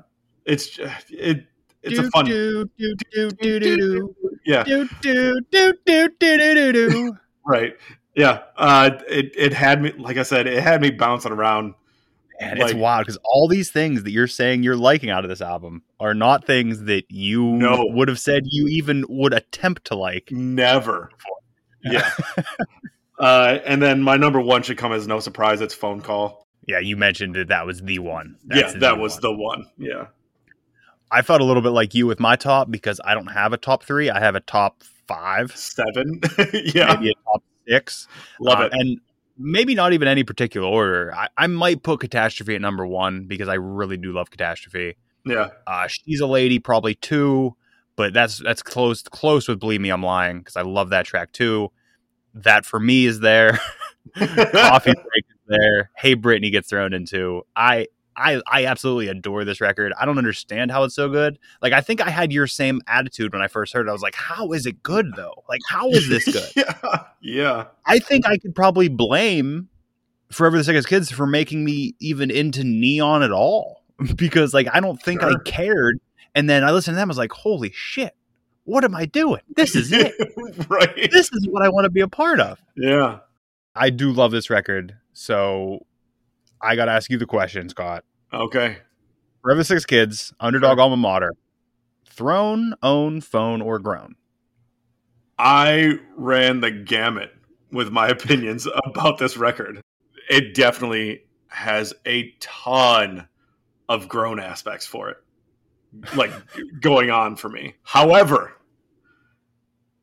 it's 0.47 0.79
it. 1.11 1.47
It's 1.83 1.99
a 1.99 2.11
fun. 2.11 2.27
Do, 2.27 2.65
do, 2.79 2.95
do, 3.13 3.31
do, 3.31 3.61
do, 3.61 3.77
do. 3.77 4.17
Yeah, 4.45 4.65
Do, 4.65 4.89
do, 5.03 5.41
do, 5.51 5.73
do, 5.87 6.09
do, 6.19 6.39
do, 6.39 6.73
do, 6.73 6.73
do. 6.91 7.17
right. 7.47 7.77
Yeah, 8.15 8.43
uh, 8.57 8.91
it 9.09 9.33
it 9.37 9.53
had 9.53 9.81
me 9.83 9.93
like 9.93 10.17
I 10.17 10.23
said, 10.25 10.47
it 10.47 10.63
had 10.63 10.81
me 10.83 10.91
bouncing 10.91 11.33
around. 11.33 11.75
And 12.41 12.59
it's 12.59 12.73
wild 12.73 13.05
because 13.05 13.19
all 13.23 13.49
these 13.49 13.71
things 13.71 14.03
that 14.03 14.13
you're 14.13 14.27
saying 14.27 14.63
you're 14.63 14.75
liking 14.77 15.11
out 15.11 15.25
of 15.25 15.29
this 15.29 15.43
album 15.43 15.83
are 16.01 16.15
not 16.15 16.47
things 16.47 16.85
that 16.85 17.05
you 17.11 17.45
No. 17.45 17.85
would 17.91 18.09
have 18.09 18.19
said 18.19 18.45
you 18.47 18.67
even 18.69 19.05
would 19.11 19.35
attempt 19.35 19.85
to 19.89 19.95
like. 19.95 20.31
Never. 20.33 21.11
Yeah. 21.85 22.11
uh, 23.19 23.59
and 23.67 23.83
then 23.83 24.03
my 24.03 24.17
number 24.17 24.41
one 24.41 24.63
should 24.63 24.79
come 24.79 24.91
as 24.93 25.07
no 25.07 25.21
surprise. 25.21 25.61
It's 25.61 25.75
phone 25.75 26.01
call. 26.01 26.47
Yeah, 26.67 26.79
you 26.79 26.97
mentioned 26.97 27.35
that 27.35 27.49
that 27.49 27.67
was 27.67 27.83
the 27.83 27.99
one. 27.99 28.37
yeah, 28.51 28.73
that 28.73 28.81
the 28.81 28.95
was 28.97 29.13
one. 29.15 29.21
the 29.23 29.33
one. 29.33 29.67
Yeah. 29.77 30.07
I 31.13 31.23
felt 31.23 31.41
a 31.41 31.45
little 31.45 31.63
bit 31.63 31.71
like 31.71 31.95
you 31.95 32.07
with 32.07 32.21
my 32.21 32.37
top 32.37 32.71
because 32.71 33.01
I 33.05 33.15
don't 33.15 33.27
have 33.29 33.53
a 33.53 33.57
top 33.57 33.83
three. 33.85 34.11
I 34.11 34.21
have 34.21 34.35
a 34.37 34.41
top 34.41 34.83
five, 35.09 35.57
Seven. 35.57 36.21
yeah. 36.53 36.95
maybe 36.95 37.11
a 37.11 37.15
top 37.25 37.43
six. 37.69 38.07
Love 38.41 38.61
Uh, 38.61 38.65
it. 38.65 38.73
And 38.75 39.01
maybe 39.37 39.75
not 39.75 39.93
even 39.93 40.07
any 40.09 40.23
particular 40.23 40.67
order. 40.69 41.13
I, 41.15 41.29
I 41.37 41.47
might 41.49 41.83
put 41.83 42.01
Catastrophe 42.01 42.55
at 42.55 42.61
number 42.61 42.87
one 42.87 43.25
because 43.25 43.49
I 43.49 43.55
really 43.55 43.97
do 43.97 44.13
love 44.13 44.31
Catastrophe. 44.31 44.97
Yeah. 45.27 45.49
Uh, 45.67 45.87
She's 45.89 46.21
a 46.21 46.27
Lady, 46.27 46.59
probably 46.59 46.95
two, 46.95 47.57
but 47.97 48.13
that's 48.13 48.39
that's 48.39 48.63
close 48.63 49.03
close 49.03 49.49
with 49.49 49.59
Believe 49.61 49.81
Me, 49.81 49.91
I'm 49.91 50.03
Lying 50.03 50.39
because 50.39 50.57
I 50.57 50.63
love 50.63 50.91
that 50.91 51.07
track 51.07 51.33
too. 51.33 51.71
That 52.35 52.65
for 52.65 52.79
me 52.81 53.07
is 53.07 53.21
there. 53.21 53.59
Coffee 54.17 54.93
Break 54.93 55.25
is 55.29 55.37
there. 55.47 55.91
Hey 55.97 56.15
Brittany 56.15 56.51
gets 56.51 56.71
thrown 56.71 56.93
into. 56.95 57.43
I 57.55 57.89
I 58.21 58.43
I 58.47 58.67
absolutely 58.67 59.09
adore 59.09 59.45
this 59.45 59.61
record. 59.61 59.93
I 59.99 60.05
don't 60.05 60.19
understand 60.19 60.71
how 60.71 60.85
it's 60.85 60.95
so 60.95 61.09
good. 61.09 61.39
Like 61.63 61.73
I 61.73 61.81
think 61.81 62.01
I 62.01 62.11
had 62.11 62.33
your 62.33 62.47
same 62.47 62.83
attitude 62.87 63.33
when 63.33 63.43
I 63.43 63.49
first 63.49 63.73
heard 63.73 63.87
it. 63.87 63.91
I 63.91 63.93
was 63.93 64.03
like, 64.03 64.15
how 64.15 64.53
is 64.53 64.67
it 64.67 64.83
good 64.83 65.07
though? 65.17 65.43
Like 65.49 65.61
how 65.69 65.89
is 65.91 66.09
this 66.09 66.25
good? 66.33 66.51
yeah. 66.55 67.05
Yeah. 67.23 67.65
I 67.87 67.99
think 67.99 68.27
I 68.27 68.39
could 68.39 68.55
probably 68.55 68.89
blame 68.89 69.69
Forever 70.31 70.59
the 70.59 70.65
Sickest 70.65 70.89
Kids 70.89 71.11
for 71.11 71.27
making 71.27 71.65
me 71.65 71.95
even 72.01 72.31
into 72.31 72.63
neon 72.65 73.23
at 73.23 73.33
all. 73.33 73.79
Because 74.17 74.55
like 74.55 74.67
I 74.73 74.81
don't 74.81 75.01
think 75.01 75.23
I 75.23 75.35
cared. 75.45 76.01
And 76.35 76.49
then 76.49 76.65
I 76.65 76.71
listened 76.71 76.95
to 76.95 76.97
them, 76.97 77.09
I 77.09 77.11
was 77.11 77.19
like, 77.19 77.33
holy 77.33 77.71
shit, 77.75 78.15
what 78.65 78.85
am 78.85 78.95
I 78.95 79.05
doing? 79.05 79.43
This 79.57 79.75
is 79.75 79.93
it. 79.93 80.15
right. 80.69 81.11
this 81.11 81.31
is 81.33 81.47
what 81.51 81.63
I 81.63 81.69
want 81.69 81.85
to 81.85 81.91
be 81.91 82.01
a 82.01 82.09
part 82.09 82.41
of. 82.41 82.59
Yeah. 82.77 83.19
I 83.75 83.91
do 83.91 84.13
love 84.13 84.31
this 84.31 84.49
record. 84.49 84.97
So 85.13 85.85
I 86.63 86.77
gotta 86.77 86.93
ask 86.93 87.11
you 87.11 87.19
the 87.19 87.27
question, 87.27 87.69
Scott. 87.69 88.05
Okay. 88.33 88.79
Forever 89.43 89.65
Sickest 89.65 89.89
Kids, 89.89 90.33
underdog 90.39 90.79
alma 90.79 90.97
mater, 90.97 91.35
throne, 92.07 92.75
own, 92.83 93.21
phone, 93.21 93.63
or 93.63 93.79
grown. 93.79 94.15
I 95.39 95.99
ran 96.17 96.61
the 96.61 96.71
gamut 96.71 97.35
with 97.73 97.91
my 97.91 98.09
opinions 98.11 98.69
about 98.85 99.19
this 99.19 99.37
record. 99.37 99.81
It 100.29 100.55
definitely 100.55 101.25
has 101.49 101.95
a 102.07 102.33
ton 102.41 103.27
of 103.89 104.09
grown 104.09 104.39
aspects 104.39 104.87
for 104.87 105.11
it, 105.11 105.17
like 106.15 106.31
going 106.81 107.11
on 107.11 107.37
for 107.37 107.49
me. 107.49 107.75
However, 107.83 108.53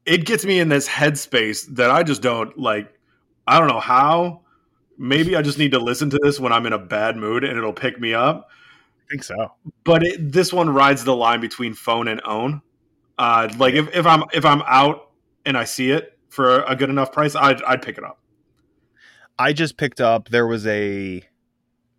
it 0.05 0.25
gets 0.25 0.43
me 0.43 0.59
in 0.59 0.69
this 0.69 0.87
headspace 0.87 1.67
that 1.75 1.91
I 1.91 2.03
just 2.03 2.21
don't 2.21 2.57
like. 2.57 2.91
I 3.45 3.59
don't 3.59 3.69
know 3.69 3.79
how. 3.79 4.41
Maybe 4.97 5.35
I 5.35 5.41
just 5.41 5.57
need 5.57 5.71
to 5.71 5.79
listen 5.79 6.09
to 6.09 6.19
this 6.23 6.39
when 6.39 6.51
I'm 6.51 6.65
in 6.65 6.73
a 6.73 6.79
bad 6.79 7.17
mood 7.17 7.43
and 7.43 7.57
it'll 7.57 7.73
pick 7.73 7.99
me 7.99 8.13
up. 8.13 8.49
I 8.49 9.09
think 9.11 9.23
so. 9.23 9.53
But 9.83 10.03
it, 10.03 10.31
this 10.31 10.51
one 10.51 10.69
rides 10.69 11.03
the 11.03 11.15
line 11.15 11.39
between 11.39 11.73
phone 11.73 12.07
and 12.07 12.19
own. 12.25 12.61
Uh, 13.17 13.47
like 13.57 13.73
if, 13.73 13.95
if 13.95 14.05
I'm 14.05 14.23
if 14.33 14.45
I'm 14.45 14.61
out 14.63 15.11
and 15.45 15.57
I 15.57 15.63
see 15.63 15.91
it 15.91 16.17
for 16.29 16.61
a 16.63 16.75
good 16.75 16.89
enough 16.89 17.11
price, 17.11 17.35
I'd 17.35 17.61
I'd 17.63 17.81
pick 17.81 17.97
it 17.97 18.03
up. 18.03 18.19
I 19.39 19.53
just 19.53 19.77
picked 19.77 20.01
up. 20.01 20.29
There 20.29 20.47
was 20.47 20.65
a, 20.67 21.23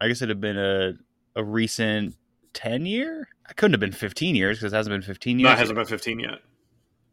I 0.00 0.08
guess 0.08 0.22
it 0.22 0.28
had 0.28 0.40
been 0.40 0.58
a 0.58 0.92
a 1.36 1.42
recent 1.44 2.16
ten 2.52 2.84
year. 2.84 3.28
I 3.48 3.52
couldn't 3.54 3.72
have 3.74 3.80
been 3.80 3.92
fifteen 3.92 4.34
years 4.34 4.58
because 4.58 4.72
it 4.72 4.76
hasn't 4.76 4.92
been 4.92 5.02
fifteen 5.02 5.38
No, 5.38 5.48
years. 5.48 5.54
it 5.56 5.58
hasn't 5.60 5.76
been 5.76 5.86
15 5.86 6.20
yet. 6.20 6.38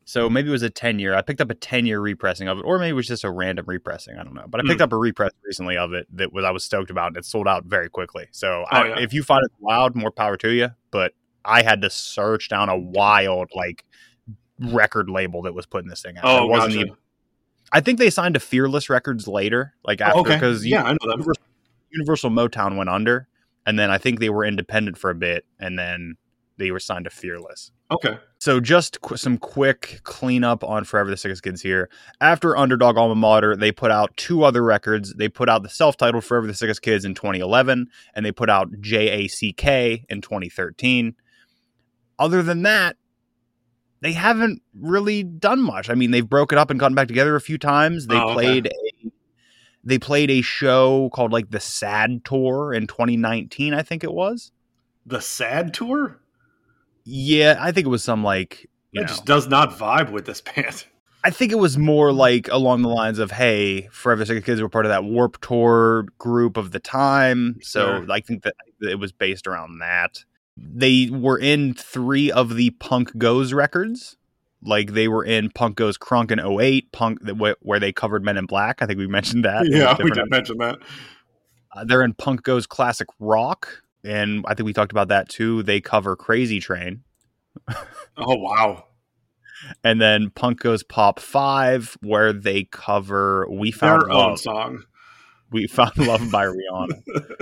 So 0.08 0.30
maybe 0.30 0.50
it 0.50 0.52
was 0.52 0.62
a 0.62 0.70
10 0.70 1.00
year. 1.00 1.16
I 1.16 1.22
picked 1.24 1.42
up 1.42 1.50
a 1.50 1.56
10 1.56 1.86
year 1.88 2.00
repressing 2.00 2.48
of 2.48 2.60
it, 2.60 2.62
or 2.66 2.78
maybe 2.78 2.92
it 2.92 2.94
was 2.94 3.08
just 3.08 3.24
a 3.24 3.32
random 3.32 3.66
repressing. 3.68 4.18
I 4.18 4.24
don't 4.24 4.36
know. 4.36 4.46
But 4.48 4.62
I 4.62 4.64
picked 4.64 4.80
Hmm. 4.80 4.84
up 4.84 4.94
a 4.94 4.98
repress 4.98 5.32
recently 5.44 5.78
of 5.78 5.94
it 5.94 6.06
that 6.16 6.32
was 6.32 6.46
I 6.46 6.52
was 6.52 6.64
stoked 6.64 6.92
about, 6.92 7.08
and 7.08 7.18
it 7.18 7.26
sold 7.26 7.48
out 7.48 7.66
very 7.66 7.90
quickly. 7.90 8.28
So 8.32 8.66
Oh, 8.72 8.76
I, 8.76 8.88
yeah. 8.90 9.00
if 9.00 9.14
you 9.14 9.24
find 9.24 9.44
it 9.44 9.52
loud, 9.62 9.96
more 9.96 10.12
power 10.12 10.38
to 10.38 10.50
you. 10.50 10.70
But 10.92 11.14
I 11.44 11.64
had 11.64 11.82
to 11.82 11.90
search 11.90 12.50
down 12.50 12.70
a 12.70 12.78
wild 12.78 13.50
like 13.56 13.84
record 14.60 15.10
label 15.10 15.42
that 15.42 15.54
was 15.54 15.66
putting 15.66 15.90
this 15.90 16.02
thing 16.02 16.18
out. 16.18 16.24
Oh, 16.26 16.46
it 16.46 16.50
wasn't 16.50 16.74
gotcha. 16.74 16.86
even. 16.86 16.98
I 17.72 17.82
think 17.82 17.98
they 18.00 18.10
signed 18.12 18.36
to 18.36 18.40
Fearless 18.40 18.90
Records 18.90 19.28
later, 19.28 19.74
like 19.84 20.02
after 20.02 20.20
Oh, 20.20 20.22
okay. 20.22 20.36
because 20.36 20.66
Yeah, 20.66 20.84
I 20.84 20.92
know 20.92 20.98
them. 21.02 21.20
Universal, 21.20 21.44
Universal 21.92 22.30
Motown 22.30 22.78
went 22.78 22.90
under, 22.90 23.28
and 23.66 23.78
then 23.80 23.90
I 23.90 23.98
think 23.98 24.20
they 24.20 24.30
were 24.30 24.46
independent 24.46 24.98
for 24.98 25.10
a 25.10 25.16
bit, 25.16 25.46
and 25.60 25.78
then 25.80 26.16
they 26.58 26.70
were 26.72 26.80
signed 26.80 27.06
to 27.06 27.10
Fearless. 27.12 27.72
Okay. 27.92 28.18
So 28.40 28.60
just 28.60 29.02
qu- 29.02 29.18
some 29.18 29.38
quick 29.38 30.00
cleanup 30.04 30.64
on 30.64 30.84
Forever 30.84 31.10
the 31.10 31.18
Sickest 31.18 31.44
Kids 31.44 31.62
here. 31.62 31.90
After 32.20 32.58
Underdog 32.58 32.98
Alma 32.98 33.16
Mater, 33.16 33.56
they 33.56 33.72
put 33.72 33.92
out 33.92 34.16
two 34.18 34.44
other 34.44 34.64
records. 34.64 35.14
They 35.14 35.30
put 35.30 35.50
out 35.50 35.64
the 35.64 35.70
self-titled 35.70 36.24
Forever 36.24 36.48
the 36.48 36.54
Sickest 36.54 36.82
Kids 36.82 37.06
in 37.06 37.14
2011, 37.16 37.88
and 38.14 38.26
they 38.26 38.32
put 38.32 38.50
out 38.50 38.70
JACK 38.82 40.06
in 40.10 40.22
2013. 40.22 41.16
Other 42.20 42.42
than 42.44 42.64
that, 42.64 42.98
they 44.02 44.14
haven't 44.14 44.62
really 44.80 45.24
done 45.24 45.62
much. 45.62 45.90
I 45.90 45.96
mean, 45.96 46.12
they've 46.12 46.28
broken 46.28 46.58
up 46.58 46.70
and 46.70 46.80
gotten 46.80 46.96
back 46.96 47.08
together 47.08 47.36
a 47.36 47.42
few 47.42 47.58
times. 47.58 48.08
They 48.08 48.16
Oh, 48.16 48.26
okay. 48.32 48.34
played 48.34 48.68
a 48.68 49.12
they 49.88 50.00
played 50.00 50.32
a 50.32 50.42
show 50.42 51.10
called 51.14 51.32
like 51.32 51.52
the 51.52 51.60
Sad 51.60 52.26
Tour 52.26 52.74
in 52.74 52.88
2019, 52.88 53.74
I 53.74 53.84
think 53.84 54.04
it 54.04 54.12
was. 54.12 54.52
The 55.06 55.22
sad 55.22 55.74
tour? 55.76 56.20
Yeah, 57.06 57.58
I 57.60 57.72
think 57.72 57.86
it 57.86 57.90
was 57.90 58.04
some 58.04 58.24
like 58.24 58.68
It 58.94 59.02
know, 59.02 59.08
just 59.08 59.26
does 59.26 59.48
not 59.48 59.72
vibe 59.72 60.12
with 60.12 60.26
this 60.26 60.42
band. 60.56 60.86
I 61.24 61.32
think 61.32 61.52
it 61.52 61.56
was 61.58 61.76
more 61.78 62.12
like 62.12 62.48
along 62.50 62.84
the 62.84 62.90
lines 62.90 63.18
of, 63.18 63.32
"Hey, 63.32 63.88
Forever 63.92 64.26
Sick 64.26 64.46
Kids 64.46 64.62
were 64.62 64.70
part 64.70 64.86
of 64.86 64.90
that 64.90 65.04
Warped 65.06 65.42
Tour 65.42 66.04
group 66.20 66.56
of 66.58 66.72
the 66.72 66.80
time." 66.80 67.58
So 67.62 68.04
Sure. 68.04 68.12
I 68.12 68.20
think 68.22 68.44
that 68.44 68.54
it 68.82 69.00
was 69.00 69.12
based 69.12 69.48
around 69.48 69.80
that. 69.80 70.24
They 70.58 71.10
were 71.12 71.38
in 71.40 71.74
three 71.74 72.32
of 72.32 72.56
the 72.56 72.70
Punk 72.72 73.18
Goes 73.18 73.54
records. 73.54 74.18
Like 74.64 74.94
they 74.94 75.08
were 75.08 75.24
in 75.26 75.50
Punk 75.50 75.76
Goes 75.76 75.98
Crunk 75.98 76.32
in 76.32 76.40
08, 76.40 76.92
Punk 76.92 77.20
where 77.60 77.80
they 77.80 77.92
covered 77.92 78.24
Men 78.24 78.38
in 78.38 78.46
Black. 78.46 78.82
I 78.82 78.86
think 78.86 78.98
we 79.00 79.06
mentioned 79.08 79.46
that. 79.46 79.66
yeah, 79.68 79.96
we 80.02 80.12
did 80.12 80.30
mention 80.30 80.58
that. 80.60 80.78
uh, 81.76 81.84
they're 81.86 82.04
in 82.04 82.14
Punk 82.14 82.44
Goes 82.44 82.66
Classic 82.68 83.08
Rock, 83.20 83.82
and 84.06 84.46
I 84.48 84.54
think 84.54 84.66
we 84.66 84.74
talked 84.74 84.92
about 84.92 85.08
that 85.10 85.30
too. 85.30 85.64
They 85.64 85.82
cover 85.82 86.16
Crazy 86.16 86.60
Train, 86.60 87.04
Oh 88.18 88.36
wow. 88.36 88.86
and 89.84 90.00
then 90.02 90.30
Punk 90.30 90.60
Goes 90.62 90.84
Pop 90.84 91.20
Five, 91.20 91.98
where 92.02 92.32
they 92.34 92.64
cover 92.66 93.48
We 93.50 93.72
Found 93.72 94.04
Their 94.04 94.12
own 94.12 94.30
Love. 94.32 94.40
song. 94.40 94.84
We 95.52 95.68
Found 95.68 95.98
Love 95.98 96.32
by 96.32 96.46
Rihanna. 96.46 97.02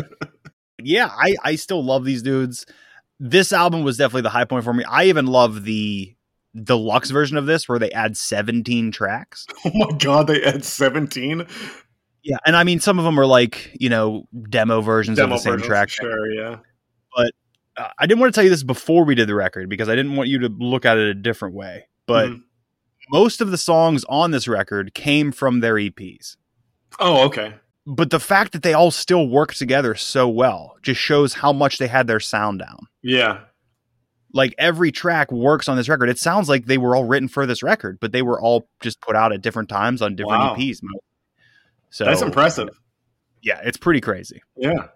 yeah, 0.84 1.08
I 1.12 1.36
I 1.44 1.56
still 1.56 1.84
love 1.84 2.06
these 2.06 2.22
dudes. 2.22 2.66
This 3.20 3.54
album 3.54 3.84
was 3.84 3.98
definitely 3.98 4.24
the 4.24 4.30
high 4.30 4.46
point 4.46 4.64
for 4.64 4.74
me. 4.74 4.84
I 4.84 5.06
even 5.06 5.28
love 5.28 5.64
the 5.64 6.16
deluxe 6.62 7.10
version 7.10 7.38
of 7.38 7.46
this 7.46 7.68
where 7.68 7.80
they 7.80 7.92
add 7.92 8.16
17 8.18 8.92
tracks. 8.92 9.46
Oh 9.66 9.72
my 9.74 9.98
god, 9.98 10.28
they 10.28 10.44
add 10.44 10.64
17 10.66 11.48
Yeah, 12.24 12.38
and 12.46 12.56
I 12.56 12.64
mean 12.64 12.80
some 12.80 13.00
of 13.00 13.06
them 13.06 13.20
are 13.20 13.26
like, 13.26 13.76
you 13.80 13.90
know, 13.90 14.28
demo 14.50 14.82
versions 14.82 15.18
demo 15.18 15.36
of 15.36 15.44
the 15.44 15.52
same 15.52 15.60
track. 15.60 15.90
Sure, 15.90 16.32
yeah. 16.32 16.58
uh, 17.76 17.88
I 17.98 18.06
didn't 18.06 18.20
want 18.22 18.34
to 18.34 18.38
tell 18.38 18.44
you 18.44 18.50
this 18.50 18.64
before 18.64 19.04
we 19.04 19.16
did 19.16 19.28
the 19.28 19.36
record 19.36 19.68
because 19.68 19.90
I 19.90 19.96
didn't 19.96 20.16
want 20.16 20.30
you 20.30 20.40
to 20.40 20.48
look 20.48 20.86
at 20.86 20.98
it 20.98 21.08
a 21.10 21.14
different 21.14 21.56
way. 21.56 21.88
But 22.06 22.30
Mhm. 22.30 22.42
most 23.12 23.42
of 23.42 23.52
the 23.52 23.58
songs 23.58 24.06
on 24.08 24.32
this 24.32 24.48
record 24.48 24.94
came 24.94 25.32
from 25.32 25.60
their 25.60 25.76
EPs. 25.78 26.38
Oh, 27.00 27.26
okay. 27.26 27.56
But 27.86 28.12
the 28.12 28.20
fact 28.20 28.54
that 28.54 28.62
they 28.64 28.74
all 28.74 28.92
still 28.92 29.28
work 29.28 29.54
together 29.54 29.96
so 29.96 30.30
well 30.30 30.76
just 30.84 31.02
shows 31.02 31.34
how 31.34 31.52
much 31.52 31.80
they 31.80 31.88
had 31.88 32.08
their 32.08 32.20
sound 32.20 32.60
down. 32.60 32.88
Yeah. 33.02 33.40
Like 34.32 34.54
every 34.58 34.92
track 34.92 35.32
works 35.32 35.68
on 35.68 35.76
this 35.76 35.90
record. 35.90 36.10
It 36.10 36.18
sounds 36.20 36.48
like 36.48 36.66
they 36.66 36.78
were 36.78 36.96
all 36.96 37.04
written 37.06 37.28
for 37.28 37.46
this 37.46 37.62
record, 37.64 37.98
but 38.00 38.12
they 38.12 38.22
were 38.22 38.40
all 38.40 38.70
just 38.82 39.02
put 39.02 39.16
out 39.16 39.34
at 39.34 39.42
different 39.42 39.68
times 39.70 40.02
on 40.02 40.16
different 40.16 40.40
Wow. 40.42 40.56
EPs. 40.56 40.80
So 41.94 42.06
That's 42.06 42.24
impressive. 42.24 42.70
Yeah, 43.44 43.62
it's 43.64 43.78
pretty 43.78 44.02
crazy. 44.02 44.42
Yeah. 44.58 44.88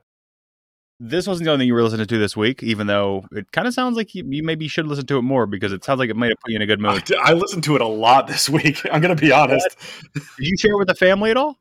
This 1.00 1.28
wasn't 1.28 1.46
the 1.46 1.52
only 1.52 1.62
thing 1.62 1.68
you 1.68 1.76
were 1.76 1.84
listening 1.84 2.08
to 2.08 2.18
this 2.18 2.36
week, 2.36 2.64
even 2.64 2.88
though 2.88 3.24
it 3.32 3.52
kind 3.52 3.68
of 3.68 3.76
sounds 3.76 3.96
like 3.96 4.16
you, 4.16 4.24
you 4.28 4.42
maybe 4.42 4.68
should 4.68 4.88
listen 4.88 5.06
to 5.06 5.20
it 5.20 5.22
more 5.22 5.46
because 5.46 5.72
it 5.72 5.84
sounds 5.84 6.00
like 6.00 6.10
it 6.10 6.16
might 6.16 6.30
have 6.30 6.40
put 6.44 6.50
you 6.50 6.56
in 6.56 6.64
a 6.64 6.66
good 6.66 6.84
I, 6.84 6.92
mood. 6.92 7.14
I 7.22 7.34
listened 7.34 7.64
to 7.66 7.76
it 7.76 7.82
a 7.82 7.88
lot 7.88 8.26
this 8.26 8.50
week. 8.50 8.84
I'm 8.92 9.00
going 9.00 9.16
to 9.16 9.22
be 9.22 9.32
honest. 9.32 9.78
Did 10.16 10.24
you 10.40 10.58
share 10.58 10.72
it 10.72 10.78
with 10.80 10.88
the 10.88 10.96
family 10.96 11.30
at 11.30 11.38
all? 11.38 11.60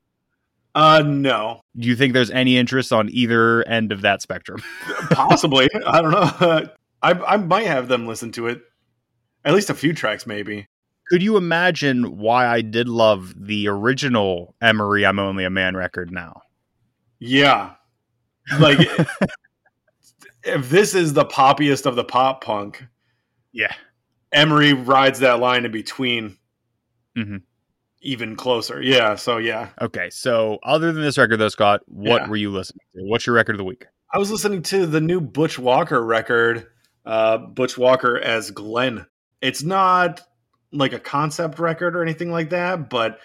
Uh 0.75 1.03
no. 1.05 1.61
Do 1.77 1.87
you 1.87 1.97
think 1.97 2.15
there's 2.15 2.31
any 2.31 2.57
interest 2.57 2.91
on 2.91 3.11
either 3.11 3.63
end 3.69 3.93
of 3.93 4.01
that 4.03 4.23
spectrum? 4.23 4.63
Possibly. 5.11 5.69
I 5.87 6.01
don't 6.01 6.13
know. 6.13 6.71
I 7.03 7.13
I 7.13 7.37
might 7.37 7.67
have 7.67 7.89
them 7.89 8.07
listen 8.07 8.33
to 8.33 8.47
it. 8.47 8.63
At 9.45 9.53
least 9.53 9.69
a 9.69 9.75
few 9.75 9.93
tracks 9.93 10.27
maybe. 10.27 10.67
Could 11.09 11.23
you 11.23 11.37
imagine 11.37 12.17
why 12.19 12.47
I 12.47 12.61
did 12.63 12.89
love 12.89 13.33
the 13.37 13.69
original 13.69 14.55
Emery 14.61 15.07
I'm 15.07 15.19
Only 15.19 15.45
a 15.45 15.51
Man 15.51 15.77
record 15.77 16.11
now? 16.11 16.43
Yeah. 17.21 17.75
Like 18.59 18.79
if 20.45 20.69
this 20.71 20.95
is 20.95 21.13
the 21.13 21.25
poppiest 21.25 21.87
of 21.87 21.97
the 21.97 22.05
pop 22.05 22.43
punk, 22.45 22.85
Yeah. 23.53 23.73
Emery 24.33 24.73
rides 24.73 25.21
that 25.21 25.39
line 25.41 25.65
in 25.65 25.71
between 25.73 26.37
Mhm. 27.17 27.43
even 28.03 28.37
closer. 28.37 28.83
Yeah, 28.83 29.15
so 29.15 29.39
yeah. 29.39 29.69
Okay, 29.81 30.11
so 30.11 30.59
other 30.63 30.93
than 30.93 31.03
this 31.03 31.17
record 31.19 31.39
though, 31.39 31.49
Scott, 31.49 31.81
what 31.87 32.23
Yeah. 32.23 32.29
were 32.29 32.37
you 32.37 32.51
listening 32.51 32.81
to? 32.97 33.03
What's 33.05 33.27
your 33.27 33.35
record 33.37 33.53
of 33.53 33.59
the 33.59 33.65
week? 33.65 33.87
I 34.13 34.19
was 34.19 34.31
listening 34.31 34.63
to 34.65 34.87
the 34.87 35.01
new 35.01 35.21
Butch 35.21 35.59
Walker 35.59 36.05
record, 36.05 36.67
uh, 37.05 37.39
Butch 37.39 37.79
Walker 37.79 38.19
as 38.19 38.51
Glenn. 38.51 39.07
It's 39.41 39.63
not 39.63 40.21
like 40.77 40.93
a 40.93 41.01
concept 41.01 41.59
record 41.59 41.97
or 41.97 42.03
anything 42.03 42.31
like 42.31 42.51
that, 42.51 42.91
but 42.91 43.19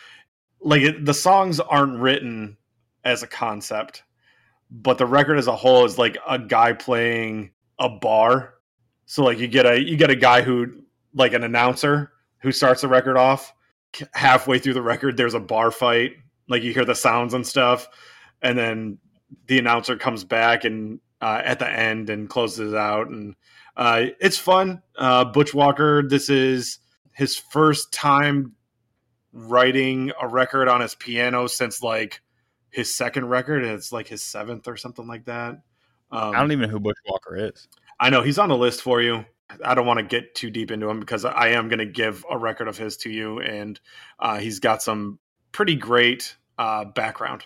like 0.61 0.81
it, 0.81 1.05
the 1.05 1.13
songs 1.13 1.59
aren't 1.59 1.99
written 1.99 2.57
as 3.03 3.23
a 3.23 3.27
concept, 3.27 4.03
but 4.69 4.97
the 4.97 5.05
record 5.05 5.37
as 5.37 5.47
a 5.47 5.55
whole 5.55 5.85
is 5.85 5.97
like 5.97 6.17
a 6.27 6.39
guy 6.39 6.73
playing 6.73 7.51
a 7.79 7.89
bar. 7.89 8.55
So 9.05 9.23
like 9.23 9.39
you 9.39 9.47
get 9.47 9.65
a 9.65 9.79
you 9.79 9.97
get 9.97 10.09
a 10.09 10.15
guy 10.15 10.41
who 10.41 10.83
like 11.13 11.33
an 11.33 11.43
announcer 11.43 12.13
who 12.41 12.51
starts 12.51 12.81
the 12.81 12.87
record 12.87 13.17
off. 13.17 13.53
Halfway 14.13 14.57
through 14.57 14.75
the 14.75 14.81
record 14.81 15.17
there's 15.17 15.33
a 15.33 15.39
bar 15.39 15.71
fight. 15.71 16.13
Like 16.47 16.63
you 16.63 16.73
hear 16.73 16.85
the 16.85 16.95
sounds 16.95 17.33
and 17.33 17.45
stuff 17.45 17.87
and 18.41 18.57
then 18.57 18.97
the 19.47 19.59
announcer 19.59 19.95
comes 19.95 20.23
back 20.23 20.63
and 20.63 20.99
uh, 21.21 21.41
at 21.43 21.59
the 21.59 21.69
end 21.69 22.09
and 22.09 22.29
closes 22.29 22.73
out 22.73 23.09
and 23.09 23.35
uh, 23.77 24.05
it's 24.19 24.37
fun. 24.37 24.81
Uh, 24.97 25.25
butch 25.25 25.53
walker 25.53 26.07
this 26.07 26.29
is 26.29 26.79
his 27.13 27.35
first 27.35 27.91
time 27.91 28.53
writing 29.33 30.11
a 30.21 30.27
record 30.27 30.67
on 30.67 30.81
his 30.81 30.95
piano 30.95 31.47
since 31.47 31.81
like 31.81 32.21
his 32.69 32.93
second 32.93 33.25
record 33.25 33.63
it's 33.63 33.91
like 33.91 34.07
his 34.07 34.23
seventh 34.23 34.67
or 34.67 34.75
something 34.75 35.07
like 35.07 35.25
that 35.25 35.61
um, 36.11 36.35
I 36.35 36.39
don't 36.39 36.51
even 36.51 36.63
know 36.63 36.73
who 36.73 36.79
Butch 36.79 36.97
Walker 37.05 37.35
is. 37.35 37.67
I 37.99 38.09
know 38.09 38.21
he's 38.21 38.37
on 38.37 38.49
the 38.49 38.57
list 38.57 38.81
for 38.81 39.01
you. 39.01 39.25
I 39.63 39.75
don't 39.75 39.85
want 39.85 39.99
to 39.99 40.05
get 40.05 40.35
too 40.35 40.49
deep 40.49 40.71
into 40.71 40.89
him 40.89 40.99
because 40.99 41.25
I 41.25 41.49
am 41.49 41.67
going 41.67 41.79
to 41.79 41.85
give 41.85 42.25
a 42.29 42.37
record 42.37 42.67
of 42.67 42.77
his 42.77 42.97
to 42.97 43.09
you, 43.09 43.39
and 43.39 43.79
uh, 44.19 44.37
he's 44.37 44.59
got 44.59 44.81
some 44.81 45.19
pretty 45.51 45.75
great 45.75 46.35
uh, 46.57 46.85
background. 46.85 47.45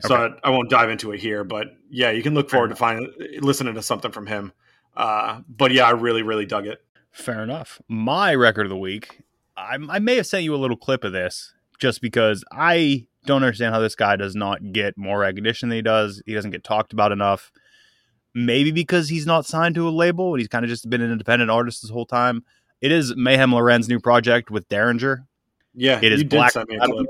So 0.00 0.14
Okay. 0.16 0.34
I, 0.44 0.48
I 0.48 0.50
won't 0.50 0.70
dive 0.70 0.90
into 0.90 1.12
it 1.12 1.20
here, 1.20 1.44
but 1.44 1.68
yeah, 1.90 2.10
you 2.10 2.22
can 2.22 2.34
look 2.34 2.50
forward 2.50 2.68
to 2.68 2.76
find 2.76 3.06
listening 3.40 3.74
to 3.74 3.82
something 3.82 4.12
from 4.12 4.26
him. 4.26 4.52
Uh, 4.96 5.40
but 5.48 5.72
yeah, 5.72 5.84
I 5.84 5.90
really, 5.90 6.22
really 6.22 6.46
dug 6.46 6.66
it. 6.66 6.78
Fair 7.12 7.42
enough. 7.42 7.80
My 7.88 8.34
record 8.34 8.66
of 8.66 8.70
the 8.70 8.76
week, 8.76 9.20
I, 9.56 9.76
I 9.88 9.98
may 9.98 10.16
have 10.16 10.26
sent 10.26 10.44
you 10.44 10.54
a 10.54 10.56
little 10.56 10.76
clip 10.76 11.04
of 11.04 11.12
this 11.12 11.52
just 11.78 12.00
because 12.00 12.44
I 12.52 13.06
don't 13.26 13.42
understand 13.42 13.74
how 13.74 13.80
this 13.80 13.94
guy 13.96 14.16
does 14.16 14.34
not 14.34 14.72
get 14.72 14.96
more 14.96 15.18
recognition 15.18 15.68
than 15.68 15.76
he 15.76 15.82
does. 15.82 16.22
He 16.26 16.34
doesn't 16.34 16.50
get 16.52 16.64
talked 16.64 16.92
about 16.92 17.12
enough. 17.12 17.50
Maybe 18.34 18.70
because 18.70 19.08
he's 19.08 19.26
not 19.26 19.46
signed 19.46 19.74
to 19.76 19.88
a 19.88 19.90
label 19.90 20.32
and 20.34 20.40
he's 20.40 20.48
kind 20.48 20.64
of 20.64 20.68
just 20.68 20.88
been 20.88 21.00
an 21.00 21.10
independent 21.10 21.50
artist 21.50 21.82
this 21.82 21.90
whole 21.90 22.06
time. 22.06 22.44
It 22.80 22.92
is 22.92 23.16
Mayhem 23.16 23.52
Lauren's 23.52 23.88
new 23.88 23.98
project 23.98 24.50
with 24.50 24.68
Daringer. 24.68 25.24
Yeah, 25.74 25.98
It 26.02 26.12
is 26.12 26.24
Black 26.24 26.52
send 26.52 26.68
me 26.68 26.76
a 26.76 26.80
Metal. 26.80 26.96
clip. 26.98 27.08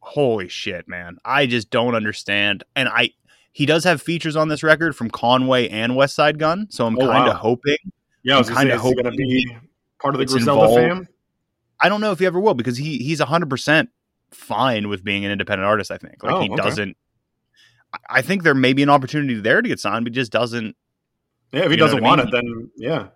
Holy 0.00 0.48
shit, 0.48 0.86
man. 0.86 1.16
I 1.24 1.46
just 1.46 1.70
don't 1.70 1.94
understand. 1.94 2.62
And 2.76 2.88
I 2.88 3.10
he 3.52 3.66
does 3.66 3.84
have 3.84 4.02
features 4.02 4.36
on 4.36 4.48
this 4.48 4.62
record 4.62 4.94
from 4.96 5.10
Conway 5.10 5.68
and 5.68 5.92
Westside 5.92 6.38
Gunn, 6.38 6.66
so 6.70 6.86
I'm 6.86 6.96
Oh, 6.98 7.06
kind 7.06 7.28
of 7.28 7.34
wow. 7.34 7.40
hoping 7.40 7.76
Yeah, 8.24 8.36
I 8.36 8.38
was 8.38 8.48
kind 8.48 8.68
kinda 8.70 8.78
hoping 8.78 9.04
to 9.04 9.10
be 9.12 9.56
part 10.00 10.14
of 10.14 10.18
the 10.18 10.26
Griselda 10.26 10.64
involved. 10.64 10.80
fam. 10.80 11.08
I 11.80 11.88
don't 11.88 12.00
know 12.00 12.10
if 12.12 12.18
he 12.18 12.26
ever 12.26 12.40
will 12.40 12.54
because 12.54 12.76
he 12.78 12.98
he's 12.98 13.20
hundred 13.20 13.50
percent 13.50 13.90
fine 14.32 14.88
with 14.88 15.04
being 15.04 15.24
an 15.24 15.30
independent 15.30 15.66
artist. 15.66 15.90
I 15.90 15.98
think 15.98 16.22
like 16.22 16.34
Oh, 16.34 16.40
he 16.40 16.48
okay. 16.50 16.56
doesn't. 16.56 16.96
I- 18.10 18.22
think 18.22 18.42
there 18.42 18.54
may 18.54 18.72
be 18.72 18.82
an 18.82 18.88
opportunity 18.90 19.34
there 19.40 19.62
to 19.62 19.68
get 19.68 19.78
signed, 19.78 20.04
but 20.04 20.12
he 20.12 20.14
just 20.16 20.32
doesn't. 20.32 20.74
Yeah, 21.52 21.66
if 21.66 21.70
he 21.70 21.76
doesn't 21.76 22.02
what 22.02 22.06
I 22.06 22.08
want 22.16 22.18
mean? 22.20 22.28
it, 22.28 22.30
then 22.32 22.70
yeah, 22.76 23.06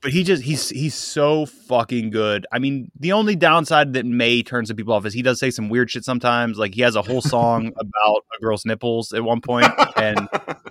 but 0.00 0.12
he 0.12 0.22
just 0.22 0.42
he's 0.42 0.70
he's 0.70 0.94
so 0.94 1.44
fucking 1.46 2.08
good. 2.10 2.46
I 2.52 2.58
mean, 2.58 2.90
the 2.98 3.12
only 3.12 3.36
downside 3.36 3.92
that 3.94 4.06
may 4.06 4.42
turn 4.42 4.64
some 4.64 4.76
people 4.76 4.94
off 4.94 5.04
is 5.04 5.12
he 5.12 5.20
does 5.22 5.38
say 5.38 5.50
some 5.50 5.68
weird 5.68 5.90
shit 5.90 6.04
sometimes. 6.04 6.56
Like 6.58 6.74
he 6.74 6.80
has 6.82 6.96
a 6.96 7.02
whole 7.02 7.20
song 7.34 7.72
about 7.78 8.22
a 8.34 8.40
girl's 8.40 8.64
nipples 8.64 9.12
at 9.12 9.22
one 9.24 9.40
point, 9.42 9.70
and 9.96 10.26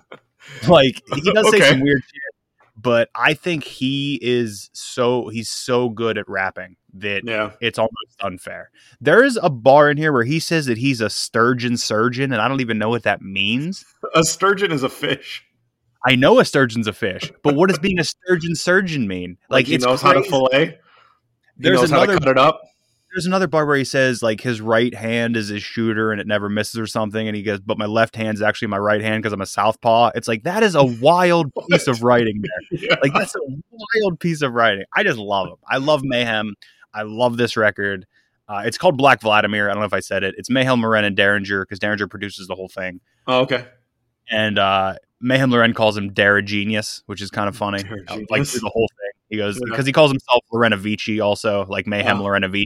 like 0.68 1.02
he 1.14 1.32
does 1.34 1.50
say 1.52 1.60
some 1.60 1.82
weird 1.82 2.02
shit. 2.04 2.22
But 2.78 3.10
I 3.16 3.34
think 3.34 3.64
he 3.64 4.20
is 4.22 4.70
so 4.74 5.30
he's 5.30 5.50
so 5.50 5.90
good 5.90 6.18
at 6.18 6.28
rapping 6.28 6.76
that 6.96 7.24
yeah. 7.26 7.52
it's 7.62 7.80
almost 7.80 8.18
unfair. 8.22 8.70
There 9.00 9.24
is 9.24 9.40
a 9.42 9.50
bar 9.50 9.90
in 9.90 9.98
here 9.98 10.12
where 10.12 10.24
he 10.24 10.40
says 10.40 10.66
that 10.66 10.78
he's 10.78 11.02
a 11.02 11.10
sturgeon 11.10 11.78
surgeon, 11.78 12.34
and 12.34 12.42
I 12.42 12.48
don't 12.48 12.62
even 12.62 12.78
know 12.78 12.90
what 12.90 13.04
that 13.04 13.22
means. 13.22 13.86
A 14.14 14.24
sturgeon 14.24 14.72
is 14.72 14.84
a 14.84 14.90
fish. 14.90 15.46
I 16.06 16.16
know 16.16 16.40
a 16.40 16.46
sturgeon's 16.46 16.88
a 16.88 16.94
fish, 16.94 17.32
but 17.44 17.56
what 17.56 17.70
does 17.70 17.80
being 17.80 18.00
a 18.00 18.04
sturgeon 18.04 18.56
surgeon 18.56 19.08
mean? 19.08 19.38
Like, 19.50 19.66
he 19.66 19.76
it's 19.76 19.86
knows 19.86 20.02
how 20.02 20.14
to 20.14 20.22
fillet. 20.24 20.68
He 20.68 20.74
There's 21.58 21.82
knows 21.82 21.90
how 21.90 22.04
another 22.04 22.20
to 22.20 22.20
cut 22.20 22.30
it 22.30 22.38
up. 22.38 22.62
There's 23.16 23.26
another 23.26 23.48
part 23.48 23.66
where 23.66 23.78
he 23.78 23.86
says 23.86 24.22
like 24.22 24.42
his 24.42 24.60
right 24.60 24.94
hand 24.94 25.38
is 25.38 25.48
his 25.48 25.64
shooter 25.64 26.12
and 26.12 26.20
it 26.20 26.28
never 26.28 26.50
misses 26.50 26.78
or 26.78 26.86
something, 26.86 27.28
and 27.30 27.36
he 27.36 27.44
goes, 27.44 27.62
but 27.62 27.78
my 27.78 27.86
left 27.86 28.14
hand's 28.18 28.42
actually 28.42 28.68
my 28.68 28.78
right 28.78 29.00
hand 29.02 29.24
because 29.24 29.32
I'm 29.32 29.40
a 29.40 29.46
southpaw. 29.46 30.12
It's 30.16 30.28
like 30.28 30.44
that 30.44 30.64
is 30.64 30.76
a 30.76 30.84
wild 31.02 31.50
piece 31.70 31.88
of 31.88 32.04
writing 32.04 32.42
there. 32.42 32.80
Yeah. 32.90 32.96
Like 33.02 33.14
that's 33.14 33.34
a 33.34 33.40
wild 33.72 34.20
piece 34.20 34.42
of 34.42 34.52
writing. 34.54 34.84
I 34.94 35.04
just 35.04 35.18
love 35.18 35.48
him. 35.48 35.56
I 35.70 35.78
love 35.78 36.02
Mayhem. 36.04 36.56
I 36.94 37.04
love 37.04 37.38
this 37.38 37.56
record. 37.56 38.06
Uh, 38.50 38.64
it's 38.66 38.78
called 38.78 38.98
Black 38.98 39.22
Vladimir. 39.22 39.70
I 39.70 39.74
don't 39.74 39.80
know 39.80 39.88
if 39.88 39.94
I 39.94 40.02
said 40.02 40.24
it. 40.26 40.36
It's 40.38 40.50
Mayhem 40.50 40.82
Lauren 40.82 41.06
and 41.06 41.16
Daringer 41.18 41.64
because 41.64 41.80
Daringer 41.80 42.10
produces 42.10 42.48
the 42.48 42.56
whole 42.56 42.68
thing. 42.68 43.00
Oh, 43.28 43.40
okay. 43.44 43.66
And 44.30 44.60
uh, 44.60 44.96
Mayhem 45.22 45.52
Lauren 45.52 45.74
calls 45.74 45.98
him 45.98 46.12
Dara 46.12 46.44
Genius, 46.44 47.02
which 47.06 47.22
is 47.22 47.32
kind 47.32 47.48
of 47.48 47.56
funny. 47.56 47.82
Uh, 48.10 48.20
Like 48.30 48.46
through 48.46 48.60
the 48.60 48.72
whole 48.74 48.88
thing. 48.90 49.12
He 49.30 49.38
goes 49.38 49.56
Yeah. 49.56 49.62
because 49.72 49.86
he 49.86 49.94
calls 49.94 50.12
himself 50.12 50.44
Lorenovici 50.54 51.24
also, 51.24 51.66
like 51.68 51.88
Mayhem 51.88 52.20
Oh. 52.20 52.26
Lorenovici. 52.26 52.66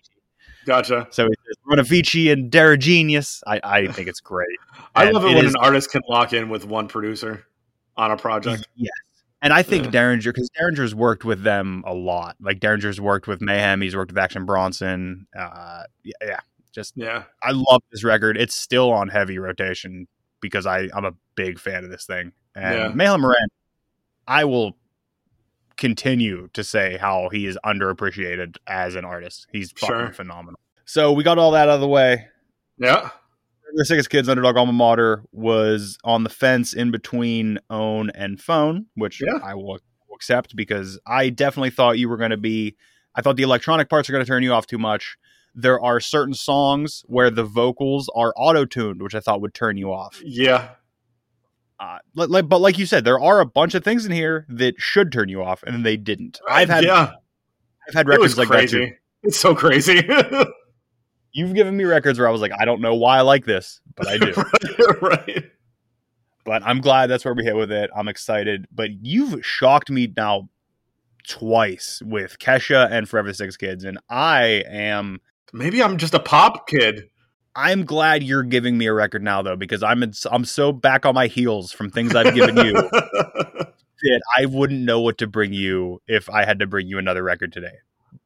Gotcha. 0.66 1.07
So 1.12 1.26
he 1.28 1.34
says 1.47 1.55
Lorenovici 1.68 2.32
and 2.32 2.51
Dara 2.51 2.78
Genius. 2.78 3.41
I, 3.47 3.60
I 3.64 3.88
think 3.88 4.07
it's 4.07 4.20
great. 4.20 4.47
I 4.95 5.05
And 5.05 5.14
love 5.14 5.26
it, 5.26 5.32
it 5.32 5.36
when 5.36 5.45
is- 5.45 5.55
an 5.55 5.62
artist 5.62 5.91
can 5.91 6.01
lock 6.10 6.34
in 6.34 6.49
with 6.49 6.66
one 6.66 6.88
producer 6.88 7.45
on 7.97 8.12
a 8.12 8.18
project. 8.18 8.68
Yes. 8.76 8.91
And 9.41 9.53
I 9.53 9.64
think 9.64 9.86
Yeah. 9.86 9.91
Daringer, 9.91 10.26
because 10.26 10.49
Daringer's 10.60 10.93
worked 10.93 11.24
with 11.24 11.43
them 11.43 11.84
a 11.88 11.93
lot. 11.93 12.36
Like 12.41 12.60
Daringer's 12.60 12.99
worked 12.99 13.28
with 13.28 13.41
Mayhem, 13.41 13.82
he's 13.82 13.95
worked 13.95 14.12
with 14.12 14.18
Action 14.18 14.45
Bronson. 14.45 15.28
Uh, 15.38 15.84
yeah, 16.03 16.14
yeah, 16.22 16.39
just 16.74 16.93
Yeah. 16.97 17.24
I 17.41 17.51
love 17.51 17.82
this 17.91 18.03
record. 18.03 18.36
It's 18.38 18.55
still 18.55 18.91
on 18.91 19.07
heavy 19.07 19.39
rotation 19.39 20.07
because 20.41 20.66
I 20.66 20.89
I'm 20.93 21.05
a 21.05 21.14
big 21.36 21.57
fan 21.60 21.84
of 21.86 21.89
this 21.89 22.05
thing. 22.05 22.34
And 22.55 22.76
Yeah. 22.76 22.88
Mayhem 22.89 23.22
Lauren, 23.22 23.47
I 24.28 24.43
will 24.43 24.76
continue 25.80 26.50
to 26.54 26.64
say 26.64 26.98
how 26.98 27.30
he 27.32 27.48
is 27.48 27.58
underappreciated 27.66 28.58
as 28.68 28.94
an 28.96 29.06
artist. 29.06 29.48
He's 29.52 29.72
fucking 29.72 29.88
Sure. 29.96 30.14
phenomenal. 30.14 30.60
So 30.86 31.12
we 31.12 31.24
got 31.24 31.38
all 31.40 31.52
that 31.52 31.70
out 31.70 31.76
of 31.76 31.82
the 31.82 31.88
way. 31.88 32.28
Yeah. 32.78 33.10
The 33.76 33.86
Sickest 33.86 34.10
Kids 34.10 34.28
Underdog 34.30 34.58
Alma 34.58 34.74
Mater 34.74 35.24
was 35.32 35.98
on 36.04 36.24
the 36.24 36.30
fence 36.30 36.74
in 36.74 36.92
between 36.92 37.60
Own 37.70 38.10
and 38.12 38.40
Phone, 38.42 38.88
which 38.96 39.22
Yeah. 39.22 39.40
I 39.44 39.54
will 39.56 39.80
accept 40.14 40.56
because 40.56 41.00
I 41.08 41.30
definitely 41.30 41.70
thought 41.70 41.98
you 42.00 42.10
were 42.10 42.18
going 42.18 42.32
to 42.32 42.38
be. 42.38 42.76
I 43.16 43.22
thought 43.22 43.36
the 43.38 43.44
electronic 43.44 43.90
parts 43.90 44.10
are 44.10 44.12
going 44.14 44.24
to 44.26 44.28
turn 44.30 44.44
you 44.44 44.54
off 44.54 44.66
too 44.68 44.78
much. 44.80 45.18
There 45.56 45.80
are 45.82 46.00
certain 46.00 46.34
songs 46.34 47.04
where 47.08 47.30
the 47.30 47.44
vocals 47.44 48.10
are 48.16 48.34
auto 48.38 48.66
tuned, 48.66 49.02
which 49.02 49.16
I 49.16 49.20
thought 49.20 49.42
would 49.42 49.54
turn 49.54 49.78
you 49.78 49.92
off. 49.92 50.22
Yeah. 50.24 50.70
Uh, 51.80 52.00
but 52.14 52.30
like 52.30 52.78
you 52.78 52.86
said, 52.86 53.06
there 53.06 53.20
are 53.20 53.40
a 53.40 53.46
bunch 53.46 53.74
of 53.74 53.84
things 53.84 54.06
in 54.06 54.12
here 54.12 54.46
that 54.50 54.76
should 54.78 55.12
turn 55.12 55.30
you 55.30 55.42
off, 55.42 55.64
and 55.64 55.86
they 55.86 55.96
didn't. 55.96 56.40
I've 56.50 56.70
had 56.70 56.84
yeah. 56.84 57.12
I've 57.88 57.94
had 57.94 58.08
records 58.08 58.38
like 58.38 58.50
that 58.50 58.70
too. 58.70 58.92
It's 59.24 59.40
so 59.40 59.56
crazy. 59.56 60.02
You've 61.32 61.54
given 61.54 61.78
me 61.78 61.84
records 61.86 62.20
where 62.20 62.28
I 62.28 62.32
was 62.32 62.42
like, 62.42 62.52
I 62.60 62.66
don't 62.66 62.82
know 62.82 62.96
why 62.96 63.18
I 63.18 63.22
like 63.22 63.46
this, 63.46 63.82
but 63.96 64.08
I 64.08 64.18
do. 64.18 64.34
right. 65.02 65.46
but 66.44 66.64
I'm 66.66 66.82
glad 66.82 67.08
that's 67.08 67.24
where 67.24 67.34
we 67.34 67.44
hit 67.44 67.56
with 67.56 67.72
it. 67.72 67.90
I'm 67.96 68.08
excited. 68.08 68.68
But 68.72 68.90
you've 69.06 69.46
shocked 69.46 69.90
me 69.90 70.12
now 70.18 70.50
twice 71.28 72.02
with 72.04 72.40
Kesha 72.40 72.90
and 72.92 73.08
Forever 73.08 73.32
Sickest 73.32 73.60
Kids, 73.60 73.84
and 73.84 74.00
I 74.10 74.64
am 74.68 75.22
Maybe 75.54 75.82
I'm 75.82 75.98
just 75.98 76.14
a 76.14 76.20
pop 76.20 76.68
kid. 76.68 77.10
I'm 77.56 77.86
glad 77.86 78.24
you're 78.24 78.43
giving 78.43 78.78
me 78.78 78.86
a 78.86 78.93
record 78.93 79.24
now 79.24 79.41
though 79.41 79.56
because 79.56 79.84
I'm 79.84 80.04
in, 80.04 80.14
I'm 80.32 80.45
so 80.45 80.72
back 80.72 81.06
on 81.06 81.16
my 81.16 81.28
heels 81.28 81.72
from 81.72 81.89
things 81.89 82.16
I've 82.16 82.34
given 82.34 82.58
you 82.58 82.74
that 84.02 84.22
I 84.38 84.45
wouldn't 84.45 84.82
know 84.82 85.02
what 85.02 85.18
to 85.20 85.28
bring 85.28 85.54
you 85.54 86.02
if 86.08 86.30
I 86.30 86.45
had 86.45 86.60
to 86.60 86.68
bring 86.68 86.88
you 86.88 86.97
another 86.97 87.24
record 87.24 87.52
today. 87.52 87.74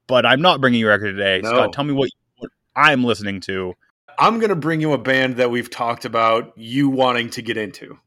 But 0.08 0.26
I'm 0.26 0.42
not 0.42 0.62
bringing 0.62 0.80
you 0.80 0.88
a 0.88 0.92
record 0.92 1.16
today. 1.16 1.42
No. 1.42 1.50
Scott, 1.50 1.74
tell 1.74 1.84
me 1.84 1.94
what, 1.94 2.10
what 2.38 2.52
I'm 2.76 3.04
listening 3.04 3.40
to. 3.42 3.74
I'm 4.20 4.38
going 4.38 4.50
to 4.50 4.56
bring 4.56 4.82
you 4.82 4.94
a 4.94 4.98
band 4.98 5.38
that 5.38 5.50
we've 5.50 5.70
talked 5.70 6.06
about 6.06 6.54
you 6.56 6.90
wanting 6.90 7.30
to 7.32 7.42
get 7.42 7.58
into. 7.58 7.98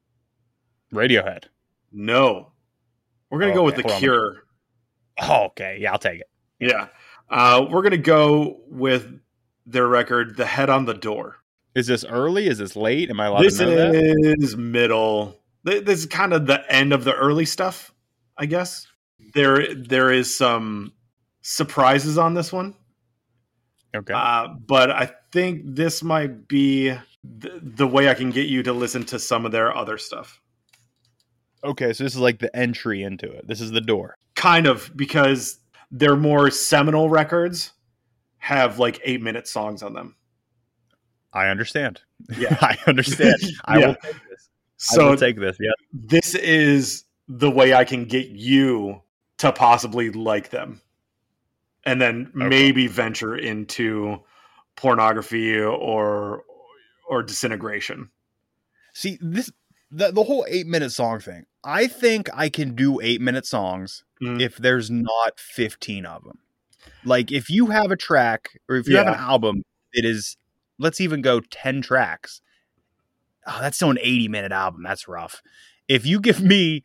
Radiohead. 0.92 1.44
No. 1.92 2.52
We're 3.30 3.40
going 3.40 3.52
to 3.52 3.56
go 3.56 3.64
with 3.64 3.76
The 3.76 3.82
hold. 3.82 3.98
Cure. 3.98 4.44
Oh, 5.20 5.46
okay, 5.46 5.78
yeah, 5.80 5.92
I'll 5.92 5.98
take 5.98 6.20
it. 6.20 6.30
Yeah. 6.60 6.88
Uh, 7.28 7.66
we're 7.68 7.82
going 7.82 7.92
to 7.92 7.98
go 7.98 8.60
with 8.68 9.18
their 9.66 9.88
record, 9.88 10.36
The 10.36 10.46
Head 10.46 10.70
on 10.70 10.84
the 10.84 10.94
Door. 10.94 11.36
Is 11.74 11.86
this 11.88 12.04
early? 12.04 12.46
Is 12.46 12.58
this 12.58 12.76
late? 12.76 13.10
Am 13.10 13.20
I 13.20 13.26
allowed 13.26 13.42
This 13.42 13.58
to 13.58 13.66
know 13.66 13.92
that? 13.92 14.34
is 14.38 14.56
middle. 14.56 15.36
This 15.64 16.00
is 16.00 16.06
kind 16.06 16.32
of 16.32 16.46
the 16.46 16.64
end 16.72 16.92
of 16.92 17.04
the 17.04 17.12
early 17.14 17.44
stuff, 17.44 17.92
I 18.38 18.46
guess. 18.46 18.86
There, 19.34 19.74
there 19.74 20.10
is 20.12 20.34
some 20.34 20.92
surprises 21.42 22.16
on 22.16 22.34
this 22.34 22.52
one, 22.52 22.74
Okay. 23.94 24.14
uh, 24.14 24.48
but 24.66 24.90
I 24.90 25.10
think 25.32 25.62
this 25.64 26.02
might 26.02 26.48
be 26.48 26.90
the, 27.24 27.60
the 27.62 27.86
way 27.86 28.08
I 28.08 28.14
can 28.14 28.30
get 28.30 28.46
you 28.46 28.62
to 28.62 28.72
listen 28.72 29.04
to 29.06 29.18
some 29.18 29.44
of 29.44 29.52
their 29.52 29.76
other 29.76 29.98
stuff. 29.98 30.40
Okay, 31.64 31.92
so 31.92 32.04
this 32.04 32.14
is 32.14 32.20
like 32.20 32.38
the 32.38 32.54
entry 32.56 33.02
into 33.02 33.30
it. 33.30 33.46
This 33.48 33.60
is 33.60 33.70
the 33.72 33.80
door. 33.80 34.14
Kind 34.36 34.66
of 34.66 34.90
because 34.96 35.58
they're 35.90 36.16
more 36.16 36.50
seminal 36.50 37.08
records 37.10 37.72
have 38.46 38.78
like 38.78 39.00
eight 39.02 39.20
minute 39.20 39.48
songs 39.48 39.82
on 39.82 39.92
them. 39.92 40.14
I 41.32 41.48
understand. 41.48 42.00
Yeah. 42.38 42.56
I 42.62 42.78
understand. 42.86 43.34
I 43.64 43.78
Yeah. 43.80 43.86
will 43.88 43.94
take 43.96 44.12
this. 44.28 44.48
I 44.48 44.94
So 44.94 45.10
will 45.10 45.16
take 45.16 45.36
this. 45.40 45.56
Yeah. 45.58 45.72
this 45.92 46.34
is 46.36 47.02
the 47.26 47.50
way 47.50 47.74
I 47.74 47.84
can 47.84 48.04
get 48.04 48.28
you 48.28 49.02
to 49.38 49.50
possibly 49.50 50.10
like 50.10 50.50
them. 50.50 50.80
And 51.84 52.00
then 52.00 52.30
Okay. 52.36 52.48
maybe 52.48 52.86
venture 52.86 53.36
into 53.36 54.22
pornography 54.76 55.58
or 55.60 56.44
or 57.08 57.22
disintegration. 57.24 58.10
See 58.94 59.18
this 59.20 59.50
the 59.90 60.12
the 60.12 60.22
whole 60.22 60.46
eight 60.48 60.66
minute 60.68 60.90
song 60.90 61.18
thing. 61.18 61.46
I 61.64 61.88
think 61.88 62.28
I 62.32 62.48
can 62.48 62.76
do 62.76 63.00
eight 63.00 63.20
minute 63.20 63.44
songs 63.46 64.04
Mm. 64.22 64.40
if 64.40 64.56
there's 64.56 64.88
not 64.90 65.38
fifteen 65.40 66.06
of 66.06 66.22
them. 66.24 66.38
Like 67.06 67.32
if 67.32 67.48
you 67.48 67.66
have 67.66 67.90
a 67.90 67.96
track 67.96 68.58
or 68.68 68.76
if 68.76 68.88
you 68.88 68.96
have 68.96 69.06
an 69.06 69.14
album 69.14 69.62
it 69.92 70.04
is 70.04 70.36
let's 70.78 71.00
even 71.00 71.22
go 71.22 71.40
ten 71.40 71.80
tracks. 71.82 72.40
Oh, 73.46 73.58
that's 73.60 73.76
still 73.76 73.90
an 73.90 73.98
eighty 74.00 74.28
minute 74.28 74.52
album. 74.52 74.82
That's 74.82 75.08
rough. 75.08 75.40
If 75.88 76.04
you 76.04 76.20
give 76.20 76.42
me 76.42 76.82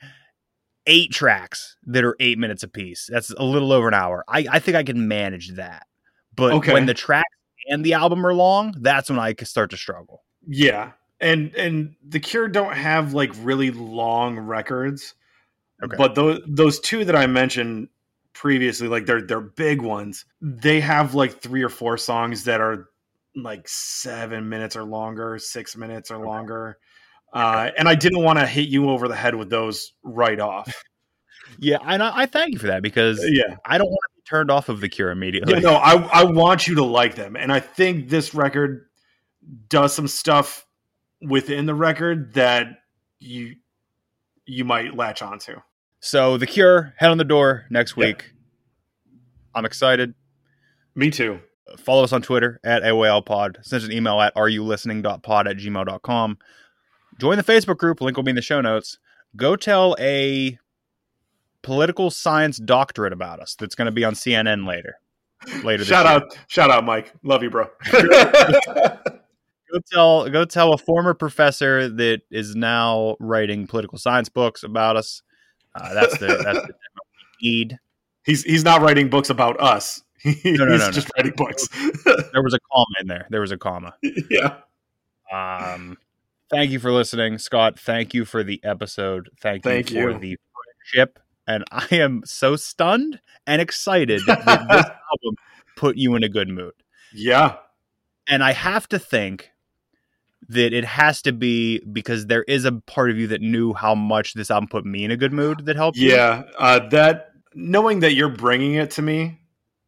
eight 0.88 1.12
tracks 1.12 1.76
that 1.86 2.04
are 2.04 2.16
eight 2.20 2.38
minutes 2.38 2.64
apiece, 2.64 3.10
that's 3.12 3.32
a 3.32 3.44
little 3.44 3.72
over 3.72 3.88
an 3.88 3.94
hour. 3.94 4.24
I, 4.28 4.46
I 4.50 4.60
think 4.60 4.78
I 4.78 4.84
can 4.84 5.08
manage 5.08 5.54
that. 5.56 5.88
But 6.36 6.54
Okay. 6.54 6.74
when 6.74 6.86
the 6.86 6.94
tracks 6.94 7.28
and 7.68 7.84
the 7.84 7.94
album 7.94 8.26
are 8.26 8.34
long, 8.34 8.76
that's 8.80 9.10
when 9.10 9.20
I 9.20 9.34
can 9.34 9.48
start 9.48 9.72
to 9.72 9.78
struggle. 9.78 10.24
Yeah. 10.48 10.92
And 11.20 11.54
and 11.56 11.96
the 12.08 12.20
Cure 12.20 12.48
don't 12.48 12.74
have 12.76 13.14
like 13.14 13.32
really 13.42 13.72
long 13.72 14.40
records. 14.40 15.14
Okay. 15.84 15.96
But 15.98 16.16
those 16.16 16.42
those 16.48 16.80
two 16.80 17.06
that 17.06 17.16
I 17.16 17.28
mentioned 17.28 17.90
previously, 18.34 18.88
like 18.88 19.06
they're 19.06 19.22
they're 19.22 19.42
big 19.42 19.82
ones. 19.82 20.26
They 20.42 20.80
have 20.82 21.16
like 21.16 21.42
three 21.42 21.64
or 21.64 21.70
four 21.70 21.98
songs 21.98 22.46
that 22.46 22.62
are 22.62 22.90
like 23.36 23.68
seven 23.68 24.50
minutes 24.50 24.76
or 24.76 24.84
longer, 24.84 25.38
six 25.40 25.76
minutes 25.78 26.12
or 26.12 26.26
longer. 26.26 26.78
Uh, 27.34 27.72
and 27.78 27.88
I 27.88 27.96
didn't 27.96 28.24
want 28.24 28.40
to 28.40 28.46
hit 28.46 28.68
you 28.68 28.90
over 28.90 29.08
the 29.08 29.16
head 29.16 29.36
with 29.36 29.50
those 29.50 29.94
right 30.04 30.40
off. 30.40 30.74
Yeah, 31.60 31.80
and 31.86 32.02
I, 32.02 32.12
I 32.20 32.26
thank 32.28 32.54
you 32.54 32.60
for 32.60 32.68
that 32.68 32.82
because 32.82 33.20
Yeah. 33.30 33.58
I 33.66 33.78
don't 33.78 33.90
want 33.90 34.00
to 34.14 34.22
be 34.22 34.22
turned 34.26 34.50
off 34.50 34.70
of 34.70 34.80
the 34.80 34.88
Cure 34.88 35.12
immediately. 35.12 35.56
Yeah, 35.56 35.60
no, 35.60 35.74
I, 35.74 35.96
I 35.96 36.24
want 36.24 36.68
you 36.68 36.76
to 36.76 36.84
like 36.84 37.16
them. 37.16 37.36
And 37.36 37.52
I 37.52 37.60
think 37.60 38.10
this 38.10 38.34
record 38.34 38.88
does 39.68 39.94
some 39.94 40.08
stuff 40.08 40.66
within 41.22 41.66
the 41.66 41.76
record 41.76 42.36
that 42.36 42.68
you 43.20 43.56
you 44.46 44.66
might 44.66 44.96
latch 44.96 45.22
onto. 45.22 45.58
So 46.02 46.38
the 46.38 46.48
Cure, 46.48 46.94
head 46.98 47.12
on 47.12 47.18
the 47.18 47.24
door 47.24 47.66
next 47.70 47.96
Yeah. 47.96 48.08
week. 48.08 48.34
I'm 49.56 49.66
excited. 49.66 50.14
Me 50.96 51.10
too. 51.12 51.40
Follow 51.78 52.04
us 52.04 52.12
on 52.12 52.22
Twitter 52.22 52.60
at 52.64 52.84
AYLPod. 52.84 53.64
Send 53.64 53.84
us 53.84 53.88
an 53.88 53.94
email 53.94 54.20
at 54.20 54.36
areyoulistening.pod 54.36 55.48
at 55.48 55.58
gmail.com. 55.58 56.38
Join 57.20 57.38
the 57.38 57.44
Facebook 57.44 57.78
group. 57.78 58.02
Link 58.02 58.18
will 58.18 58.24
be 58.24 58.32
in 58.32 58.36
the 58.36 58.42
show 58.42 58.60
notes. 58.62 58.98
Go 59.36 59.56
tell 59.56 59.96
a 60.00 60.58
political 61.62 62.10
science 62.10 62.58
doctorate 62.58 63.14
about 63.14 63.40
us 63.40 63.56
that's 63.56 63.76
going 63.76 63.86
to 63.86 63.92
be 63.92 64.04
on 64.04 64.14
CNN 64.16 64.66
later. 64.68 64.96
Later. 65.64 65.80
This 65.80 65.88
Shout 65.88 66.06
year. 66.06 66.16
out, 66.16 66.38
shout 66.48 66.72
out, 66.72 66.84
Mike. 66.84 67.14
Love 67.24 67.42
you, 67.44 67.50
bro. 67.50 67.68
Go 69.72 69.80
tell 69.92 70.30
go 70.30 70.44
tell 70.44 70.74
a 70.74 70.78
former 70.78 71.14
professor 71.14 71.88
that 71.88 72.22
is 72.30 72.56
now 72.56 73.16
writing 73.22 73.68
political 73.68 73.98
science 73.98 74.28
books 74.28 74.64
about 74.64 74.98
us. 74.98 75.22
Uh, 75.76 75.94
that's 75.94 76.18
the 76.18 76.28
that's 76.28 76.44
the 76.44 76.74
demo 76.74 77.02
we 77.42 77.50
need. 77.50 77.80
he's 78.26 78.44
he's 78.44 78.64
not 78.64 78.82
writing 78.82 79.10
books 79.10 79.30
about 79.30 79.60
us. 79.60 80.02
he's 80.22 80.60
no, 80.60 80.66
no, 80.66 80.78
no. 80.78 80.92
just 80.92 81.10
writing 81.18 81.34
books. 81.36 81.68
There 82.34 82.44
was 82.44 82.54
a 82.54 82.60
comma 82.72 82.96
in 83.02 83.08
there. 83.08 83.28
There 83.30 83.42
was 83.42 83.52
a 83.52 83.58
comma. 83.58 83.94
yeah. 84.30 84.58
Um, 85.32 85.98
thank 86.50 86.72
you 86.72 86.80
for 86.80 86.92
listening, 86.92 87.38
Scott. 87.38 87.80
Thank 87.80 88.14
you 88.14 88.26
for 88.26 88.44
the 88.44 88.62
episode. 88.64 89.30
Thank 89.40 89.66
you 89.66 89.72
Thank 89.72 89.90
for 89.90 90.14
the 90.18 90.38
friendship. 90.94 91.20
And 91.48 91.66
I 91.72 91.88
am 91.92 92.22
so 92.26 92.56
stunned 92.56 93.20
and 93.46 93.62
excited 93.62 94.22
that 94.28 94.46
this 94.46 94.86
album 94.86 95.36
put 95.76 95.98
you 95.98 96.16
in 96.16 96.24
a 96.24 96.30
good 96.30 96.48
mood. 96.48 96.74
Yeah. 97.14 97.58
And 98.28 98.44
I 98.44 98.54
have 98.54 98.88
to 98.90 99.00
think 99.00 99.51
that 100.52 100.74
it 100.74 100.86
has 100.86 101.22
to 101.24 101.32
be 101.32 101.80
because 101.80 102.28
there 102.28 102.44
is 102.44 102.66
a 102.66 102.72
part 102.72 103.10
of 103.10 103.18
you 103.18 103.28
that 103.28 103.42
knew 103.42 103.74
how 103.74 103.96
much 103.96 104.34
this 104.34 104.52
album 104.52 104.68
put 104.70 104.86
me 104.86 105.04
in 105.04 105.12
a 105.12 105.18
good 105.18 105.34
mood 105.34 105.66
that 105.66 105.76
helped. 105.76 105.98
you. 105.98 106.10
Yeah. 106.10 106.44
Uh, 106.58 106.88
that 106.90 107.32
knowing 107.54 108.02
that 108.02 108.14
you're 108.14 108.30
bringing 108.30 108.76
it 108.76 108.92
to 108.92 109.02
me 109.02 109.40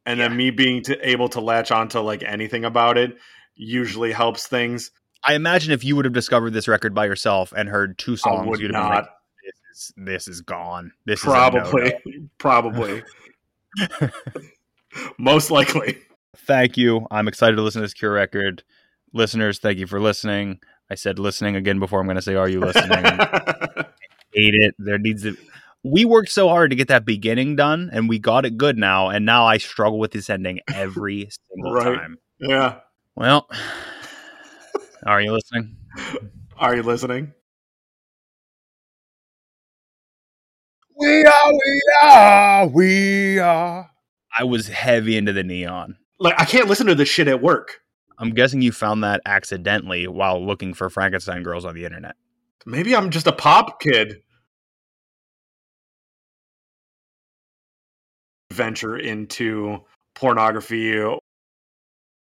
and 0.05 0.19
then 0.19 0.35
me 0.35 0.51
being 0.51 0.83
to, 0.83 1.07
able 1.07 1.29
to 1.29 1.41
latch 1.41 1.71
onto 1.71 1.99
like 1.99 2.23
anything 2.23 2.65
about 2.65 2.97
it 2.97 3.17
usually 3.55 4.11
helps 4.11 4.47
things. 4.47 4.91
I 5.25 5.35
imagine 5.35 5.71
if 5.71 5.83
you 5.83 5.95
would 5.95 6.05
have 6.05 6.13
discovered 6.13 6.51
this 6.51 6.67
record 6.67 6.93
by 6.93 7.05
yourself 7.05 7.53
and 7.55 7.69
heard 7.69 7.97
two 7.97 8.17
songs, 8.17 8.47
would 8.47 8.59
you'd 8.59 8.73
have 8.73 8.83
been 8.83 8.89
like, 8.89 9.05
not. 9.05 9.09
"This 9.43 9.79
is 9.79 9.93
this 9.97 10.27
is 10.27 10.41
gone. 10.41 10.91
This 11.05 11.21
Probably. 11.21 11.93
no-no." 12.05 12.27
Probably. 12.37 13.03
Most 15.17 15.49
likely. 15.49 15.97
thank 16.35 16.77
you. 16.77 17.07
I'm 17.09 17.27
excited 17.27 17.55
to 17.55 17.61
listen 17.61 17.81
to 17.81 17.85
this 17.85 17.93
Cure 17.93 18.11
record. 18.11 18.63
Listeners, 19.13 19.59
thank 19.59 19.77
you 19.77 19.87
for 19.87 19.99
listening. 19.99 20.59
I 20.89 20.95
said 20.95 21.19
listening 21.19 21.55
again 21.55 21.79
before. 21.79 21.99
I'm 21.99 22.07
going 22.07 22.15
to 22.15 22.21
say, 22.21 22.35
are 22.35 22.49
you 22.49 22.59
listening? 22.59 22.89
Hate 24.33 24.55
it. 24.55 24.75
There 24.79 24.97
needs 24.97 25.23
to. 25.23 25.35
We 25.83 26.05
worked 26.05 26.29
so 26.31 26.47
hard 26.49 26.71
to 26.71 26.75
get 26.75 26.87
that 26.87 27.05
beginning 27.05 27.55
done, 27.55 27.89
and 27.93 28.07
we 28.09 28.17
got 28.19 28.45
it 28.45 28.57
good 28.57 28.77
now. 28.77 29.09
And 29.09 29.25
now 29.25 29.45
I 29.45 29.57
struggle 29.57 29.99
with 29.99 30.11
this 30.11 30.29
ending 30.29 30.59
every 30.73 31.29
single 31.53 31.73
Right. 31.73 31.97
time. 31.97 32.17
yeah. 32.39 32.79
Well, 33.15 33.47
are 35.05 35.21
you 35.21 35.31
listening? 35.33 35.75
Are 36.57 36.75
you 36.75 36.81
listening? 36.81 37.33
We 40.97 41.25
are, 41.25 41.51
we 41.53 41.81
are, 42.03 42.67
we 42.67 43.39
are. 43.39 43.89
I 44.37 44.43
was 44.45 44.67
heavy 44.67 45.17
into 45.17 45.33
the 45.33 45.43
neon. 45.43 45.97
Like 46.19 46.39
I 46.39 46.45
can't 46.45 46.67
listen 46.67 46.87
to 46.87 46.95
this 46.95 47.09
shit 47.09 47.27
at 47.27 47.41
work. 47.41 47.81
I'm 48.17 48.31
guessing 48.31 48.61
you 48.61 48.71
found 48.71 49.03
that 49.03 49.21
accidentally 49.25 50.07
while 50.07 50.45
looking 50.45 50.73
for 50.73 50.89
Frankenstein 50.89 51.43
girls 51.43 51.65
on 51.65 51.75
the 51.75 51.85
internet. 51.85 52.15
Maybe 52.65 52.95
I'm 52.95 53.09
just 53.09 53.27
a 53.27 53.31
pop 53.31 53.81
kid. 53.81 54.21
Venture 58.51 58.97
into 58.97 59.79
pornography 60.13 60.99